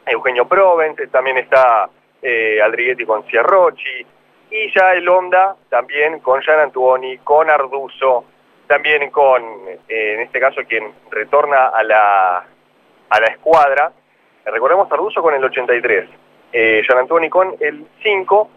[0.05, 1.89] Eugenio Provence, también está
[2.21, 4.05] eh, Aldriguetti con Ciarrochi,
[4.49, 8.25] y ya el Honda también con Jan Antuoni, con Arduzo,
[8.67, 9.43] también con,
[9.87, 12.37] eh, en este caso, quien retorna a la,
[13.09, 13.91] a la escuadra.
[14.51, 16.09] Recordemos Arduzo con el 83,
[16.53, 18.49] eh, Gian Antuoni con el 5,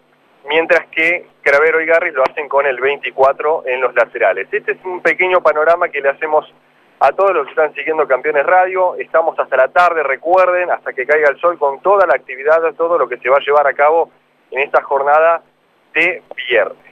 [0.47, 4.47] mientras que Cravero y Garris lo hacen con el 24 en los laterales.
[4.51, 6.51] Este es un pequeño panorama que le hacemos
[6.99, 8.95] a todos los que están siguiendo Campeones Radio.
[8.95, 12.97] Estamos hasta la tarde, recuerden, hasta que caiga el sol con toda la actividad, todo
[12.97, 14.11] lo que se va a llevar a cabo
[14.51, 15.41] en esta jornada
[15.93, 16.91] de viernes.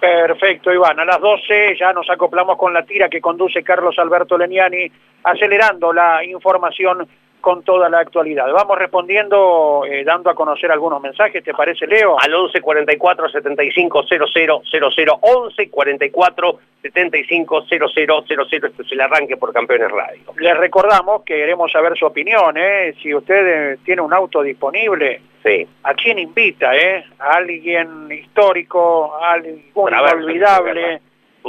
[0.00, 1.00] Perfecto, Iván.
[1.00, 4.90] A las 12 ya nos acoplamos con la tira que conduce Carlos Alberto Leniani,
[5.24, 7.08] acelerando la información
[7.48, 8.44] con toda la actualidad.
[8.52, 12.20] Vamos respondiendo, eh, dando a conocer algunos mensajes, ¿te parece, Leo?
[12.20, 19.38] Al 11 44 75 00 00 11 44 75 00 00 Este es el arranque
[19.38, 20.20] por Campeones Radio.
[20.36, 22.94] Les recordamos que queremos saber su opinión, ¿eh?
[23.02, 25.66] Si usted eh, tiene un auto disponible, sí.
[25.84, 27.02] ¿a quién invita, eh?
[27.18, 31.00] ¿A alguien histórico, a alguien inolvidable,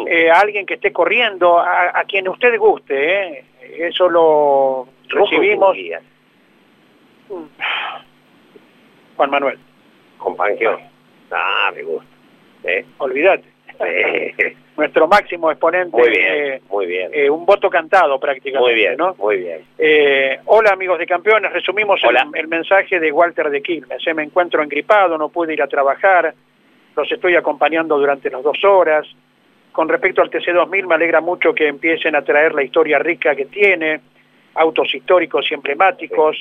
[0.07, 3.43] eh, a alguien que esté corriendo, a, a quien usted guste, ¿eh?
[3.79, 5.77] Eso lo recibimos.
[9.17, 9.59] Juan Manuel.
[10.17, 10.79] Con Fangio.
[11.31, 12.07] Ah, me gusta.
[12.63, 12.85] ¿Eh?
[12.97, 13.45] Olvídate.
[13.77, 14.55] Sí.
[14.79, 15.95] Nuestro máximo exponente.
[15.95, 17.11] Muy bien, eh, muy bien.
[17.13, 18.71] eh, un voto cantado prácticamente.
[18.71, 19.13] Muy bien, ¿no?
[19.15, 19.59] muy bien.
[19.77, 21.99] Eh, hola amigos de campeones, resumimos
[22.33, 24.01] el, mensaje de Walter de Quilmes.
[24.15, 26.33] Me encuentro engripado, no pude ir a trabajar,
[26.95, 29.05] los estoy acompañando durante las dos horas.
[29.73, 33.47] Con respecto al TC2000 me alegra mucho que empiecen a traer la historia rica que
[33.47, 33.99] tiene,
[34.59, 36.37] autos históricos y emblemáticos.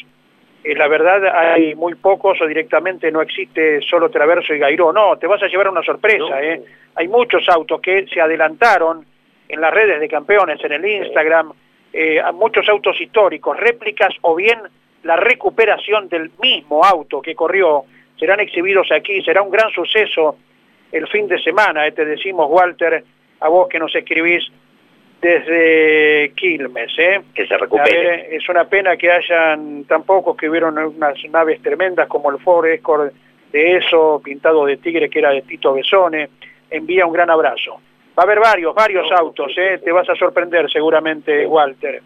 [0.64, 4.92] Eh, la verdad hay muy pocos o directamente no existe solo Traverso y Gairó.
[4.92, 6.42] No, te vas a llevar una sorpresa.
[6.42, 6.62] ¿eh?
[6.96, 9.06] Hay muchos autos que se adelantaron
[9.48, 11.52] en las redes de campeones, en el Instagram,
[11.92, 14.58] eh, muchos autos históricos, réplicas o bien
[15.04, 17.84] la recuperación del mismo auto que corrió,
[18.18, 20.36] serán exhibidos aquí, será un gran suceso
[20.90, 23.04] el fin de semana, eh, te decimos Walter,
[23.40, 24.44] a vos que nos escribís
[25.20, 27.20] desde Quilmes, ¿eh?
[27.34, 28.00] Que se recupere.
[28.00, 32.38] ver, es una pena que hayan tan pocos que hubieron unas naves tremendas como el
[32.38, 33.12] Ford Escort
[33.52, 36.28] de eso, pintado de tigre que era de Tito Besone.
[36.70, 37.80] Envía un gran abrazo.
[38.18, 39.80] Va a haber varios, varios autos, ¿eh?
[39.82, 42.02] te vas a sorprender seguramente, Walter.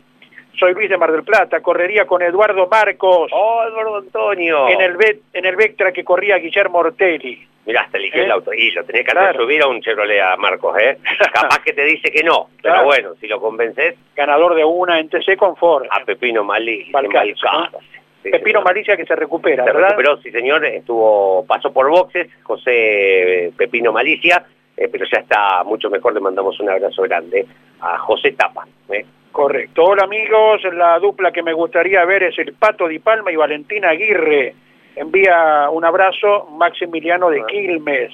[0.59, 4.69] Soy Luis de Mar del Plata, correría con Eduardo Marcos ¡Oh, Eduardo Antonio!
[4.69, 4.97] en el
[5.33, 7.49] en el Vectra que corría Guillermo Ortelli.
[7.65, 8.25] Mirá, hasta eligió ¿Eh?
[8.25, 8.53] el auto.
[8.53, 9.43] Y lo tenés que Claro.
[9.43, 10.99] subir a un Chevrolet a Marcos, ¿eh?
[11.33, 12.49] Capaz que te dice que no.
[12.61, 12.79] Claro.
[12.79, 15.87] Pero bueno, si lo convences, Ganador de una en TC con Ford.
[15.91, 16.85] a Pepino Malí.
[16.87, 18.65] Sí, Pepino señor.
[18.65, 19.91] Malicia que se recupera, Se ¿verdad?
[19.91, 24.45] recuperó, sí señor, estuvo, pasó por boxes, José eh, Pepino Malicia,
[24.77, 27.45] eh, pero ya está mucho mejor, le mandamos un abrazo grande
[27.81, 28.65] a José Tapa.
[28.91, 29.05] ¿eh?
[29.33, 29.85] Correcto.
[29.85, 33.91] Hola amigos, la dupla que me gustaría ver es el Pato Di Palma y Valentina
[33.91, 34.55] Aguirre.
[34.97, 38.13] Envía un abrazo Maximiliano de Quilmes.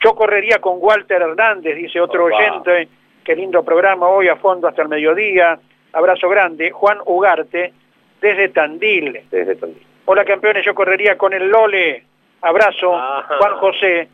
[0.00, 2.36] Yo correría con Walter Hernández, dice otro Opa.
[2.36, 2.88] oyente.
[3.24, 5.58] Qué lindo programa hoy a fondo hasta el mediodía.
[5.92, 6.70] Abrazo grande.
[6.70, 7.72] Juan Ugarte
[8.20, 9.20] desde Tandil.
[9.30, 9.82] Desde Tandil.
[10.04, 12.04] Hola campeones, yo correría con el Lole.
[12.42, 12.94] Abrazo.
[12.94, 13.36] Ajá.
[13.38, 14.08] Juan José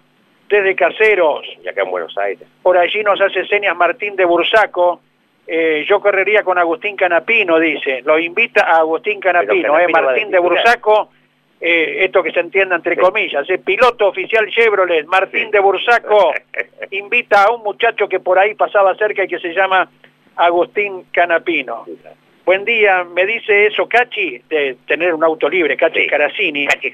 [0.49, 1.47] desde Caseros.
[1.65, 2.47] Y acá en Buenos Aires.
[2.63, 5.01] Por allí nos hace señas Martín de Bursaco.
[5.47, 8.03] Eh, yo correría con Agustín Canapino, dice.
[8.03, 10.39] Lo invita a Agustín Canapino, Canapino eh, Martín de.
[10.39, 11.11] Bursaco.
[11.61, 13.49] Eh, esto que se entienda entre comillas.
[13.51, 15.51] eh, piloto oficial Chevrolet, Martín Sí.
[15.53, 16.33] de Bursaco.
[16.91, 19.89] invita a un muchacho que por ahí pasaba cerca y que se llama
[20.37, 21.85] Agustín Canapino.
[22.47, 26.07] Buen día, me dice eso Cachi, de tener un auto libre, Cachi Sí.
[26.07, 26.67] Caracini.
[26.67, 26.93] Cachi.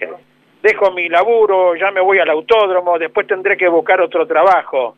[0.62, 4.96] Dejo mi laburo, ya me voy al autódromo, después tendré que buscar otro trabajo.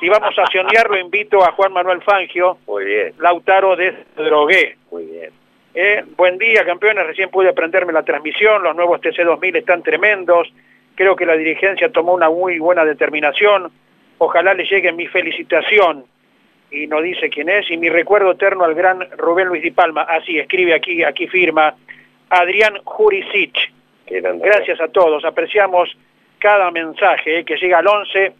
[0.00, 4.76] Si vamos a cionearlo, invito a Juan Manuel Fangio, Muy bien, Lautaro de Drogué.
[4.90, 5.30] muy bien.
[5.74, 7.06] Eh, buen día, campeones.
[7.06, 8.62] Recién pude aprenderme la transmisión.
[8.62, 10.52] Los nuevos TC2000 están tremendos.
[10.94, 13.70] Creo que la dirigencia tomó una muy buena determinación.
[14.18, 16.04] Ojalá le llegue mi felicitación.
[16.70, 17.70] Y no dice quién es.
[17.70, 20.02] Y mi recuerdo eterno al gran Rubén Luis Di Palma.
[20.02, 21.74] Así escribe aquí, aquí firma.
[22.28, 23.72] Adrián Jurisic.
[24.06, 25.24] Gracias a todos.
[25.24, 25.96] Apreciamos
[26.38, 28.32] cada mensaje eh, que llega al 11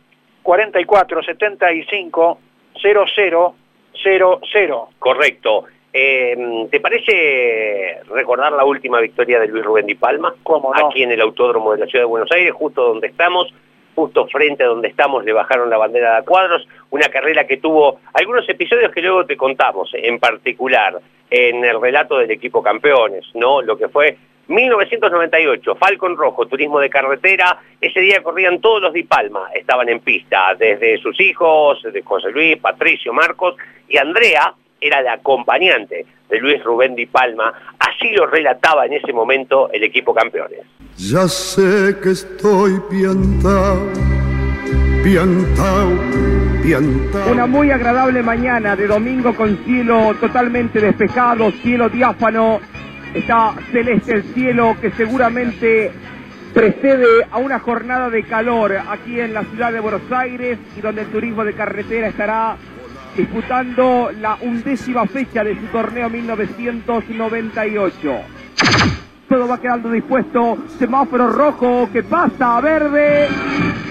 [0.43, 2.40] 44 75
[2.82, 3.55] 00
[4.02, 4.89] 00.
[4.98, 5.66] Correcto.
[5.92, 10.34] Eh, ¿Te parece recordar la última victoria de Luis Rubén Di Palma?
[10.42, 10.86] ¿Cómo no?
[10.86, 13.52] Aquí en el Autódromo de la Ciudad de Buenos Aires, justo donde estamos,
[13.94, 18.00] justo frente a donde estamos, le bajaron la bandera de cuadros, una carrera que tuvo
[18.14, 23.62] algunos episodios que luego te contamos, en particular en el relato del equipo campeones, ¿no?
[23.62, 24.16] Lo que fue
[24.50, 30.00] 1998, Falcon Rojo, turismo de carretera, ese día corrían todos los Di Palma, estaban en
[30.00, 33.54] pista, desde sus hijos, de José Luis, Patricio, Marcos
[33.88, 39.12] y Andrea, era la acompañante de Luis Rubén Di Palma, así lo relataba en ese
[39.12, 40.61] momento el equipo campeones.
[40.97, 43.89] Ya sé que estoy piantao,
[45.02, 45.90] piantao,
[46.62, 47.32] piantao.
[47.32, 52.61] Una muy agradable mañana de domingo con cielo totalmente despejado, cielo diáfano.
[53.15, 55.90] Está celeste el cielo que seguramente
[56.55, 61.02] precede a una jornada de calor aquí en la ciudad de Buenos Aires y donde
[61.02, 62.57] el turismo de carretera estará
[63.16, 68.20] disputando la undécima fecha de su torneo 1998.
[69.28, 70.59] Todo va quedando dispuesto.
[70.78, 73.28] Semáforo rojo que pasa a verde.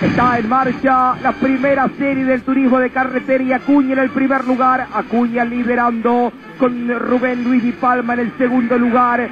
[0.01, 4.45] Está en marcha la primera serie del turismo de carretera y Acuña en el primer
[4.45, 4.87] lugar.
[4.93, 9.29] Acuña liderando con Rubén Luis Di Palma en el segundo lugar.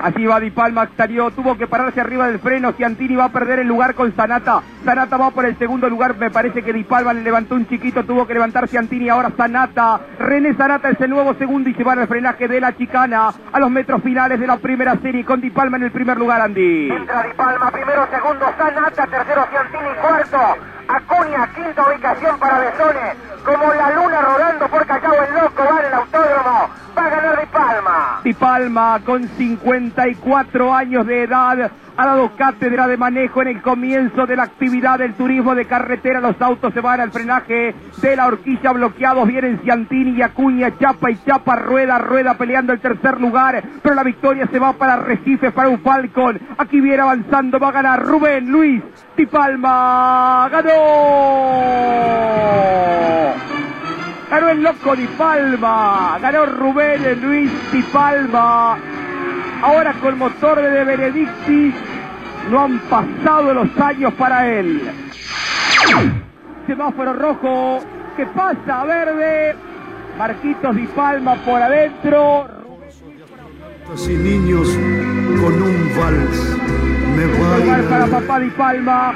[0.00, 2.72] Allí va Di Palma, salió, tuvo que pararse arriba del freno.
[2.72, 4.62] Ciantini va a perder el lugar con Sanata.
[4.84, 6.16] Sanata va por el segundo lugar.
[6.16, 9.08] Me parece que Di Palma le levantó un chiquito, tuvo que levantar Ciantini.
[9.08, 10.00] Ahora Sanata.
[10.18, 13.60] René Sanata es el nuevo segundo y se va al frenaje de la chicana a
[13.60, 16.90] los metros finales de la primera serie con Di Palma en el primer lugar, Andy.
[16.90, 20.76] Entra Di Palma, primero, segundo, Sanata, tercero, Ciantini, cuarto.
[20.88, 23.14] Acuña, quinta ubicación para Besone.
[23.44, 26.70] Como la luna rodando por Cacao el Loco, va en el autódromo.
[26.96, 28.20] Va a ganar Di Palma.
[28.22, 29.28] Di Palma con
[29.76, 34.98] 54 años de edad, ha dado cátedra de manejo en el comienzo de la actividad
[34.98, 36.20] del turismo de carretera.
[36.20, 39.28] Los autos se van al frenaje de la horquilla bloqueados.
[39.28, 43.62] Vienen Ciantini y Acuña, Chapa y Chapa, Rueda, Rueda peleando el tercer lugar.
[43.82, 46.40] Pero la victoria se va para Recife, para un Falcon.
[46.58, 48.82] Aquí viene avanzando, va a ganar Rubén Luis
[49.14, 50.48] Tipalma.
[50.50, 50.72] ¡Ganó!
[54.30, 56.18] Ganó el loco Di Palma.
[56.20, 58.78] Ganó Rubén Luis Di Palma.
[59.62, 61.74] Ahora con motor de Benedictis.
[62.50, 64.82] No han pasado los años para él.
[66.66, 67.80] Semáforo rojo.
[68.16, 68.84] ¿Qué pasa?
[68.84, 69.56] Verde.
[70.18, 72.48] Marquitos Di Palma por adentro.
[74.08, 74.68] y niños
[75.40, 76.56] con un vals
[77.16, 79.14] me Lugar para papá Di Palma.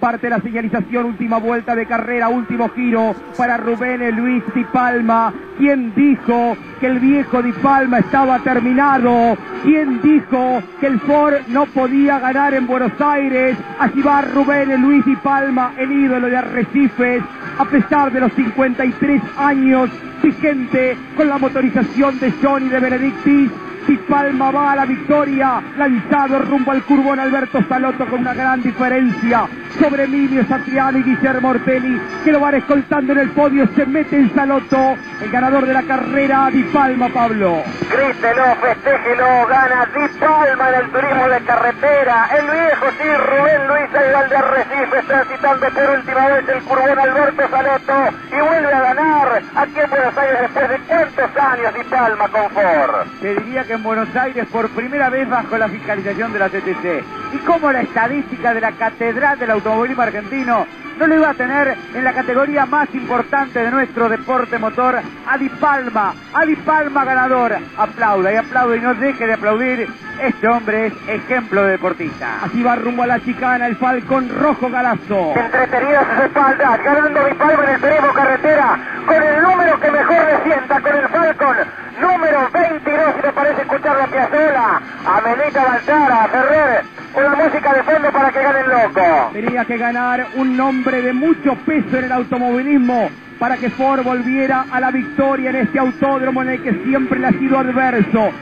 [0.00, 5.32] Parte la señalización, última vuelta de carrera, último giro para Rubén Luis Di Palma.
[5.56, 9.38] ¿Quién dijo que el viejo Di Palma estaba terminado?
[9.62, 13.56] ¿Quién dijo que el Ford no podía ganar en Buenos Aires?
[13.78, 17.22] Allí va Rubén Luis Di Palma, el ídolo de Arrecifes,
[17.58, 19.88] a pesar de los 53 años,
[20.22, 23.50] vigente con la motorización de Johnny de Benedictis.
[23.88, 28.62] Di Palma va a la victoria, lanzado rumbo al curbón Alberto Salotto con una gran
[28.62, 29.48] diferencia
[29.78, 34.16] sobre Emilio Satriano y Guillermo Ortelli, que lo van escoltando en el podio, se mete
[34.16, 37.62] en Salotto, el ganador de la carrera, Di Palma, Pablo.
[37.90, 42.28] Grítelo, festéjelo, gana Di Palma en el turismo de carretera.
[42.38, 47.42] El viejo sí, Rubén Luis el de Arrecife, transitando por última vez el curbón Alberto
[47.50, 52.28] Salotto y vuelve a ganar aquí en Buenos Aires después de cuántos años Di Palma
[52.28, 53.06] con Ford.
[53.20, 57.04] Te diría que en Buenos Aires por primera vez bajo la fiscalización de la CTC.
[57.32, 60.66] Y como la estadística de la catedral del automovilismo argentino
[60.98, 65.36] no lo iba a tener en la categoría más importante de nuestro deporte motor, a
[65.36, 67.54] Di Palma, a Di Palma ganador.
[67.76, 69.88] Aplauda y aplauda y no deje de aplaudir.
[70.22, 72.38] Este hombre es ejemplo de deportista.
[72.42, 75.34] Así va rumbo a la chicana el Falcón Rojo Galazo.
[75.36, 80.24] Entretenidas sus espaldas, ganando Di Palma en el turismo carretera, con el número que mejor
[80.24, 81.56] le sienta, con el Falcon,
[82.00, 87.82] número 22, si me parece escuchar la piazola, Amenita Baltara, Ferrer, con la música de
[87.82, 89.30] fondo para que gane el loco.
[89.56, 93.08] Tenía que ganar un nombre de mucho peso en el automovilismo
[93.38, 97.28] para que Ford volviera a la victoria en este autódromo en el que siempre le
[97.28, 98.32] ha sido adverso.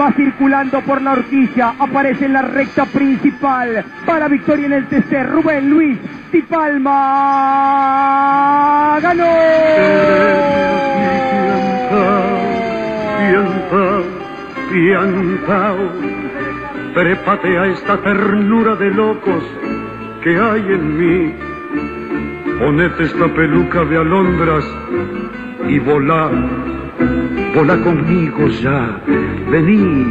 [0.00, 3.84] Va circulando por la horquilla, aparece en la recta principal.
[4.04, 5.96] Para victoria en el TC, Rubén Luis
[6.32, 6.98] Di Palma.
[9.00, 9.30] ¡Ganó!
[17.44, 19.44] A esta ternura de locos
[20.24, 21.34] que hay en mí.
[22.58, 24.64] Ponete esta peluca de alondras
[25.68, 26.30] y volá,
[27.54, 29.00] volá conmigo ya,
[29.50, 30.06] vení,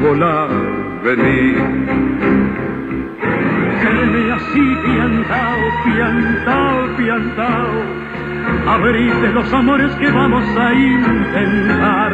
[0.00, 0.48] volá,
[1.04, 1.54] vení.
[3.82, 7.74] Quédeme así, piantao, piantao, piantao.
[8.66, 12.12] Abrite los amores que vamos a intentar.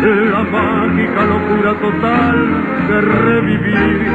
[0.00, 2.36] La mágica locura total
[2.88, 4.06] de revivir.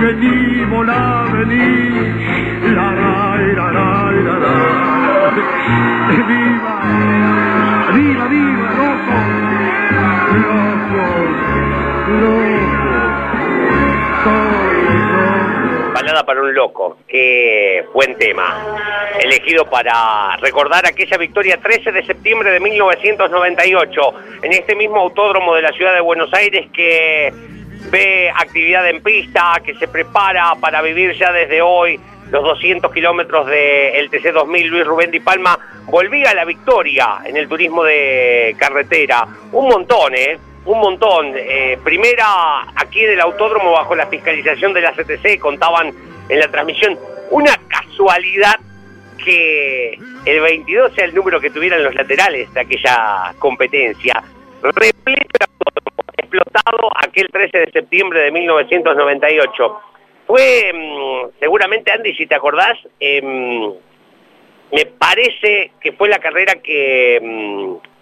[0.00, 2.14] Vení, volá, vení.
[2.72, 4.56] La, la, la, la, la.
[6.28, 6.74] Viva,
[7.94, 9.16] viva, viva, loco.
[10.46, 11.02] Loco,
[12.20, 12.47] loco.
[16.08, 18.64] Balada para un loco, qué buen tema.
[19.20, 24.00] Elegido para recordar aquella victoria 13 de septiembre de 1998
[24.42, 27.30] en este mismo autódromo de la ciudad de Buenos Aires que
[27.90, 33.46] ve actividad en pista, que se prepara para vivir ya desde hoy los 200 kilómetros
[33.46, 38.56] del TC 2000 Luis Rubén Di Palma volvía a la victoria en el turismo de
[38.58, 39.28] carretera.
[39.52, 40.38] Un montón, ¿eh?
[40.68, 41.32] Un montón.
[41.34, 45.94] Eh, primera aquí en el autódromo bajo la fiscalización de la CTC, contaban
[46.28, 46.98] en la transmisión.
[47.30, 48.56] Una casualidad
[49.24, 54.22] que el 22 sea el número que tuvieran los laterales de aquella competencia.
[54.62, 55.38] Repleto
[56.18, 59.80] explotado aquel 13 de septiembre de 1998.
[60.26, 63.72] Fue, mm, seguramente Andy, si te acordás, em,
[64.70, 67.97] me parece que fue la carrera que mm,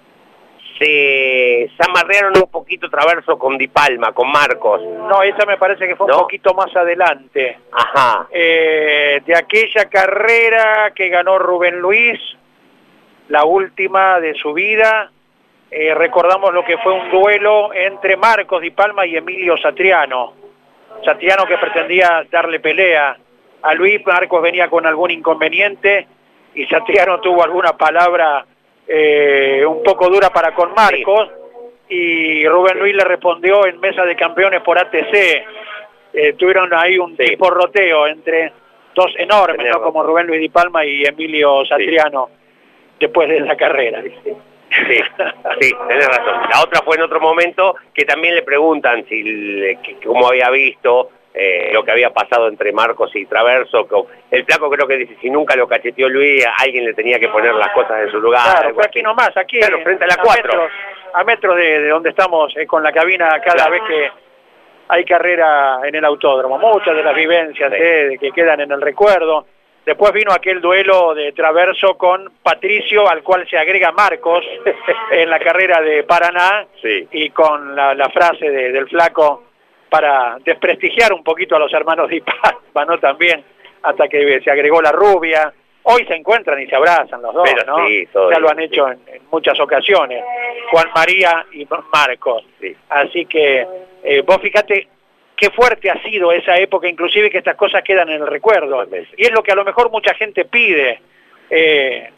[0.78, 4.82] se, se amarrearon un poquito traverso con Di Palma, con Marcos.
[4.82, 7.58] No, esa me parece que fue un poquito más adelante.
[7.72, 8.26] Ajá.
[8.30, 12.18] Eh, de aquella carrera que ganó Rubén Luis,
[13.28, 15.10] la última de su vida,
[15.70, 20.34] eh, recordamos lo que fue un duelo entre Marcos Di Palma y Emilio Satriano.
[21.04, 23.16] Satriano que pretendía darle pelea
[23.62, 26.06] a Luis, Marcos venía con algún inconveniente
[26.54, 28.46] y Satriano tuvo alguna palabra
[28.88, 31.28] eh, un poco dura para con Marcos
[31.88, 35.14] y Rubén Luis le respondió en mesa de campeones por ATC.
[36.12, 38.52] Eh, tuvieron ahí un porroteo entre
[38.94, 39.82] dos enormes, ¿no?
[39.82, 42.30] como Rubén Luis Di Palma y Emilio Satriano,
[42.98, 44.02] después de la carrera.
[44.68, 44.98] Sí,
[45.60, 46.40] sí, tenés razón.
[46.50, 50.50] La otra fue en otro momento que también le preguntan si le- que- cómo había
[50.50, 53.86] visto eh, lo que había pasado entre Marcos y Traverso.
[54.30, 57.54] El flaco creo que dice, si nunca lo cacheteó Luis, alguien le tenía que poner
[57.54, 58.42] las cosas en su lugar.
[58.58, 60.42] Claro, fue aquí nomás, aquí Claro, frente a la cuatro.
[60.44, 60.70] metros,
[61.12, 64.10] a metros de, de donde estamos eh, con la cabina cada vez que
[64.88, 66.58] hay carrera en el autódromo.
[66.58, 69.46] Muchas de las vivencias eh, que quedan en el recuerdo.
[69.84, 74.44] Después vino aquel duelo de Traverso con Patricio, al cual se agrega Marcos
[75.12, 76.66] en la carrera de Paraná,
[77.12, 79.44] y con la, la frase de- del flaco
[79.88, 82.20] para desprestigiar un poquito a los hermanos Di
[82.74, 82.98] Palma, ¿no?
[82.98, 83.44] También,
[83.82, 85.52] hasta que se agregó la rubia.
[85.88, 87.86] Hoy se encuentran y se abrazan los dos, Pero ¿no?
[87.86, 90.24] sí, todo ya lo han hecho en, en muchas ocasiones.
[90.72, 92.44] Juan María y Marcos.
[92.88, 93.66] Así que
[94.02, 94.88] eh, vos fíjate
[95.36, 98.84] qué fuerte ha sido esa época, inclusive que estas cosas quedan en el recuerdo.
[99.16, 101.00] Y es lo que a lo mejor mucha gente pide.
[101.50, 102.10] eh,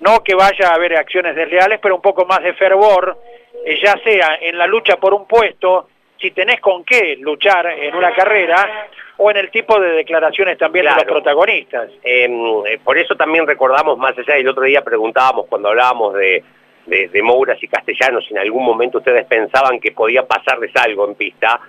[0.00, 3.18] no que vaya a haber acciones desleales, pero un poco más de fervor,
[3.66, 5.88] eh, ya sea en la lucha por un puesto,
[6.20, 8.88] si tenés con qué luchar en una carrera,
[9.22, 11.90] o en el tipo de declaraciones también de los protagonistas.
[12.02, 12.32] Em,
[12.66, 16.42] eh, por eso también recordamos más allá, el otro día preguntábamos cuando hablábamos de,
[16.86, 21.06] de, de Mouras y Castellanos, si en algún momento ustedes pensaban que podía pasarles algo
[21.06, 21.60] en pista.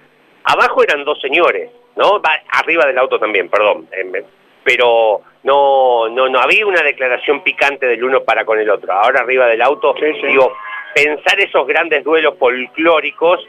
[0.46, 2.22] Abajo eran dos señores, ¿no?
[2.54, 3.88] Arriba del auto también, perdón.
[3.92, 4.24] em,
[4.64, 8.94] pero no, no, no había una declaración picante del uno para con el otro.
[8.94, 10.54] Ahora arriba del auto, digo,
[10.94, 13.46] pensar esos grandes duelos folclóricos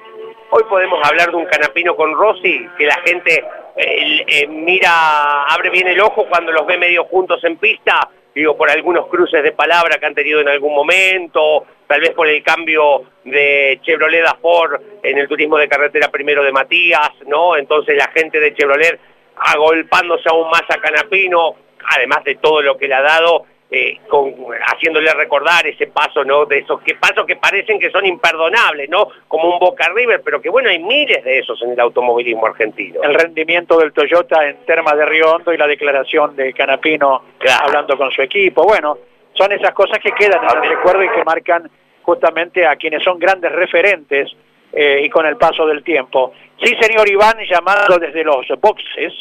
[0.54, 3.42] Hoy podemos hablar de un canapino con Rossi, que la gente
[3.74, 8.54] eh, eh, mira, abre bien el ojo cuando los ve medio juntos en pista, digo,
[8.54, 12.42] por algunos cruces de palabra que han tenido en algún momento, tal vez por el
[12.42, 17.56] cambio de Chevrolet a Ford en el turismo de carretera primero de Matías, ¿no?
[17.56, 19.00] Entonces la gente de Chevrolet
[19.34, 21.54] agolpándose aún más a Canapino,
[21.96, 24.34] además de todo lo que le ha dado, eh, con,
[24.66, 26.44] haciéndole recordar ese paso, ¿no?
[26.44, 29.08] De esos que pasos que parecen que son imperdonables, ¿no?
[29.26, 33.02] Como un Boca River, pero que bueno, hay miles de esos en el automovilismo argentino.
[33.02, 37.22] el rendimiento del Toyota en Termas de Río Hondo y la declaración de Canapino
[37.62, 38.64] hablando con su equipo.
[38.64, 38.98] Bueno,
[39.32, 41.70] son esas cosas que quedan en el recuerdo y que marcan
[42.02, 44.30] justamente a quienes son grandes referentes
[44.70, 46.34] eh, y con el paso del tiempo.
[46.62, 49.14] Sí, señor Iván, llamado desde los boxes.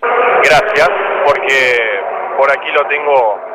[0.00, 0.90] Gracias,
[1.24, 1.78] porque
[2.36, 3.53] por aquí lo tengo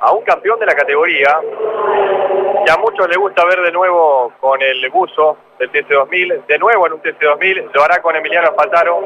[0.00, 1.40] a un campeón de la categoría
[2.64, 6.86] que a muchos les gusta ver de nuevo con el buzo del TC2000, de nuevo
[6.86, 9.00] en un TC2000, lo hará con Emiliano Faltaro.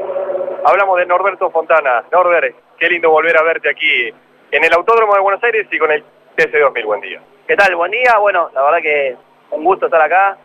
[0.65, 2.05] Hablamos de Norberto Fontana.
[2.11, 4.13] Norbert, qué lindo volver a verte aquí
[4.51, 6.03] en el Autódromo de Buenos Aires y con el
[6.37, 6.85] TC2000.
[6.85, 7.21] Buen día.
[7.47, 7.75] ¿Qué tal?
[7.77, 8.17] Buen día.
[8.19, 9.17] Bueno, la verdad que
[9.51, 10.39] un gusto estar acá.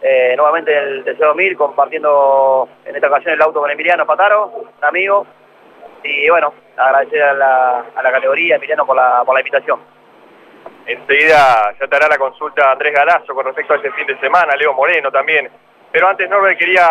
[0.00, 4.68] Eh, nuevamente en el TC2000 compartiendo en esta ocasión el auto con Emiliano Pataro, un
[4.82, 5.26] amigo.
[6.02, 9.80] Y bueno, agradecer a la, a la categoría, Emiliano, por la, por la invitación.
[10.86, 14.56] Enseguida ya te hará la consulta Andrés Galazo con respecto a este fin de semana,
[14.56, 15.50] Leo Moreno también.
[15.92, 16.88] Pero antes, Norbert, quería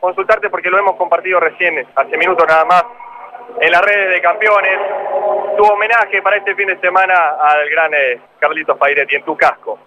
[0.00, 2.84] consultarte porque lo hemos compartido recién, hace minutos nada más,
[3.60, 4.78] en las redes de campeones.
[5.56, 9.78] Tu homenaje para este fin de semana al gran eh, Carlitos Pairetti en tu casco.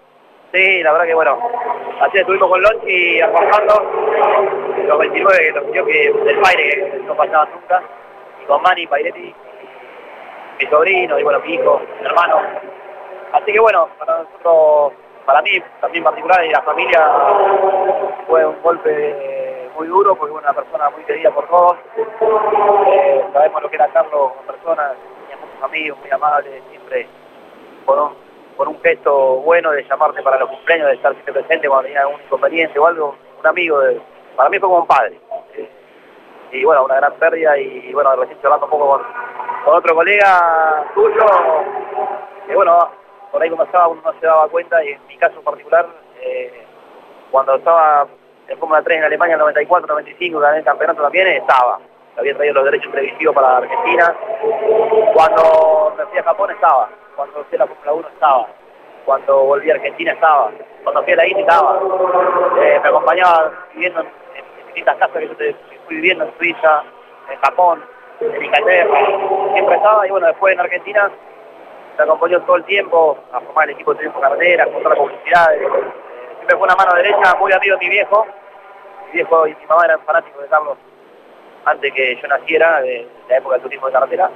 [0.52, 1.40] Sí, la verdad que bueno,
[2.02, 3.92] así estuvimos con Lonchi almorzando,
[4.88, 8.09] los 29 que nos pidió que del Paire que no pasaba nunca, y
[8.50, 9.34] con Manny Pairetti,
[10.60, 12.42] mi sobrino y bueno, mi hijo, mi hermano.
[13.32, 14.94] Así que bueno, para nosotros,
[15.24, 17.12] para mí también particular y la familia
[18.28, 21.78] fue un golpe muy duro porque fue una persona muy querida por todos.
[22.88, 24.94] Eh, sabemos lo que era Carlos como persona,
[25.28, 27.08] tenía muchos amigos, muy amable, siempre
[27.86, 32.02] por un, gesto bueno de llamarte para los cumpleaños, de estar siempre presente cuando tenía
[32.02, 33.80] algún inconveniente o algo, un amigo,
[34.36, 35.20] para mí fue como un padre.
[35.54, 35.70] Eh,
[36.52, 39.02] y bueno, una gran pérdida y, bueno, recién hablando un poco con,
[39.66, 41.26] con otro colega tuyo,
[42.48, 42.90] que bueno,
[43.32, 45.86] por ahí conversaba, uno no se daba cuenta y en mi caso en particular,
[46.22, 46.66] eh,
[47.32, 48.08] cuando estaba
[48.48, 51.80] en Fórmula 3 en Alemania en el 94, 95, gané el campeonato también, estaba.
[52.18, 54.14] Había traído los derechos televisivos para Argentina.
[55.14, 56.90] Cuando me fui a Japón estaba.
[57.16, 58.48] Cuando fui a la Fórmula 1 estaba.
[59.06, 60.52] Cuando volví a Argentina estaba.
[60.84, 61.80] Cuando fui a la Indy estaba.
[62.62, 65.56] Eh, me acompañaba viviendo en, en distintas casas que yo te-
[65.90, 66.84] viviendo en Suiza,
[67.30, 67.84] en Japón,
[68.22, 68.98] en Inglaterra.
[69.54, 71.12] Siempre estaba y bueno, después en Argentina
[71.98, 75.02] me acompañó todo el tiempo a formar el equipo de tiempo carrera, con toda la
[75.02, 75.54] publicidad.
[75.54, 75.68] eh,
[76.38, 78.26] siempre fue una mano derecha, muy amigo de mi viejo.
[79.08, 80.78] Mi viejo y mi mamá eran fanáticos de Carlos
[81.66, 84.30] antes que yo naciera, de, la época del turismo de carretera.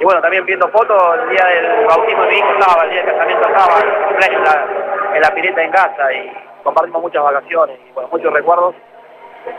[0.00, 3.02] Y bueno, también viendo fotos, el día del bautismo de mi hijo estaba, el día
[3.02, 6.32] del casamiento estaba, en la, en en casa y,
[6.64, 8.74] compartimos muchas vacaciones y bueno, muchos recuerdos.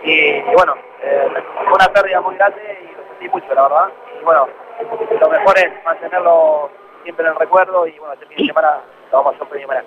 [0.03, 1.27] Y, y bueno, eh,
[1.65, 3.89] fue una pérdida muy grande y lo sentí mucho, la verdad.
[4.19, 4.47] Y bueno,
[5.19, 6.69] lo mejor es mantenerlo
[7.03, 8.81] siempre en el recuerdo y bueno, este fin de semana
[9.11, 9.83] lo vamos a hacer primera.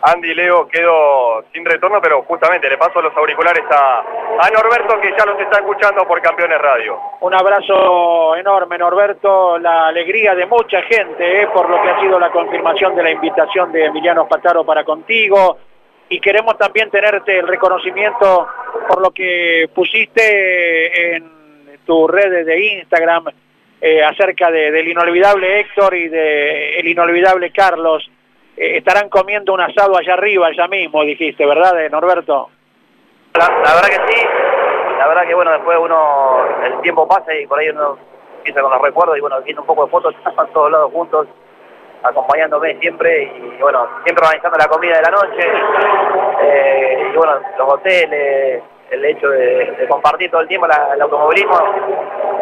[0.00, 5.12] Andy, Leo, quedo sin retorno, pero justamente le paso los auriculares a, a Norberto que
[5.18, 7.00] ya los está escuchando por Campeones Radio.
[7.20, 12.20] Un abrazo enorme, Norberto, la alegría de mucha gente eh, por lo que ha sido
[12.20, 15.58] la confirmación de la invitación de Emiliano Pataro para contigo
[16.10, 18.46] y queremos también tenerte el reconocimiento
[18.88, 21.30] por lo que pusiste en
[21.84, 23.24] tus redes de Instagram
[23.80, 28.08] eh, acerca de- del inolvidable Héctor y del inolvidable Carlos.
[28.56, 32.50] Eh, estarán comiendo un asado allá arriba, allá mismo, dijiste, ¿verdad, eh, Norberto?
[33.34, 34.26] La, la verdad que sí,
[34.98, 37.96] la verdad que bueno, después uno, el tiempo pasa y por ahí uno
[38.38, 41.28] empieza con los recuerdos y bueno, viendo un poco de fotos, están todos lados juntos,
[42.02, 45.46] acompañándome siempre y bueno, siempre organizando la comida de la noche,
[46.40, 51.58] eh, y bueno, los hoteles, el hecho de, compartir todo el tiempo el automovilismo,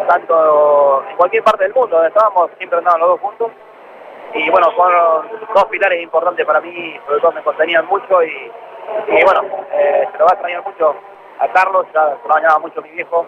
[0.07, 3.51] tanto en cualquier parte del mundo donde estábamos, siempre andaban los dos juntos.
[4.33, 8.51] Y bueno, fueron dos pilares importantes para mí, sobre todo me contenían mucho y,
[9.07, 9.41] y bueno,
[9.73, 10.95] eh, se lo va a extrañar mucho
[11.39, 13.25] a Carlos, ya bañaba mucho mi viejo.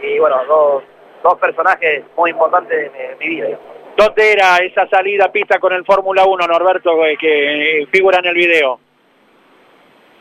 [0.00, 0.82] Y bueno, dos,
[1.22, 3.56] dos personajes muy importantes de, mi- vida.
[3.96, 8.26] ¿Dónde era esa salida a pista con el Fórmula 1, Norberto, que eh, figura en
[8.26, 8.78] el video?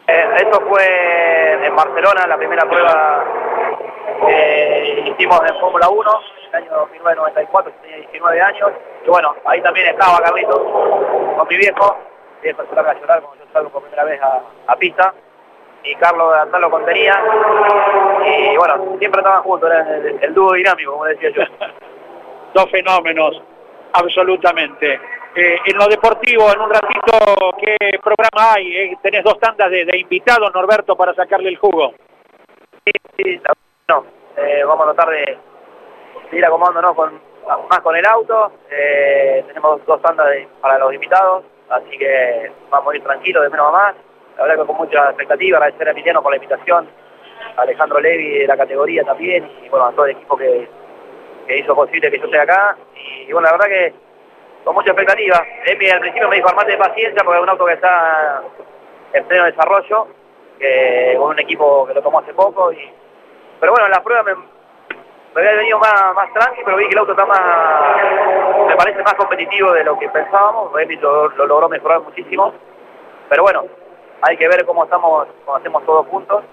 [0.07, 3.25] Eh, eso fue en Barcelona, la primera prueba
[4.25, 6.11] que hicimos en Fórmula 1,
[6.53, 8.71] en el año 1994, yo tenía 19 años.
[9.05, 10.57] Y bueno, ahí también estaba Carlitos
[11.35, 11.97] con mi viejo.
[12.37, 15.13] Mi viejo se larga a llorar cuando yo salgo por primera vez a, a pista.
[15.83, 17.21] Y Carlos de lo contenía.
[18.25, 21.43] Y bueno, siempre estaban juntos, era el, el dúo dinámico, como decía yo.
[22.53, 23.41] Dos fenómenos,
[23.95, 24.99] absolutamente.
[25.35, 28.77] Eh, en lo deportivo, en un ratito, ¿qué programa hay?
[28.77, 31.93] Eh, tenés dos tandas de, invitados, Norberto, para sacarle el jugo.
[33.17, 33.53] Sí, la-
[33.89, 34.05] no,
[34.37, 35.37] eh, vamos a tratar de,
[36.31, 37.19] ir acomodándonos con,
[37.69, 38.53] más con el auto.
[38.69, 40.27] Eh, tenemos dos tandas
[40.61, 43.95] para los invitados, así que vamos a ir tranquilos de menos a más.
[44.37, 46.87] La verdad que con mucha expectativa, agradecer a Emiliano por la invitación,
[47.57, 50.67] a Alejandro Levi de la categoría también, y bueno, a todo el equipo que,
[51.45, 52.75] que hizo posible que yo esté acá.
[52.95, 53.93] Y, bueno, la verdad que
[54.63, 55.45] con mucha expectativa.
[55.65, 58.41] Emi al principio me dijo armate de paciencia porque es un auto que está
[59.13, 60.07] en pleno desarrollo,
[61.17, 62.91] con un equipo que lo tomó hace poco y
[63.59, 64.31] pero bueno, en la prueba me,
[65.35, 69.13] había venido más, más tranqui, pero vi que el auto está más, me parece más
[69.13, 72.53] competitivo de lo que pensábamos, Remy lo, lo logró mejorar muchísimo,
[73.29, 73.65] pero bueno,
[74.21, 76.43] hay que ver cómo estamos, cómo hacemos todos juntos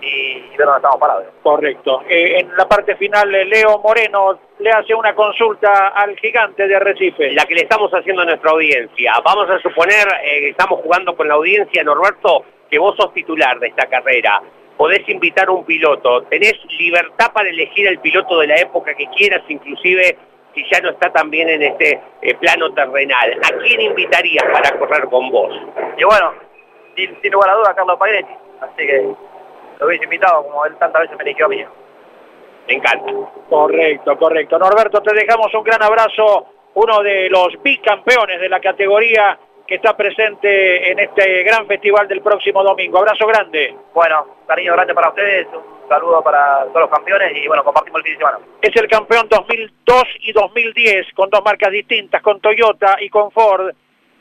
[0.00, 1.24] y, ver dónde estamos parados.
[1.42, 2.02] Correcto.
[2.08, 6.78] Eh, en la parte final, eh, Leo Moreno le hace una consulta al gigante de
[6.78, 7.32] Recife.
[7.32, 9.12] La que le estamos haciendo a nuestra audiencia.
[9.24, 13.58] Vamos a suponer, eh, que estamos jugando con la audiencia, Norberto, que vos sos titular
[13.58, 14.42] de esta carrera.
[14.76, 16.22] Podés invitar a un piloto.
[16.24, 20.16] Tenés libertad para elegir el piloto de la época que quieras, inclusive
[20.54, 23.38] si ya no está también en este eh, plano terrenal.
[23.42, 25.52] ¿A quién invitarías para correr con vos?
[25.96, 26.32] Y bueno,
[26.96, 29.14] sin, sin lugar a dudas, Carlos Pagretti, así que
[29.78, 31.64] lo hubiese invitado como él tantas veces me eligió a mí.
[32.66, 33.12] Me encanta.
[33.48, 34.58] Correcto, correcto.
[34.58, 39.96] Norberto, te dejamos un gran abrazo, uno de los bicampeones de la categoría que está
[39.96, 42.98] presente en este gran festival del próximo domingo.
[42.98, 43.74] Abrazo grande.
[43.94, 48.04] Bueno, cariño grande para ustedes, un saludo para todos los campeones y bueno, compartimos el
[48.04, 48.38] fin de semana.
[48.62, 53.70] Es el campeón 2002 y 2010 con dos marcas distintas, con Toyota y con Ford.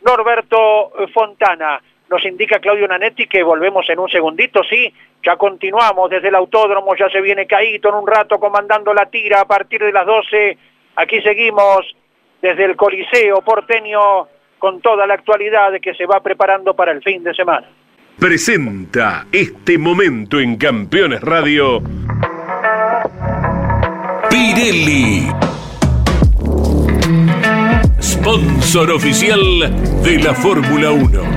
[0.06, 1.82] Norberto Fontana.
[2.10, 4.94] Nos indica Claudio Nanetti que volvemos en un segundito, sí.
[5.24, 9.42] Ya continuamos desde el autódromo, ya se viene Caíto en un rato comandando la tira
[9.42, 10.58] a partir de las 12.
[10.96, 11.96] Aquí seguimos
[12.42, 14.28] desde el Coliseo porteño
[14.58, 17.68] con toda la actualidad que se va preparando para el fin de semana.
[18.20, 21.82] Presenta este momento en Campeones Radio.
[24.30, 25.28] Pirelli.
[28.02, 29.40] Sponsor oficial
[30.04, 31.37] de la Fórmula 1.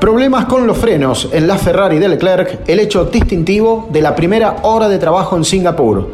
[0.00, 4.56] Problemas con los frenos en la Ferrari de Leclerc, el hecho distintivo de la primera
[4.62, 6.08] hora de trabajo en Singapur.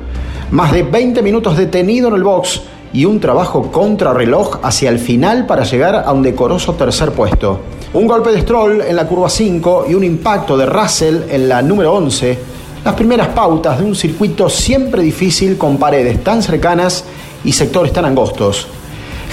[0.50, 5.46] Más de 20 minutos detenido en el box y un trabajo contrarreloj hacia el final
[5.46, 7.60] para llegar a un decoroso tercer puesto.
[7.92, 11.62] Un golpe de Stroll en la curva 5 y un impacto de Russell en la
[11.62, 12.38] número 11,
[12.84, 17.04] las primeras pautas de un circuito siempre difícil con paredes tan cercanas
[17.44, 18.66] y sectores tan angostos.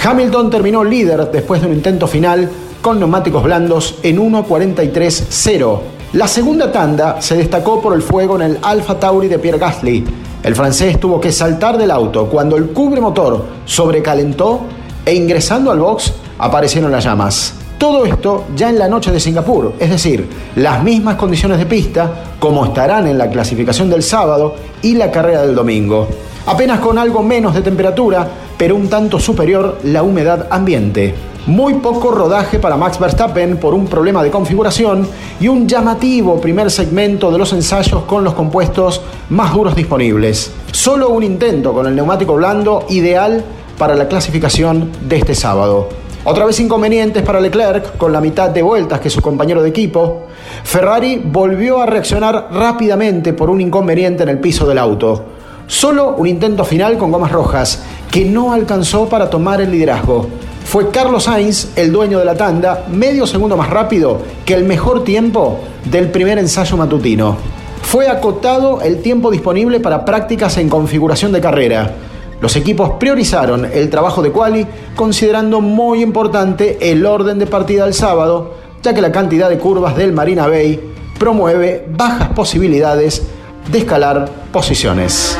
[0.04, 2.48] Hamilton terminó líder después de un intento final
[2.84, 5.80] con neumáticos blandos en 1.43.0.
[6.12, 10.04] La segunda tanda se destacó por el fuego en el Alfa Tauri de Pierre Gasly.
[10.42, 14.64] El francés tuvo que saltar del auto cuando el cubre motor sobrecalentó
[15.02, 17.54] e ingresando al box aparecieron las llamas.
[17.78, 22.34] Todo esto ya en la noche de Singapur, es decir, las mismas condiciones de pista
[22.38, 26.06] como estarán en la clasificación del sábado y la carrera del domingo.
[26.44, 28.28] Apenas con algo menos de temperatura,
[28.58, 31.14] pero un tanto superior la humedad ambiente.
[31.46, 35.06] Muy poco rodaje para Max Verstappen por un problema de configuración
[35.38, 40.50] y un llamativo primer segmento de los ensayos con los compuestos más duros disponibles.
[40.72, 43.44] Solo un intento con el neumático blando ideal
[43.76, 45.90] para la clasificación de este sábado.
[46.24, 50.28] Otra vez inconvenientes para Leclerc con la mitad de vueltas que su compañero de equipo.
[50.62, 55.22] Ferrari volvió a reaccionar rápidamente por un inconveniente en el piso del auto.
[55.66, 60.26] Solo un intento final con gomas rojas que no alcanzó para tomar el liderazgo.
[60.64, 65.04] Fue Carlos Sainz, el dueño de la tanda, medio segundo más rápido que el mejor
[65.04, 67.36] tiempo del primer ensayo matutino.
[67.82, 71.94] Fue acotado el tiempo disponible para prácticas en configuración de carrera.
[72.40, 74.66] Los equipos priorizaron el trabajo de quali,
[74.96, 79.94] considerando muy importante el orden de partida del sábado, ya que la cantidad de curvas
[79.96, 80.80] del Marina Bay
[81.18, 83.22] promueve bajas posibilidades
[83.70, 85.38] de escalar posiciones.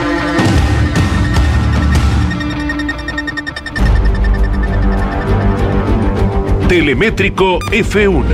[6.75, 8.25] Telemétrico F1.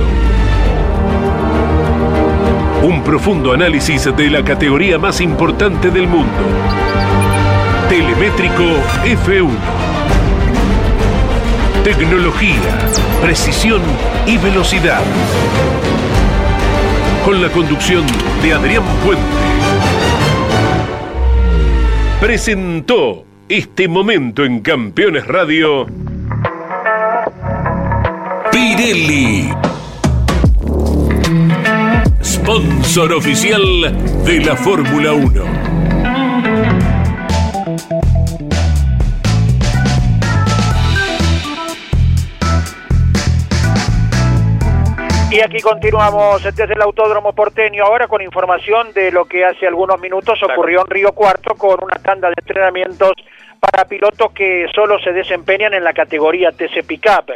[2.81, 6.41] Un profundo análisis de la categoría más importante del mundo.
[7.87, 8.63] Telemétrico
[9.05, 9.51] F1.
[11.83, 12.89] Tecnología,
[13.21, 13.83] precisión
[14.25, 15.03] y velocidad.
[17.23, 18.03] Con la conducción
[18.41, 19.23] de Adrián Puente.
[22.19, 25.85] Presentó este momento en Campeones Radio.
[28.61, 29.49] Pirelli.
[32.23, 33.63] Sponsor oficial
[34.23, 35.43] de la Fórmula 1.
[45.31, 49.99] Y aquí continuamos desde el Autódromo Porteño ahora con información de lo que hace algunos
[49.99, 53.13] minutos ocurrió en Río Cuarto con una tanda de entrenamientos
[53.59, 57.31] para pilotos que solo se desempeñan en la categoría TC Pickup,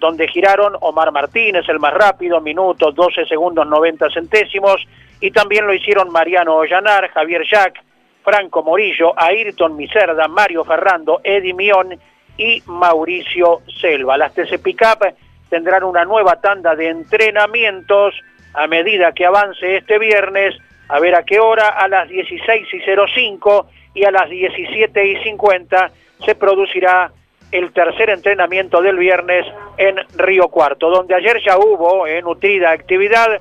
[0.00, 4.86] donde giraron Omar Martínez, el más rápido, minutos 12 segundos 90 centésimos,
[5.20, 7.82] y también lo hicieron Mariano Ollanar, Javier Jack,
[8.22, 11.98] Franco Morillo, Ayrton Miserda, Mario Ferrando, Eddie Mion
[12.36, 14.16] y Mauricio Selva.
[14.16, 15.14] Las TC Pickup
[15.48, 18.14] tendrán una nueva tanda de entrenamientos
[18.54, 20.56] a medida que avance este viernes,
[20.88, 25.16] a ver a qué hora, a las 16 y 05 y a las 17 y
[25.22, 25.90] 50
[26.24, 27.10] se producirá
[27.52, 29.46] el tercer entrenamiento del viernes
[29.76, 33.40] en Río Cuarto, donde ayer ya hubo eh, nutrida actividad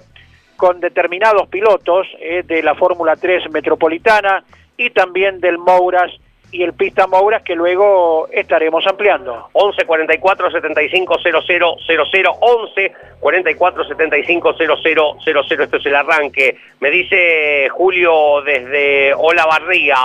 [0.55, 4.43] con determinados pilotos eh, de la Fórmula 3 Metropolitana
[4.75, 6.11] y también del Mouras
[6.51, 9.49] y el Pista Mouras que luego estaremos ampliando.
[9.53, 14.77] 11 44 75 00 00 11 44 75 00
[15.23, 19.95] 00 esto es el arranque me dice Julio desde Olavarría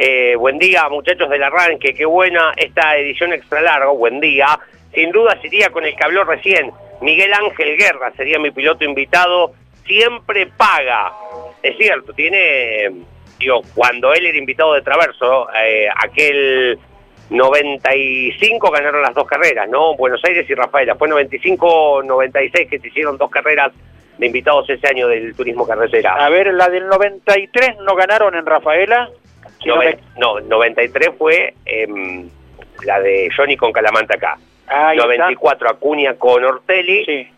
[0.00, 4.58] eh, buen día muchachos del arranque qué buena esta edición extra largo buen día
[4.94, 6.70] sin duda sería con el que habló recién
[7.00, 9.52] Miguel Ángel Guerra sería mi piloto invitado
[9.86, 11.12] siempre paga
[11.62, 13.06] es cierto tiene
[13.38, 16.78] digo, cuando él era invitado de Traverso, eh, aquel
[17.30, 19.94] 95 ganaron las dos carreras, ¿no?
[19.96, 20.96] Buenos Aires y Rafaela.
[20.96, 23.72] Fue 95-96 que se hicieron dos carreras
[24.18, 26.14] de invitados ese año del turismo carretera.
[26.14, 29.10] A ver, la del 93 no ganaron en Rafaela.
[29.74, 32.28] Noven- no, 93 fue em,
[32.84, 34.36] la de Johnny con Calamanta acá.
[34.62, 34.94] Está.
[34.94, 37.28] 94 Acuña con Ortelli.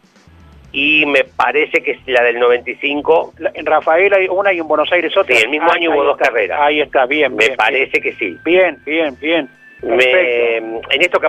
[0.72, 3.34] Y me parece que es la del 95.
[3.38, 5.34] La- En Rafaela hay una y en Buenos Aires otra.
[5.34, 6.28] Sí, el mismo Ah, año hubo dos está.
[6.30, 6.60] carreras.
[6.60, 7.34] Ahí está, bien.
[7.34, 8.36] Me bien, parece que sí.
[8.44, 9.48] Bien, bien, bien.
[9.82, 11.26] Me- en esto que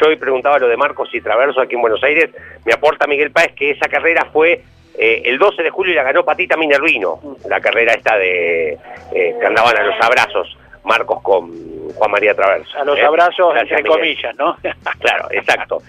[0.00, 2.30] yo hoy preguntaba lo de Marcos y Traverso aquí en Buenos Aires,
[2.64, 4.62] me aporta Miguel Páez que esa carrera fue
[4.98, 8.72] eh, el 12 de julio la ganó Patita Minervino, la carrera esta de
[9.14, 12.78] eh, que andaban a los abrazos, Marcos con Juan María Traverso.
[12.78, 13.02] A los ¿eh?
[13.02, 14.56] abrazos, entre comillas, ¿no?
[15.00, 15.82] Claro, exacto.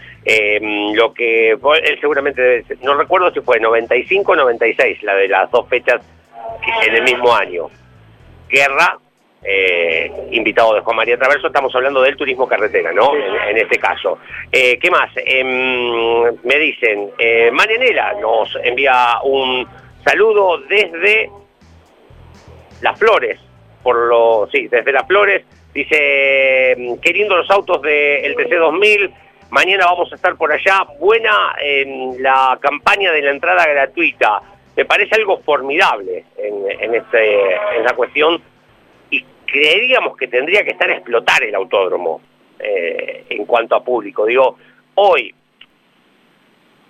[0.93, 5.27] Lo que él seguramente debe ser- no recuerdo si fue 95 o 96, la de
[5.27, 6.01] las dos fechas
[6.85, 7.67] en el mismo año.
[8.49, 8.97] Guerra
[9.43, 13.15] eh, invitado de Juan María Traverso, estamos hablando del turismo carretera, ¿no?
[13.15, 14.19] En, en este caso.
[14.51, 15.09] Eh, ¿Qué más?
[15.15, 19.67] Em, me dicen, eh, Marianela nos envía un
[20.03, 21.29] saludo desde
[22.81, 23.39] Las Flores,
[23.81, 25.43] por lo, sí, desde Las Flores,
[25.73, 29.11] dice, em, qué lindo los autos del TC2000,
[29.49, 34.39] mañana vamos a estar por allá, buena en la campaña de la entrada gratuita,
[34.77, 38.41] me parece algo formidable en, en, este, en la cuestión
[39.51, 42.21] creeríamos que tendría que estar a explotar el autódromo
[42.59, 44.25] eh, en cuanto a público.
[44.25, 44.57] Digo,
[44.95, 45.33] hoy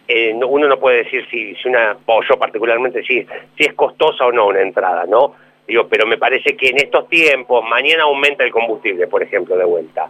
[0.08, 3.26] eh, no- uno no puede decir si, si una, o yo particularmente, si,
[3.58, 5.36] si es costosa o no una entrada, ¿no?
[5.68, 9.64] Digo, pero me parece que en estos tiempos, mañana aumenta el combustible, por ejemplo, de
[9.64, 10.10] vuelta.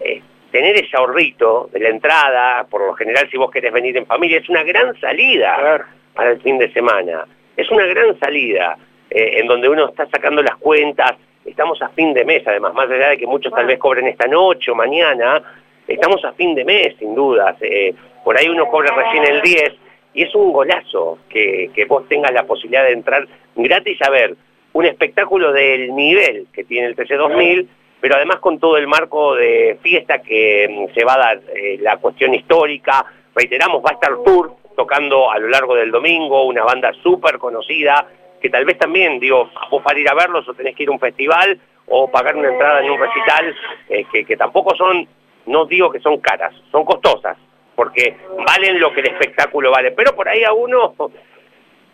[0.00, 0.20] Eh,
[0.50, 4.38] tener ese ahorrito de la entrada, por lo general si vos querés venir en familia,
[4.38, 7.26] es una gran salida para el fin de semana.
[7.56, 8.76] Es una gran salida
[9.08, 11.12] eh, en donde uno está sacando las cuentas,
[11.46, 14.26] estamos a fin de mes, además, más allá de que muchos tal vez cobren esta
[14.26, 15.42] noche o mañana,
[15.86, 17.56] estamos a fin de mes, sin dudas.
[17.60, 17.94] Eh,
[18.24, 19.72] por ahí uno cobra recién el 10
[20.14, 24.34] y es un golazo que, que vos tengas la posibilidad de entrar gratis a ver
[24.72, 27.66] un espectáculo del nivel que tiene el TC2000,
[28.00, 31.78] pero además con todo el marco de fiesta que mm, se va a dar, eh,
[31.80, 33.04] la cuestión histórica,
[33.34, 38.06] reiteramos, va a estar Tour tocando a lo largo del domingo, una banda súper conocida,
[38.46, 40.92] que tal vez también, digo, vos para ir a verlos o tenés que ir a
[40.92, 41.58] un festival
[41.88, 43.56] o pagar una entrada en un recital,
[43.88, 45.06] eh, que, tampoco son,
[45.46, 47.36] no digo que son caras, son costosas,
[47.74, 48.16] porque
[48.46, 50.94] valen lo que el espectáculo vale, pero por ahí a uno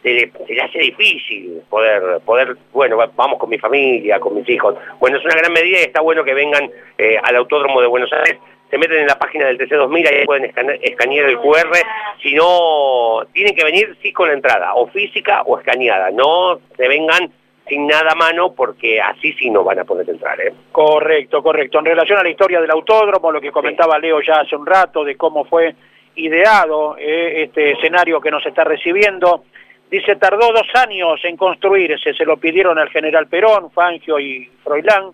[0.02, 4.48] se le, se hace difícil poder, poder, bueno, va- vamos con mi familia, con mis
[4.48, 4.74] hijos.
[4.98, 8.12] Bueno, es una gran medida y está bueno que vengan eh, al Autódromo de Buenos
[8.12, 8.38] Aires,
[8.72, 11.76] se meten en la página del TC2000, ahí pueden escane- escanear el QR,
[12.22, 16.88] si no, tienen que venir sí con la entrada, o física o escaneada, no se
[16.88, 17.30] vengan
[17.68, 20.54] sin nada a mano porque así sí no van a poder entrar, ¿eh?
[20.72, 21.80] Correcto, correcto.
[21.80, 25.04] En relación a la historia del autódromo, lo que comentaba Leo ya hace un rato,
[25.04, 25.74] de cómo fue
[26.14, 29.44] ideado eh, este escenario que nos está recibiendo,
[29.90, 35.10] dice, tardó dos años en construirse, se lo pidieron al general Perón, Fangio y Froilán,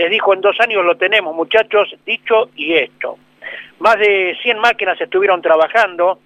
[0.00, 3.18] les dijo, en dos años lo tenemos, muchachos, dicho y hecho.
[3.80, 6.18] Más de 100 máquinas estuvieron trabajando,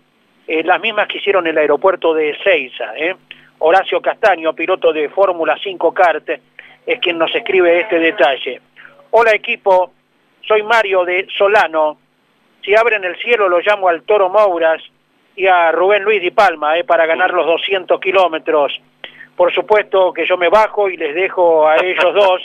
[0.46, 2.96] eh, las mismas que hicieron el aeropuerto de Ezeiza.
[2.96, 3.16] ¿eh?
[3.58, 6.28] Horacio Castaño, piloto de Fórmula 5 kart,
[6.86, 8.60] es quien nos escribe este detalle.
[9.10, 9.90] Hola equipo,
[10.46, 11.98] soy Mario de Solano.
[12.64, 14.80] Si abren el cielo lo llamo al Toro Mouras
[15.34, 18.80] y a Rubén Luis Di Palma eh, para ganar los 200 kilómetros.
[19.34, 22.40] Por supuesto que yo me bajo y les dejo a ellos dos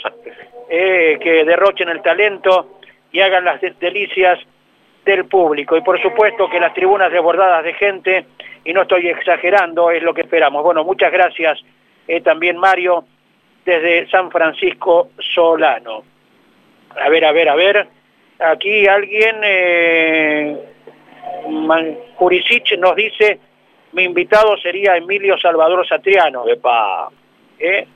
[0.72, 2.78] eh, que derrochen el talento
[3.10, 4.38] y hagan las de- delicias
[5.04, 5.76] del público.
[5.76, 8.26] Y por supuesto que las tribunas desbordadas de gente,
[8.64, 10.62] y no estoy exagerando, es lo que esperamos.
[10.62, 11.58] Bueno, muchas gracias
[12.06, 13.04] eh, también Mario
[13.64, 16.04] desde San Francisco Solano.
[16.96, 17.88] A ver, a ver, a ver.
[18.38, 20.56] Aquí alguien, eh,
[22.16, 23.38] Jurisic nos dice,
[23.92, 26.48] mi invitado sería Emilio Salvador Satriano.
[26.48, 27.10] Epa.
[27.58, 27.86] ¿Eh?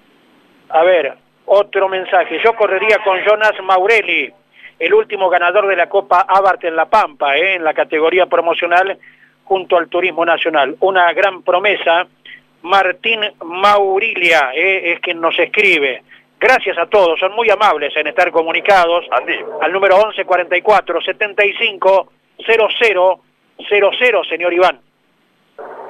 [0.71, 1.15] A ver,
[1.47, 2.41] otro mensaje.
[2.43, 4.33] Yo correría con Jonas Maurelli,
[4.79, 7.55] el último ganador de la Copa Abarth en La Pampa, ¿eh?
[7.55, 8.99] en la categoría promocional
[9.45, 10.77] junto al Turismo Nacional.
[10.81, 12.07] Una gran promesa.
[12.63, 14.93] Martín Maurilia ¿eh?
[14.93, 16.03] es quien nos escribe.
[16.41, 19.07] Gracias a todos, son muy amables en estar comunicados
[19.61, 22.13] al número 1144 75
[22.47, 23.21] 00
[23.69, 24.81] 00, señor Iván.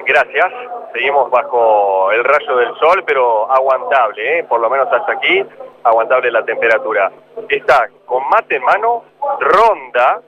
[0.05, 0.51] Gracias.
[0.93, 4.43] Seguimos bajo el rayo del sol, pero aguantable, ¿eh?
[4.43, 5.43] por lo menos hasta aquí,
[5.83, 7.11] aguantable la temperatura.
[7.49, 9.03] Está con mate en mano,
[9.39, 10.21] Ronda,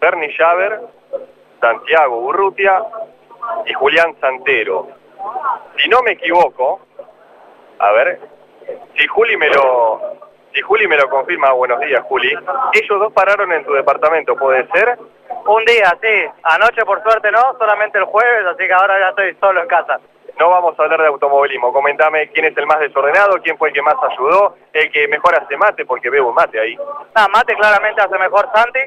[0.00, 0.80] Bernie Schaber,
[1.60, 2.82] Santiago Urrutia
[3.66, 4.88] y Julián Santero.
[5.76, 6.80] Si no me equivoco,
[7.78, 8.20] a ver,
[8.96, 10.00] si Juli me lo,
[10.52, 12.32] si Juli me lo confirma, buenos días Juli,
[12.72, 14.98] ellos dos pararon en tu departamento, ¿puede ser?
[15.46, 16.24] Un día, sí.
[16.42, 20.00] Anoche por suerte no, solamente el jueves, así que ahora ya estoy solo en casa.
[20.38, 21.72] No vamos a hablar de automovilismo.
[21.72, 25.34] Comentame quién es el más desordenado, quién fue el que más ayudó, el que mejor
[25.36, 26.76] hace mate, porque veo un mate ahí.
[27.14, 28.80] Nada, mate claramente hace mejor Santi,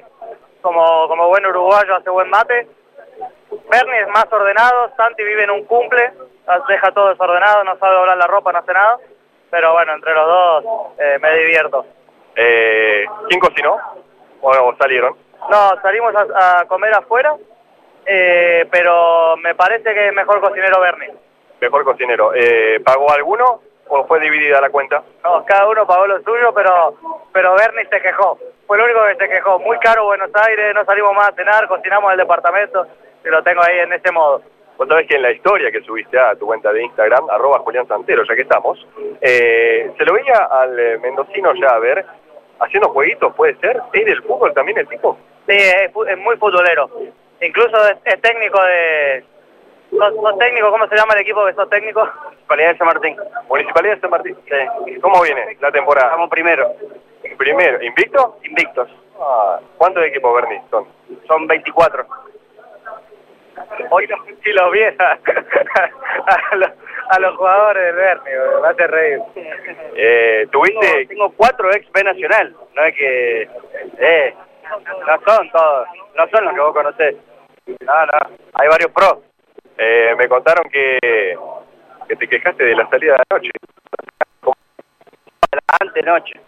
[0.61, 2.67] como, como buen uruguayo hace buen mate.
[3.69, 6.11] Bernie es más ordenado, Santi vive en un cumple,
[6.67, 8.97] deja todo desordenado, no sabe doblar la ropa, no hace nada.
[9.49, 10.65] Pero bueno, entre los dos
[10.97, 11.85] eh, me divierto.
[12.35, 13.77] Eh, ¿Quién cocinó?
[14.41, 15.26] ¿O o salieron?
[15.49, 17.35] No, salimos a, a comer afuera,
[18.05, 21.13] eh, pero me parece que es mejor cocinero Bernie.
[21.61, 22.31] Mejor cocinero.
[22.35, 25.03] Eh, ¿Pagó alguno o fue dividida la cuenta?
[25.23, 26.95] No, cada uno pagó lo suyo, pero
[27.31, 28.37] pero Bernie se quejó.
[28.65, 29.59] Fue el único que se quejó.
[29.59, 32.85] Muy caro Buenos Aires, no salimos más a cenar, cocinamos el departamento
[33.23, 34.41] y lo tengo ahí en ese modo.
[34.77, 37.87] Vos sabés que en la historia que subiste a tu cuenta de Instagram, arroba Julián
[37.87, 38.85] Santero, ya que estamos,
[39.19, 42.05] eh, se lo veía al mendocino ya a ver,
[42.59, 45.17] haciendo jueguitos, puede ser, ¿es del fútbol también el tipo?
[45.47, 46.89] Sí, es, muy futbolero.
[47.41, 49.23] Incluso es, es técnico de...
[49.91, 50.69] ¿Sos, sos técnico?
[50.69, 52.09] ¿Cómo se llama el equipo que sos técnico?
[52.25, 53.15] Municipalidad de San Martín.
[53.47, 54.37] Municipalidad de San Martín.
[54.45, 54.99] Sí.
[54.99, 56.07] ¿Cómo viene la temporada?
[56.07, 56.73] Estamos primero.
[57.37, 58.37] Primero, ¿invicto?
[58.43, 58.89] Invictos.
[59.19, 60.87] Ah, ¿Cuántos equipos, Bernie, son?
[61.27, 62.05] Son 24.
[63.89, 64.07] Hoy
[64.43, 65.19] si los viera
[66.51, 66.71] a, los,
[67.09, 68.31] a los jugadores del Berni,
[68.61, 69.19] me hace reír.
[69.95, 70.79] Eh, ¿Tuviste?
[70.79, 73.49] Tengo, tengo cuatro ex B Nacional, no es que...
[73.99, 74.35] Eh,
[74.69, 77.15] no son todos, no son los que vos conocés.
[77.81, 79.19] No, no, hay varios pros.
[79.77, 81.37] Eh, me contaron que,
[82.07, 83.51] que te quejaste de la salida de anoche.
[85.79, 86.39] Antes noche.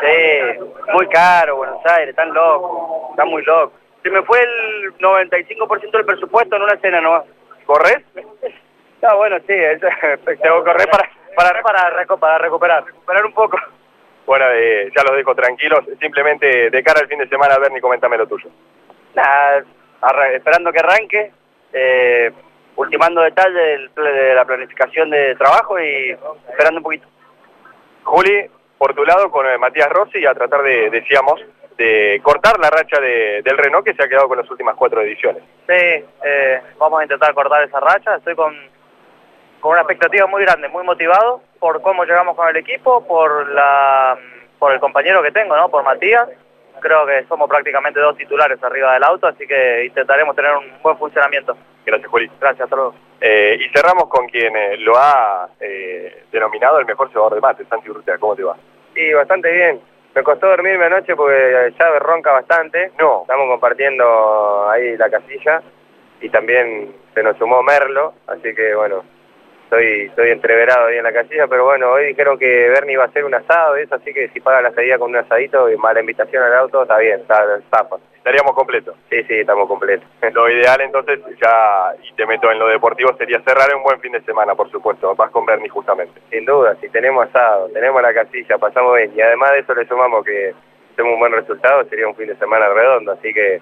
[0.00, 0.60] Sí,
[0.92, 3.72] muy caro Buenos Aires, tan loco, está muy loco.
[4.06, 7.24] Se me fue el 95% del presupuesto en una cena nomás.
[7.64, 8.04] ¿Corres?
[9.02, 9.46] No, bueno, sí,
[10.40, 13.58] tengo que correr para, para, para, para recuperar, recuperar un poco.
[14.24, 15.80] Bueno, eh, ya los dejo tranquilos.
[16.00, 18.48] Simplemente de cara al fin de semana, Bernie, coméntame lo tuyo.
[19.16, 19.64] Nada,
[20.32, 21.32] esperando que arranque,
[21.72, 22.30] eh,
[22.76, 26.16] ultimando detalles de la planificación de trabajo y
[26.48, 27.08] esperando un poquito.
[28.04, 31.40] Juli, por tu lado, con eh, Matías Rossi, a tratar de, decíamos,
[31.76, 35.00] de cortar la racha de- del Renault que se ha quedado con las últimas cuatro
[35.02, 35.42] ediciones.
[35.66, 38.16] Sí, eh, vamos a intentar cortar esa racha.
[38.16, 38.56] Estoy con,
[39.60, 44.16] con una expectativa muy grande, muy motivado por cómo llegamos con el equipo, por la
[44.58, 45.68] por el compañero que tengo, ¿no?
[45.68, 46.28] Por Matías.
[46.80, 50.96] Creo que somos prácticamente dos titulares arriba del auto, así que intentaremos tener un buen
[50.98, 51.56] funcionamiento.
[51.84, 52.30] Gracias, Juli.
[52.40, 52.94] Gracias, hasta luego.
[53.20, 57.64] Eh, y cerramos con quien eh, lo ha eh, denominado el mejor cebador de mate,
[57.66, 58.18] Santi Urrutia.
[58.18, 58.56] ¿Cómo te va?
[58.94, 59.80] Sí, bastante bien.
[60.16, 62.90] Me costó dormirme anoche porque ya ronca bastante.
[62.98, 63.20] No.
[63.20, 65.60] Estamos compartiendo ahí la casilla
[66.22, 69.04] y también se nos sumó Merlo, así que bueno,
[69.66, 73.08] estoy, estoy entreverado ahí en la casilla, pero bueno, hoy dijeron que Bernie iba a
[73.08, 75.76] hacer un asado y eso, así que si paga la salida con un asadito y
[75.76, 77.96] más la invitación al auto, está bien, está, zafa.
[78.16, 78.96] Estaríamos completos.
[79.10, 80.08] Sí, sí, estamos completos.
[80.32, 84.12] Lo ideal entonces, ya, y te meto en lo deportivo, sería cerrar un buen fin
[84.12, 85.14] de semana, por supuesto.
[85.14, 86.20] Vas con Bernie justamente.
[86.30, 89.12] Sin duda, si tenemos asado, tenemos la casilla, pasamos bien.
[89.14, 90.54] Y además de eso le sumamos que
[90.96, 93.60] tenemos un buen resultado, sería un fin de semana redondo, así que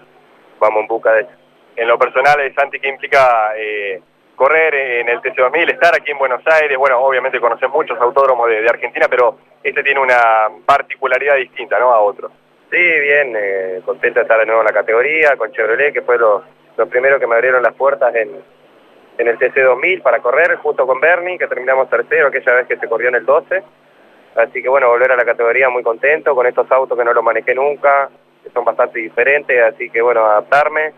[0.58, 1.32] vamos en busca de eso.
[1.76, 4.00] En lo personal, eh, Santi, ¿qué implica eh,
[4.34, 6.76] correr en el TC2000, estar aquí en Buenos Aires?
[6.76, 11.92] Bueno, obviamente conoces muchos autódromos de, Argentina, pero este tiene una particularidad distinta, ¿no?
[11.92, 12.32] A otros.
[12.70, 16.18] Sí, bien, eh, contento de estar de nuevo en la categoría, con Chevrolet, que fue
[16.18, 16.42] lo,
[16.76, 18.42] lo primero que me abrieron las puertas en,
[19.18, 22.88] en el TC2000 para correr, junto con Bernie, que terminamos tercero aquella vez que se
[22.88, 23.62] corrió en el 12.
[24.36, 27.22] Así que bueno, volver a la categoría muy contento con estos autos que no los
[27.22, 28.10] manejé nunca,
[28.42, 30.92] que son bastante diferentes, así que bueno, adaptarme.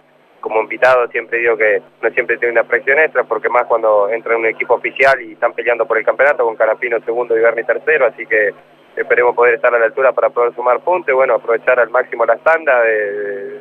[0.47, 4.35] Como invitado siempre digo que no siempre tiene una presión extra, porque más cuando entra
[4.35, 7.65] en un equipo oficial y están peleando por el campeonato con Canapino segundo y Bernie
[7.65, 8.55] tercero, así que
[8.95, 12.25] esperemos poder estar a la altura para poder sumar puntos y bueno, aprovechar al máximo
[12.25, 13.61] la tanda de, de-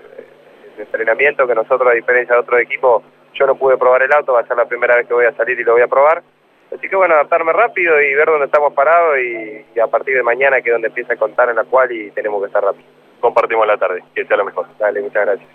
[0.78, 3.02] de entrenamiento que nosotros, a diferencia de otros equipos,
[3.34, 5.32] yo no pude probar el auto, va a ser la primera vez que voy a
[5.34, 6.22] salir y lo voy a probar.
[6.72, 10.22] Así que bueno, adaptarme rápido y ver dónde estamos parados y, y a partir de
[10.22, 12.86] mañana que es donde empieza a contar en la cual y tenemos que estar rápido.
[13.20, 14.68] Compartimos la tarde, que sea lo mejor.
[14.78, 15.50] Dale, muchas gracias.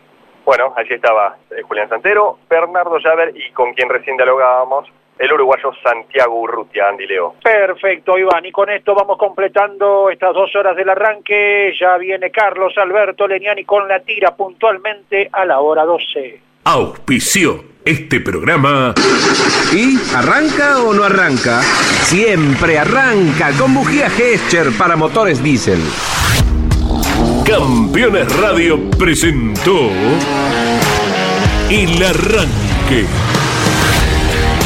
[0.45, 4.89] Bueno, allí estaba eh, Julián Santero, Bernardo Llaver y con quien recién dialogábamos,
[5.19, 7.35] el uruguayo Santiago Urrutia, Andy Leo.
[7.43, 8.47] Perfecto, Iván.
[8.47, 11.75] Y con esto vamos completando estas dos horas del arranque.
[11.79, 16.41] Ya viene Carlos Alberto Leniani con la tira puntualmente a la hora 12.
[16.65, 18.95] Auspició este programa.
[19.73, 21.61] ¿Y arranca o no arranca?
[21.61, 25.81] Siempre arranca con bujía Gescher para motores diésel.
[27.51, 29.91] Campeones Radio presentó
[31.69, 33.07] El Arranque.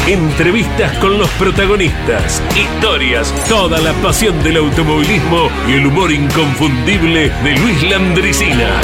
[0.05, 7.57] Entrevistas con los protagonistas, historias, toda la pasión del automovilismo y el humor inconfundible de
[7.57, 8.79] Luis Landricina.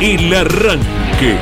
[0.00, 1.38] El Arranque.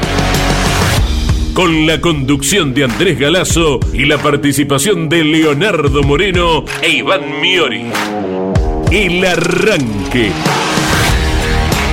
[1.52, 7.84] Con la conducción de Andrés Galazo y la participación de Leonardo Moreno e Iván Miori.
[8.90, 10.32] El Arranque.